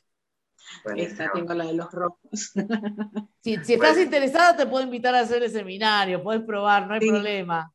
Esta 0.96 1.32
tengo 1.32 1.54
la 1.54 1.66
de 1.66 1.74
los 1.74 1.92
rojos. 1.92 2.20
si 3.42 3.54
estás 3.54 3.98
interesada, 3.98 4.56
te 4.56 4.66
puedo 4.66 4.84
invitar 4.84 5.16
a 5.16 5.22
hacer 5.22 5.44
el 5.44 5.52
seminario, 5.52 6.24
puedes 6.24 6.44
probar, 6.44 6.88
no 6.88 6.94
hay 6.94 7.00
problema. 7.08 7.72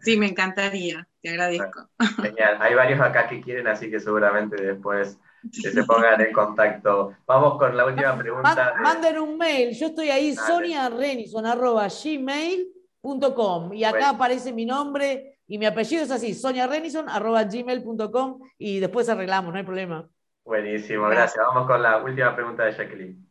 Sí, 0.00 0.16
me 0.16 0.28
encantaría, 0.28 1.06
te 1.20 1.30
agradezco. 1.30 1.88
Genial, 2.22 2.58
hay 2.60 2.74
varios 2.74 3.00
acá 3.00 3.28
que 3.28 3.40
quieren, 3.40 3.66
así 3.66 3.90
que 3.90 3.98
seguramente 3.98 4.62
después 4.62 5.18
que 5.42 5.70
se 5.70 5.84
pongan 5.84 6.20
en 6.20 6.32
contacto. 6.32 7.14
Vamos 7.26 7.58
con 7.58 7.76
la 7.76 7.84
última 7.86 8.16
pregunta. 8.16 8.74
Manden 8.80 9.18
un 9.18 9.36
mail, 9.36 9.74
yo 9.74 9.88
estoy 9.88 10.10
ahí, 10.10 10.34
gmail.com 13.04 13.72
y 13.72 13.84
acá 13.84 14.10
aparece 14.10 14.52
mi 14.52 14.66
nombre 14.66 15.38
y 15.46 15.58
mi 15.58 15.66
apellido 15.66 16.02
es 16.02 16.10
así, 16.10 16.32
gmail.com 17.52 18.38
y 18.58 18.80
después 18.80 19.08
arreglamos, 19.08 19.52
no 19.52 19.58
hay 19.58 19.64
problema. 19.64 20.08
Buenísimo, 20.48 21.08
gracias. 21.08 21.44
Vamos 21.46 21.66
con 21.66 21.82
la 21.82 22.02
última 22.02 22.34
pregunta 22.34 22.64
de 22.64 22.72
Jacqueline. 22.72 23.27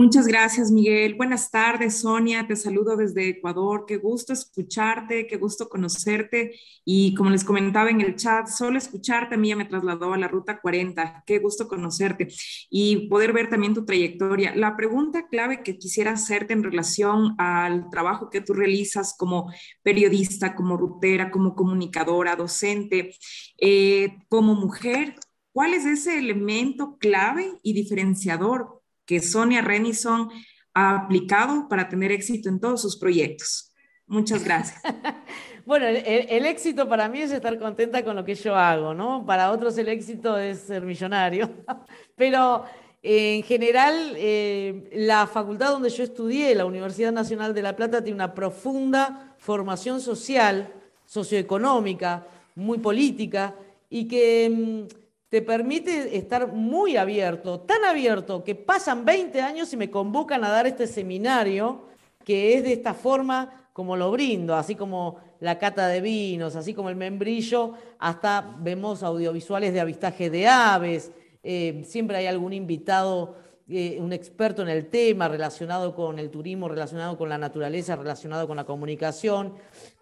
Muchas 0.00 0.26
gracias, 0.26 0.70
Miguel. 0.70 1.12
Buenas 1.12 1.50
tardes, 1.50 2.00
Sonia. 2.00 2.46
Te 2.46 2.56
saludo 2.56 2.96
desde 2.96 3.28
Ecuador. 3.28 3.84
Qué 3.86 3.98
gusto 3.98 4.32
escucharte, 4.32 5.26
qué 5.26 5.36
gusto 5.36 5.68
conocerte. 5.68 6.58
Y 6.86 7.14
como 7.14 7.28
les 7.28 7.44
comentaba 7.44 7.90
en 7.90 8.00
el 8.00 8.16
chat, 8.16 8.46
solo 8.46 8.78
escucharte 8.78 9.34
a 9.34 9.38
mí 9.38 9.50
ya 9.50 9.56
me 9.56 9.66
trasladó 9.66 10.14
a 10.14 10.16
la 10.16 10.26
Ruta 10.26 10.58
40. 10.58 11.24
Qué 11.26 11.38
gusto 11.38 11.68
conocerte 11.68 12.28
y 12.70 13.08
poder 13.08 13.34
ver 13.34 13.50
también 13.50 13.74
tu 13.74 13.84
trayectoria. 13.84 14.56
La 14.56 14.74
pregunta 14.74 15.28
clave 15.28 15.62
que 15.62 15.76
quisiera 15.76 16.12
hacerte 16.12 16.54
en 16.54 16.62
relación 16.62 17.34
al 17.36 17.90
trabajo 17.90 18.30
que 18.30 18.40
tú 18.40 18.54
realizas 18.54 19.14
como 19.18 19.52
periodista, 19.82 20.54
como 20.54 20.78
rutera, 20.78 21.30
como 21.30 21.54
comunicadora, 21.54 22.36
docente, 22.36 23.14
eh, 23.58 24.16
como 24.30 24.54
mujer, 24.54 25.16
¿cuál 25.52 25.74
es 25.74 25.84
ese 25.84 26.18
elemento 26.18 26.96
clave 26.98 27.52
y 27.62 27.74
diferenciador 27.74 28.79
que 29.10 29.18
Sonia 29.18 29.60
Renison 29.60 30.30
ha 30.72 30.94
aplicado 30.94 31.66
para 31.68 31.88
tener 31.88 32.12
éxito 32.12 32.48
en 32.48 32.60
todos 32.60 32.80
sus 32.80 32.96
proyectos. 32.96 33.74
Muchas 34.06 34.44
gracias. 34.44 34.80
bueno, 35.66 35.86
el, 35.88 36.46
éxito 36.46 36.88
para 36.88 37.08
mí 37.08 37.20
es 37.20 37.32
estar 37.32 37.58
contenta 37.58 38.04
con 38.04 38.14
lo 38.14 38.24
que 38.24 38.36
yo 38.36 38.54
hago, 38.54 38.94
¿no? 38.94 39.26
Para 39.26 39.50
otros 39.50 39.76
el 39.78 39.88
éxito 39.88 40.38
es 40.38 40.60
ser 40.60 40.84
millonario. 40.84 41.50
Pero 42.14 42.64
eh, 43.02 43.38
en 43.38 43.42
general, 43.42 44.14
eh, 44.14 44.88
la 44.92 45.26
facultad 45.26 45.70
donde 45.70 45.90
yo 45.90 46.04
estudié, 46.04 46.54
la 46.54 46.64
Universidad 46.64 47.10
Nacional 47.10 47.52
de 47.52 47.62
La 47.62 47.74
Plata, 47.74 48.04
tiene 48.04 48.14
una 48.14 48.32
profunda 48.32 49.34
formación 49.38 50.00
social, 50.00 50.72
socioeconómica, 51.04 52.28
muy 52.54 52.78
política, 52.78 53.56
y 53.88 54.06
que 54.06 54.86
mm, 54.88 54.99
te 55.30 55.42
permite 55.42 56.16
estar 56.16 56.52
muy 56.52 56.96
abierto, 56.96 57.60
tan 57.60 57.84
abierto 57.84 58.42
que 58.42 58.56
pasan 58.56 59.04
20 59.04 59.40
años 59.40 59.72
y 59.72 59.76
me 59.76 59.88
convocan 59.88 60.42
a 60.42 60.50
dar 60.50 60.66
este 60.66 60.88
seminario, 60.88 61.86
que 62.24 62.54
es 62.54 62.64
de 62.64 62.72
esta 62.72 62.94
forma 62.94 63.68
como 63.72 63.96
lo 63.96 64.10
brindo, 64.10 64.56
así 64.56 64.74
como 64.74 65.18
la 65.38 65.56
cata 65.56 65.86
de 65.86 66.00
vinos, 66.00 66.56
así 66.56 66.74
como 66.74 66.90
el 66.90 66.96
membrillo, 66.96 67.74
hasta 68.00 68.56
vemos 68.58 69.04
audiovisuales 69.04 69.72
de 69.72 69.80
avistaje 69.80 70.30
de 70.30 70.48
aves, 70.48 71.12
eh, 71.44 71.82
siempre 71.86 72.16
hay 72.16 72.26
algún 72.26 72.52
invitado, 72.52 73.36
eh, 73.68 73.98
un 74.00 74.12
experto 74.12 74.62
en 74.62 74.68
el 74.68 74.88
tema 74.88 75.28
relacionado 75.28 75.94
con 75.94 76.18
el 76.18 76.28
turismo, 76.28 76.68
relacionado 76.68 77.16
con 77.16 77.28
la 77.28 77.38
naturaleza, 77.38 77.94
relacionado 77.94 78.48
con 78.48 78.56
la 78.56 78.64
comunicación, 78.64 79.54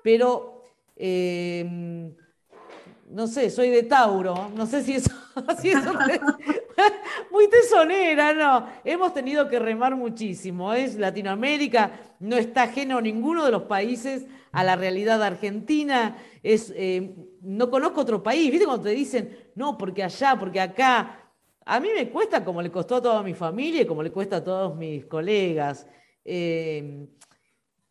pero... 0.02 0.62
Eh, 0.96 2.14
no 3.11 3.26
sé, 3.26 3.50
soy 3.50 3.70
de 3.70 3.82
Tauro, 3.84 4.50
no 4.54 4.66
sé 4.66 4.82
si 4.82 4.94
eso, 4.94 5.11
muy 7.30 7.48
tesonera, 7.48 8.34
no. 8.34 8.66
Hemos 8.84 9.14
tenido 9.14 9.48
que 9.48 9.59
remar 9.59 9.96
muchísimo. 9.96 10.72
Es 10.72 10.96
Latinoamérica, 10.96 11.92
no 12.20 12.36
está 12.36 12.64
ajeno 12.64 13.00
ninguno 13.00 13.44
de 13.44 13.52
los 13.52 13.62
países 13.62 14.26
a 14.52 14.64
la 14.64 14.76
realidad 14.76 15.22
argentina. 15.22 16.16
Es, 16.42 16.72
eh, 16.76 17.14
no 17.42 17.70
conozco 17.70 18.00
otro 18.00 18.22
país, 18.22 18.50
¿viste? 18.50 18.66
Cuando 18.66 18.84
te 18.84 18.90
dicen, 18.90 19.36
no, 19.54 19.76
porque 19.78 20.02
allá, 20.02 20.36
porque 20.38 20.61
acá. 20.61 21.24
A 21.70 21.80
mí 21.80 21.88
me 21.94 22.09
cuesta 22.09 22.42
como 22.42 22.62
le 22.62 22.70
costó 22.70 22.96
a 22.96 23.02
toda 23.02 23.22
mi 23.22 23.34
familia 23.34 23.82
y 23.82 23.86
como 23.86 24.02
le 24.02 24.11
cuesta 24.11 24.36
a 24.36 24.44
todos 24.44 24.74
mis 24.74 25.04
colegas. 25.04 25.86
Eh, 26.24 27.06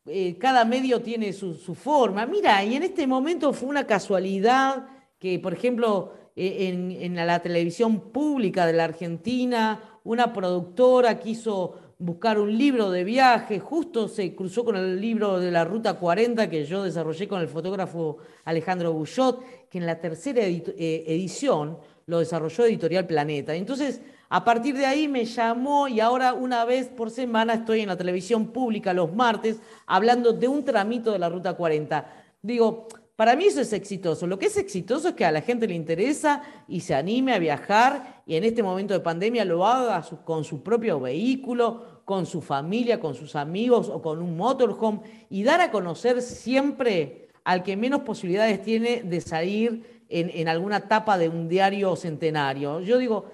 eh, 0.07 0.38
cada 0.39 0.65
medio 0.65 0.99
tiene 1.01 1.32
su, 1.32 1.53
su 1.53 1.76
forma. 1.76 2.26
Mira, 2.26 2.63
y 2.63 2.76
en 2.76 2.82
este 2.82 3.05
momento 3.05 3.53
fue 3.53 3.70
una 3.70 3.86
casualidad 3.86 4.88
que, 5.28 5.39
por 5.39 5.53
ejemplo, 5.53 6.13
e, 6.36 6.69
en, 6.69 7.15
la 7.15 7.39
televisión 7.41 7.99
pública 8.11 8.65
de 8.65 8.73
la 8.73 8.86
Argentina, 8.86 9.99
una 10.05 10.32
productora 10.32 11.19
quiso 11.19 11.75
buscar 11.99 12.39
un 12.39 12.57
libro 12.57 12.91
de 12.91 13.03
viaje, 13.03 13.59
justo 13.59 14.07
se 14.07 14.34
cruzó 14.36 14.63
con 14.63 14.78
el 14.78 15.01
libro 15.01 15.39
de 15.39 15.51
la 15.51 15.65
Ruta 15.65 15.95
40 15.95 16.49
que 16.49 16.63
yo 16.63 16.84
desarrollé 16.84 17.28
con 17.28 17.41
el 17.41 17.49
fotógrafo 17.49 18.19
Alejandro 18.45 18.93
Bullot, 18.93 19.43
que 19.69 19.80
en 19.80 19.86
la 19.86 19.99
tercera 19.99 20.43
eh, 20.43 21.03
edición 21.07 21.78
lo 22.05 22.19
desarrolló 22.19 22.65
Editorial 22.65 23.05
Planeta. 23.05 23.53
Entonces, 23.53 24.01
a 24.30 24.45
partir 24.45 24.78
de 24.78 24.86
ahí 24.86 25.09
me 25.09 25.25
llamó 25.25 25.89
y 25.89 25.99
ahora 25.99 26.34
una 26.34 26.63
vez 26.63 26.88
por 26.88 27.09
semana 27.09 27.55
estoy 27.55 27.82
en 27.82 27.89
la 27.89 27.97
televisión 27.97 28.53
pública 28.53 28.93
los 28.93 29.13
martes 29.13 29.59
hablando 29.88 30.32
de 30.32 30.47
un 30.47 30.63
tramito 30.63 31.11
de 31.11 31.19
la 31.19 31.28
Ruta 31.28 31.55
40. 31.55 32.05
Digo, 32.41 32.88
para 33.18 33.36
mí 33.36 33.45
eso 33.45 33.61
es 33.61 33.74
exitoso. 33.74 34.28
Lo 34.28 34.38
que 34.38 34.45
es 34.45 34.57
exitoso 34.57 35.09
es 35.09 35.15
que 35.15 35.26
a 35.26 35.32
la 35.32 35.41
gente 35.41 35.68
le 35.68 35.74
interesa 35.74 36.43
y 36.68 36.82
se 36.82 36.93
anime 36.93 37.34
a 37.34 37.39
viajar 37.39 38.22
y 38.28 38.36
en 38.36 38.43
este 38.43 38.61
momento 38.61 38.93
de 38.93 38.99
pandemia 38.99 39.43
lo 39.43 39.65
haga 39.65 40.05
con 40.24 40.43
su 40.43 40.61
propio 40.61 40.99
vehículo, 40.99 42.03
con 42.05 42.28
su 42.28 42.41
familia, 42.41 42.99
con 42.99 43.15
sus 43.15 43.36
amigos 43.36 43.89
o 43.89 44.03
con 44.03 44.22
un 44.22 44.38
motorhome 44.38 45.01
y 45.32 45.41
dar 45.41 45.61
a 45.61 45.72
conocer 45.72 46.22
siempre 46.22 47.30
al 47.43 47.63
que 47.63 47.76
menos 47.76 48.01
posibilidades 48.01 48.61
tiene 48.61 49.01
de 49.01 49.20
salir 49.20 50.05
en, 50.09 50.47
alguna 50.47 50.78
etapa 50.78 51.18
de 51.18 51.28
un 51.28 51.49
diario 51.49 51.95
centenario. 51.95 52.82
Yo 52.82 52.99
digo, 52.99 53.32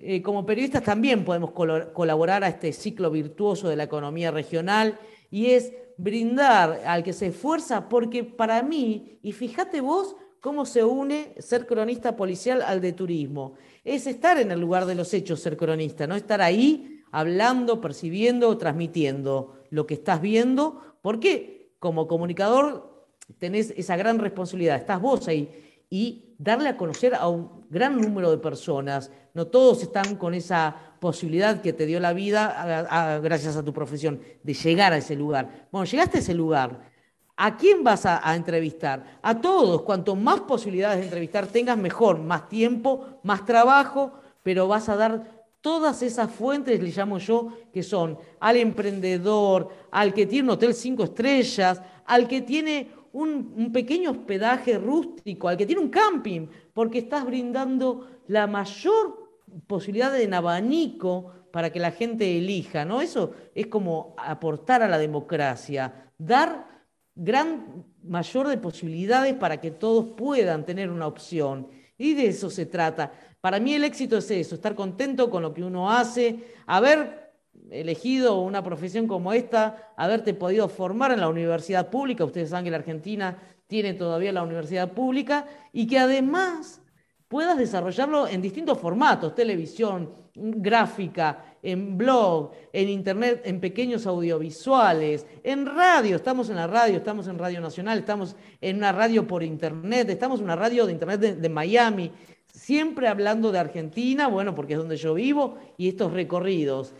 eh, 0.00 0.22
como 0.22 0.44
periodistas 0.44 0.82
también 0.82 1.24
podemos 1.24 1.52
colaborar 1.52 2.42
a 2.42 2.48
este 2.48 2.72
ciclo 2.72 3.12
virtuoso 3.12 3.68
de 3.68 3.76
la 3.76 3.84
economía 3.84 4.32
regional 4.32 4.98
y 5.30 5.50
es 5.50 5.72
brindar 5.96 6.82
al 6.86 7.02
que 7.02 7.12
se 7.12 7.26
esfuerza, 7.26 7.88
porque 7.88 8.24
para 8.24 8.62
mí, 8.62 9.18
y 9.22 9.32
fíjate 9.32 9.80
vos 9.80 10.16
cómo 10.40 10.66
se 10.66 10.84
une 10.84 11.34
ser 11.38 11.66
cronista 11.66 12.16
policial 12.16 12.62
al 12.62 12.80
de 12.80 12.92
turismo, 12.92 13.54
es 13.84 14.06
estar 14.06 14.38
en 14.38 14.50
el 14.50 14.60
lugar 14.60 14.86
de 14.86 14.94
los 14.94 15.14
hechos, 15.14 15.40
ser 15.40 15.56
cronista, 15.56 16.06
no 16.06 16.16
estar 16.16 16.42
ahí 16.42 17.02
hablando, 17.10 17.80
percibiendo, 17.80 18.56
transmitiendo 18.58 19.62
lo 19.70 19.86
que 19.86 19.94
estás 19.94 20.20
viendo, 20.20 20.80
porque 21.00 21.72
como 21.78 22.08
comunicador 22.08 23.06
tenés 23.38 23.72
esa 23.76 23.96
gran 23.96 24.18
responsabilidad, 24.18 24.76
estás 24.76 25.00
vos 25.00 25.28
ahí, 25.28 25.48
y 25.88 26.34
darle 26.38 26.68
a 26.68 26.76
conocer 26.76 27.14
a 27.14 27.28
un 27.28 27.66
gran 27.70 28.00
número 28.00 28.30
de 28.30 28.38
personas, 28.38 29.10
no 29.34 29.48
todos 29.48 29.82
están 29.82 30.14
con 30.14 30.32
esa 30.32 30.74
posibilidad 31.00 31.60
que 31.60 31.72
te 31.72 31.86
dio 31.86 31.98
la 31.98 32.12
vida 32.12 33.20
gracias 33.22 33.56
a 33.56 33.64
tu 33.64 33.72
profesión 33.72 34.20
de 34.42 34.54
llegar 34.54 34.92
a 34.92 34.98
ese 34.98 35.16
lugar. 35.16 35.68
Bueno, 35.72 35.84
llegaste 35.84 36.18
a 36.18 36.20
ese 36.20 36.34
lugar. 36.34 36.92
¿A 37.36 37.56
quién 37.56 37.82
vas 37.82 38.06
a, 38.06 38.34
entrevistar? 38.36 39.18
A 39.20 39.40
todos. 39.40 39.82
Cuanto 39.82 40.14
más 40.14 40.40
posibilidades 40.42 40.98
de 40.98 41.04
entrevistar 41.06 41.48
tengas, 41.48 41.76
mejor. 41.76 42.20
Más 42.20 42.48
tiempo, 42.48 43.18
más 43.24 43.44
trabajo, 43.44 44.12
pero 44.44 44.68
vas 44.68 44.88
a 44.88 44.94
dar 44.94 45.44
todas 45.60 46.02
esas 46.02 46.30
fuentes, 46.30 46.80
le 46.80 46.90
llamo 46.90 47.18
yo, 47.18 47.48
que 47.72 47.82
son 47.82 48.16
al 48.38 48.56
emprendedor, 48.56 49.68
al 49.90 50.14
que 50.14 50.26
tiene 50.26 50.44
un 50.44 50.54
hotel 50.54 50.74
cinco 50.74 51.04
estrellas, 51.04 51.82
al 52.04 52.28
que 52.28 52.42
tiene 52.42 52.88
un, 53.12 53.52
un, 53.56 53.72
pequeño 53.72 54.12
hospedaje 54.12 54.78
rústico, 54.78 55.48
al 55.48 55.56
que 55.56 55.66
tiene 55.66 55.80
un 55.80 55.88
camping, 55.88 56.46
porque 56.72 56.98
estás 56.98 57.24
brindando 57.24 58.06
la 58.28 58.46
mayor 58.46 59.23
posibilidad 59.66 60.12
de 60.12 60.34
abanico 60.34 61.32
para 61.52 61.70
que 61.70 61.80
la 61.80 61.92
gente 61.92 62.38
elija, 62.38 62.84
¿no? 62.84 63.00
Eso 63.00 63.32
es 63.54 63.68
como 63.68 64.14
aportar 64.18 64.82
a 64.82 64.88
la 64.88 64.98
democracia, 64.98 66.10
dar 66.18 66.66
gran 67.14 67.84
mayor 68.02 68.48
de 68.48 68.58
posibilidades 68.58 69.34
para 69.34 69.60
que 69.60 69.70
todos 69.70 70.06
puedan 70.16 70.64
tener 70.64 70.90
una 70.90 71.06
opción. 71.06 71.68
Y 71.96 72.14
de 72.14 72.26
eso 72.26 72.50
se 72.50 72.66
trata. 72.66 73.12
Para 73.40 73.60
mí 73.60 73.74
el 73.74 73.84
éxito 73.84 74.18
es 74.18 74.30
eso, 74.30 74.56
estar 74.56 74.74
contento 74.74 75.30
con 75.30 75.42
lo 75.42 75.54
que 75.54 75.62
uno 75.62 75.90
hace, 75.90 76.40
haber 76.66 77.32
elegido 77.70 78.40
una 78.40 78.62
profesión 78.62 79.06
como 79.06 79.32
esta, 79.32 79.92
haberte 79.96 80.34
podido 80.34 80.68
formar 80.68 81.12
en 81.12 81.20
la 81.20 81.28
universidad 81.28 81.88
pública, 81.88 82.24
ustedes 82.24 82.50
saben 82.50 82.64
que 82.64 82.70
la 82.70 82.78
Argentina 82.78 83.38
tiene 83.66 83.94
todavía 83.94 84.32
la 84.32 84.42
universidad 84.42 84.92
pública, 84.92 85.46
y 85.72 85.86
que 85.86 85.98
además 85.98 86.82
puedas 87.28 87.58
desarrollarlo 87.58 88.28
en 88.28 88.42
distintos 88.42 88.78
formatos, 88.78 89.34
televisión, 89.34 90.10
gráfica, 90.34 91.56
en 91.62 91.96
blog, 91.96 92.50
en 92.72 92.88
internet, 92.88 93.42
en 93.44 93.60
pequeños 93.60 94.06
audiovisuales, 94.06 95.26
en 95.42 95.64
radio, 95.64 96.16
estamos 96.16 96.50
en 96.50 96.56
la 96.56 96.66
radio, 96.66 96.98
estamos 96.98 97.28
en 97.28 97.38
Radio 97.38 97.60
Nacional, 97.60 97.98
estamos 97.98 98.36
en 98.60 98.76
una 98.76 98.92
radio 98.92 99.26
por 99.26 99.42
internet, 99.42 100.10
estamos 100.10 100.40
en 100.40 100.44
una 100.44 100.56
radio 100.56 100.86
de 100.86 100.92
internet 100.92 101.20
de, 101.20 101.48
Miami, 101.48 102.10
siempre 102.52 103.08
hablando 103.08 103.52
de 103.52 103.60
Argentina, 103.60 104.26
bueno, 104.26 104.54
porque 104.54 104.74
es 104.74 104.78
donde 104.78 104.96
yo 104.96 105.14
vivo, 105.14 105.56
y 105.78 105.88
estos 105.88 106.12
recorridos. 106.12 106.94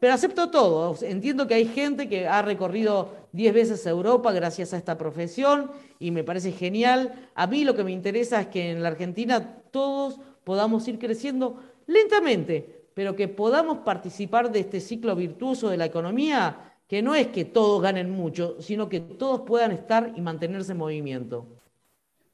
Pero 0.00 0.12
acepto 0.12 0.50
todo, 0.50 0.96
entiendo 1.02 1.46
que 1.46 1.54
hay 1.54 1.66
gente 1.66 2.08
que 2.08 2.26
ha 2.26 2.42
recorrido 2.42 3.14
10 3.32 3.54
veces 3.54 3.86
Europa 3.86 4.32
gracias 4.32 4.74
a 4.74 4.76
esta 4.76 4.98
profesión 4.98 5.70
y 5.98 6.10
me 6.10 6.24
parece 6.24 6.52
genial. 6.52 7.30
A 7.34 7.46
mí 7.46 7.64
lo 7.64 7.76
que 7.76 7.84
me 7.84 7.92
interesa 7.92 8.40
es 8.40 8.48
que 8.48 8.70
en 8.72 8.82
la 8.82 8.88
Argentina 8.88 9.62
todos 9.70 10.18
podamos 10.42 10.86
ir 10.88 10.98
creciendo 10.98 11.62
lentamente, 11.86 12.88
pero 12.94 13.14
que 13.14 13.28
podamos 13.28 13.78
participar 13.78 14.50
de 14.50 14.60
este 14.60 14.80
ciclo 14.80 15.14
virtuoso 15.14 15.68
de 15.68 15.76
la 15.76 15.84
economía, 15.84 16.72
que 16.88 17.02
no 17.02 17.14
es 17.14 17.28
que 17.28 17.44
todos 17.44 17.82
ganen 17.82 18.10
mucho, 18.10 18.56
sino 18.60 18.88
que 18.88 19.00
todos 19.00 19.42
puedan 19.42 19.70
estar 19.70 20.12
y 20.16 20.20
mantenerse 20.20 20.72
en 20.72 20.78
movimiento. 20.78 21.46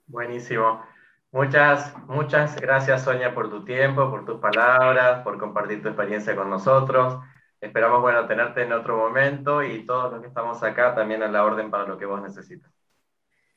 Buenísimo. 0.07 0.81
Muchas, 1.33 1.95
muchas 2.09 2.57
gracias 2.57 3.05
Sonia 3.05 3.35
por 3.35 3.49
tu 3.49 3.65
tiempo, 3.65 4.11
por 4.11 4.27
tus 4.27 4.39
palabras, 4.39 5.23
por 5.23 5.39
compartir 5.39 5.83
tu 5.83 5.89
experiencia 5.89 6.37
con 6.37 6.51
nosotros. 6.51 7.25
esperamos, 7.59 8.03
bueno, 8.03 8.27
tenerte 8.27 8.63
en 8.63 8.73
otro 8.73 8.99
momento 8.99 9.63
y 9.63 9.87
todos 9.87 10.13
los 10.13 10.21
que 10.21 10.29
estamos 10.29 10.63
acá 10.63 10.95
también 10.95 11.23
a 11.23 11.29
la 11.29 11.43
orden 11.43 11.71
para 11.71 11.87
lo 11.87 11.97
que 11.97 12.05
vos 12.05 12.21
necesites. 12.21 12.71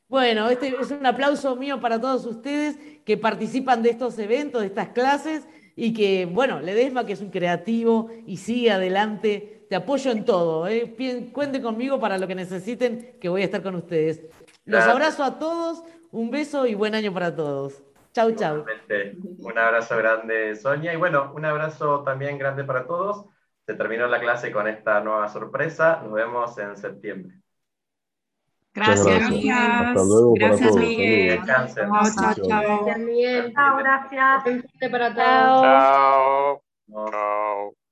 Bueno, 0.07 0.49
este 0.49 0.69
es 0.80 0.89
un 0.91 1.05
aplauso 1.05 1.57
mío 1.57 1.82
para 1.82 1.99
todos 1.99 2.26
ustedes 2.26 2.78
que 3.03 3.17
participan 3.17 3.84
de 3.84 3.89
estos 3.89 4.17
eventos, 4.19 4.61
de 4.61 4.67
estas 4.67 4.89
clases 4.89 5.45
y 5.76 5.93
que, 5.93 6.26
bueno, 6.26 6.61
Ledesma, 6.61 7.05
que 7.05 7.13
es 7.13 7.21
un 7.21 7.30
creativo 7.30 8.09
y 8.26 8.38
sigue 8.38 8.71
adelante, 8.71 9.65
te 9.67 9.76
apoyo 9.76 10.11
en 10.11 10.23
todo. 10.23 10.67
¿eh? 10.67 10.95
Cuente 11.34 11.61
conmigo 11.61 11.99
para 11.99 12.17
lo 12.17 12.28
que 12.28 12.36
necesiten, 12.36 13.17
que 13.19 13.28
voy 13.28 13.41
a 13.41 13.45
estar 13.45 13.61
con 13.61 13.76
ustedes. 13.76 14.21
Los 14.65 14.84
abrazo 14.84 15.23
a 15.23 15.38
todos, 15.38 15.84
un 16.16 16.32
beso 16.32 16.66
y 16.66 16.76
buen 16.76 16.95
año 16.95 17.13
para 17.13 17.36
todos. 17.36 17.84
Chau, 18.13 18.32
chau. 18.32 18.66
Un 19.39 19.57
abrazo 19.57 19.97
grande, 19.97 20.55
Sonia. 20.55 20.93
Y 20.93 20.95
bueno, 20.95 21.34
un 21.36 21.43
abrazo 21.43 22.03
también 22.03 22.38
grande 22.38 22.63
para 22.63 22.88
todos. 22.88 23.26
Se 23.66 23.74
terminó 23.74 24.07
la 24.07 24.20
clase 24.20 24.51
con 24.51 24.68
esta 24.68 25.01
nueva 25.01 25.28
sorpresa. 25.28 25.99
Nos 26.03 26.13
vemos 26.13 26.57
en 26.57 26.78
septiembre. 26.78 27.36
Gracias. 28.74 29.05
Gracias. 29.05 29.57
Hasta 29.57 30.03
luego 30.03 30.34
gracias, 30.34 30.59
para 30.59 30.72
todos. 30.72 30.88
Miguel. 30.88 31.41
Chao, 31.45 31.68
chao. 31.68 32.34
Chao, 32.47 32.97
Miguel. 32.99 33.53
Chao, 33.53 33.78
gracias. 33.78 34.43
Chao. 35.16 36.61
Chao. 36.89 37.84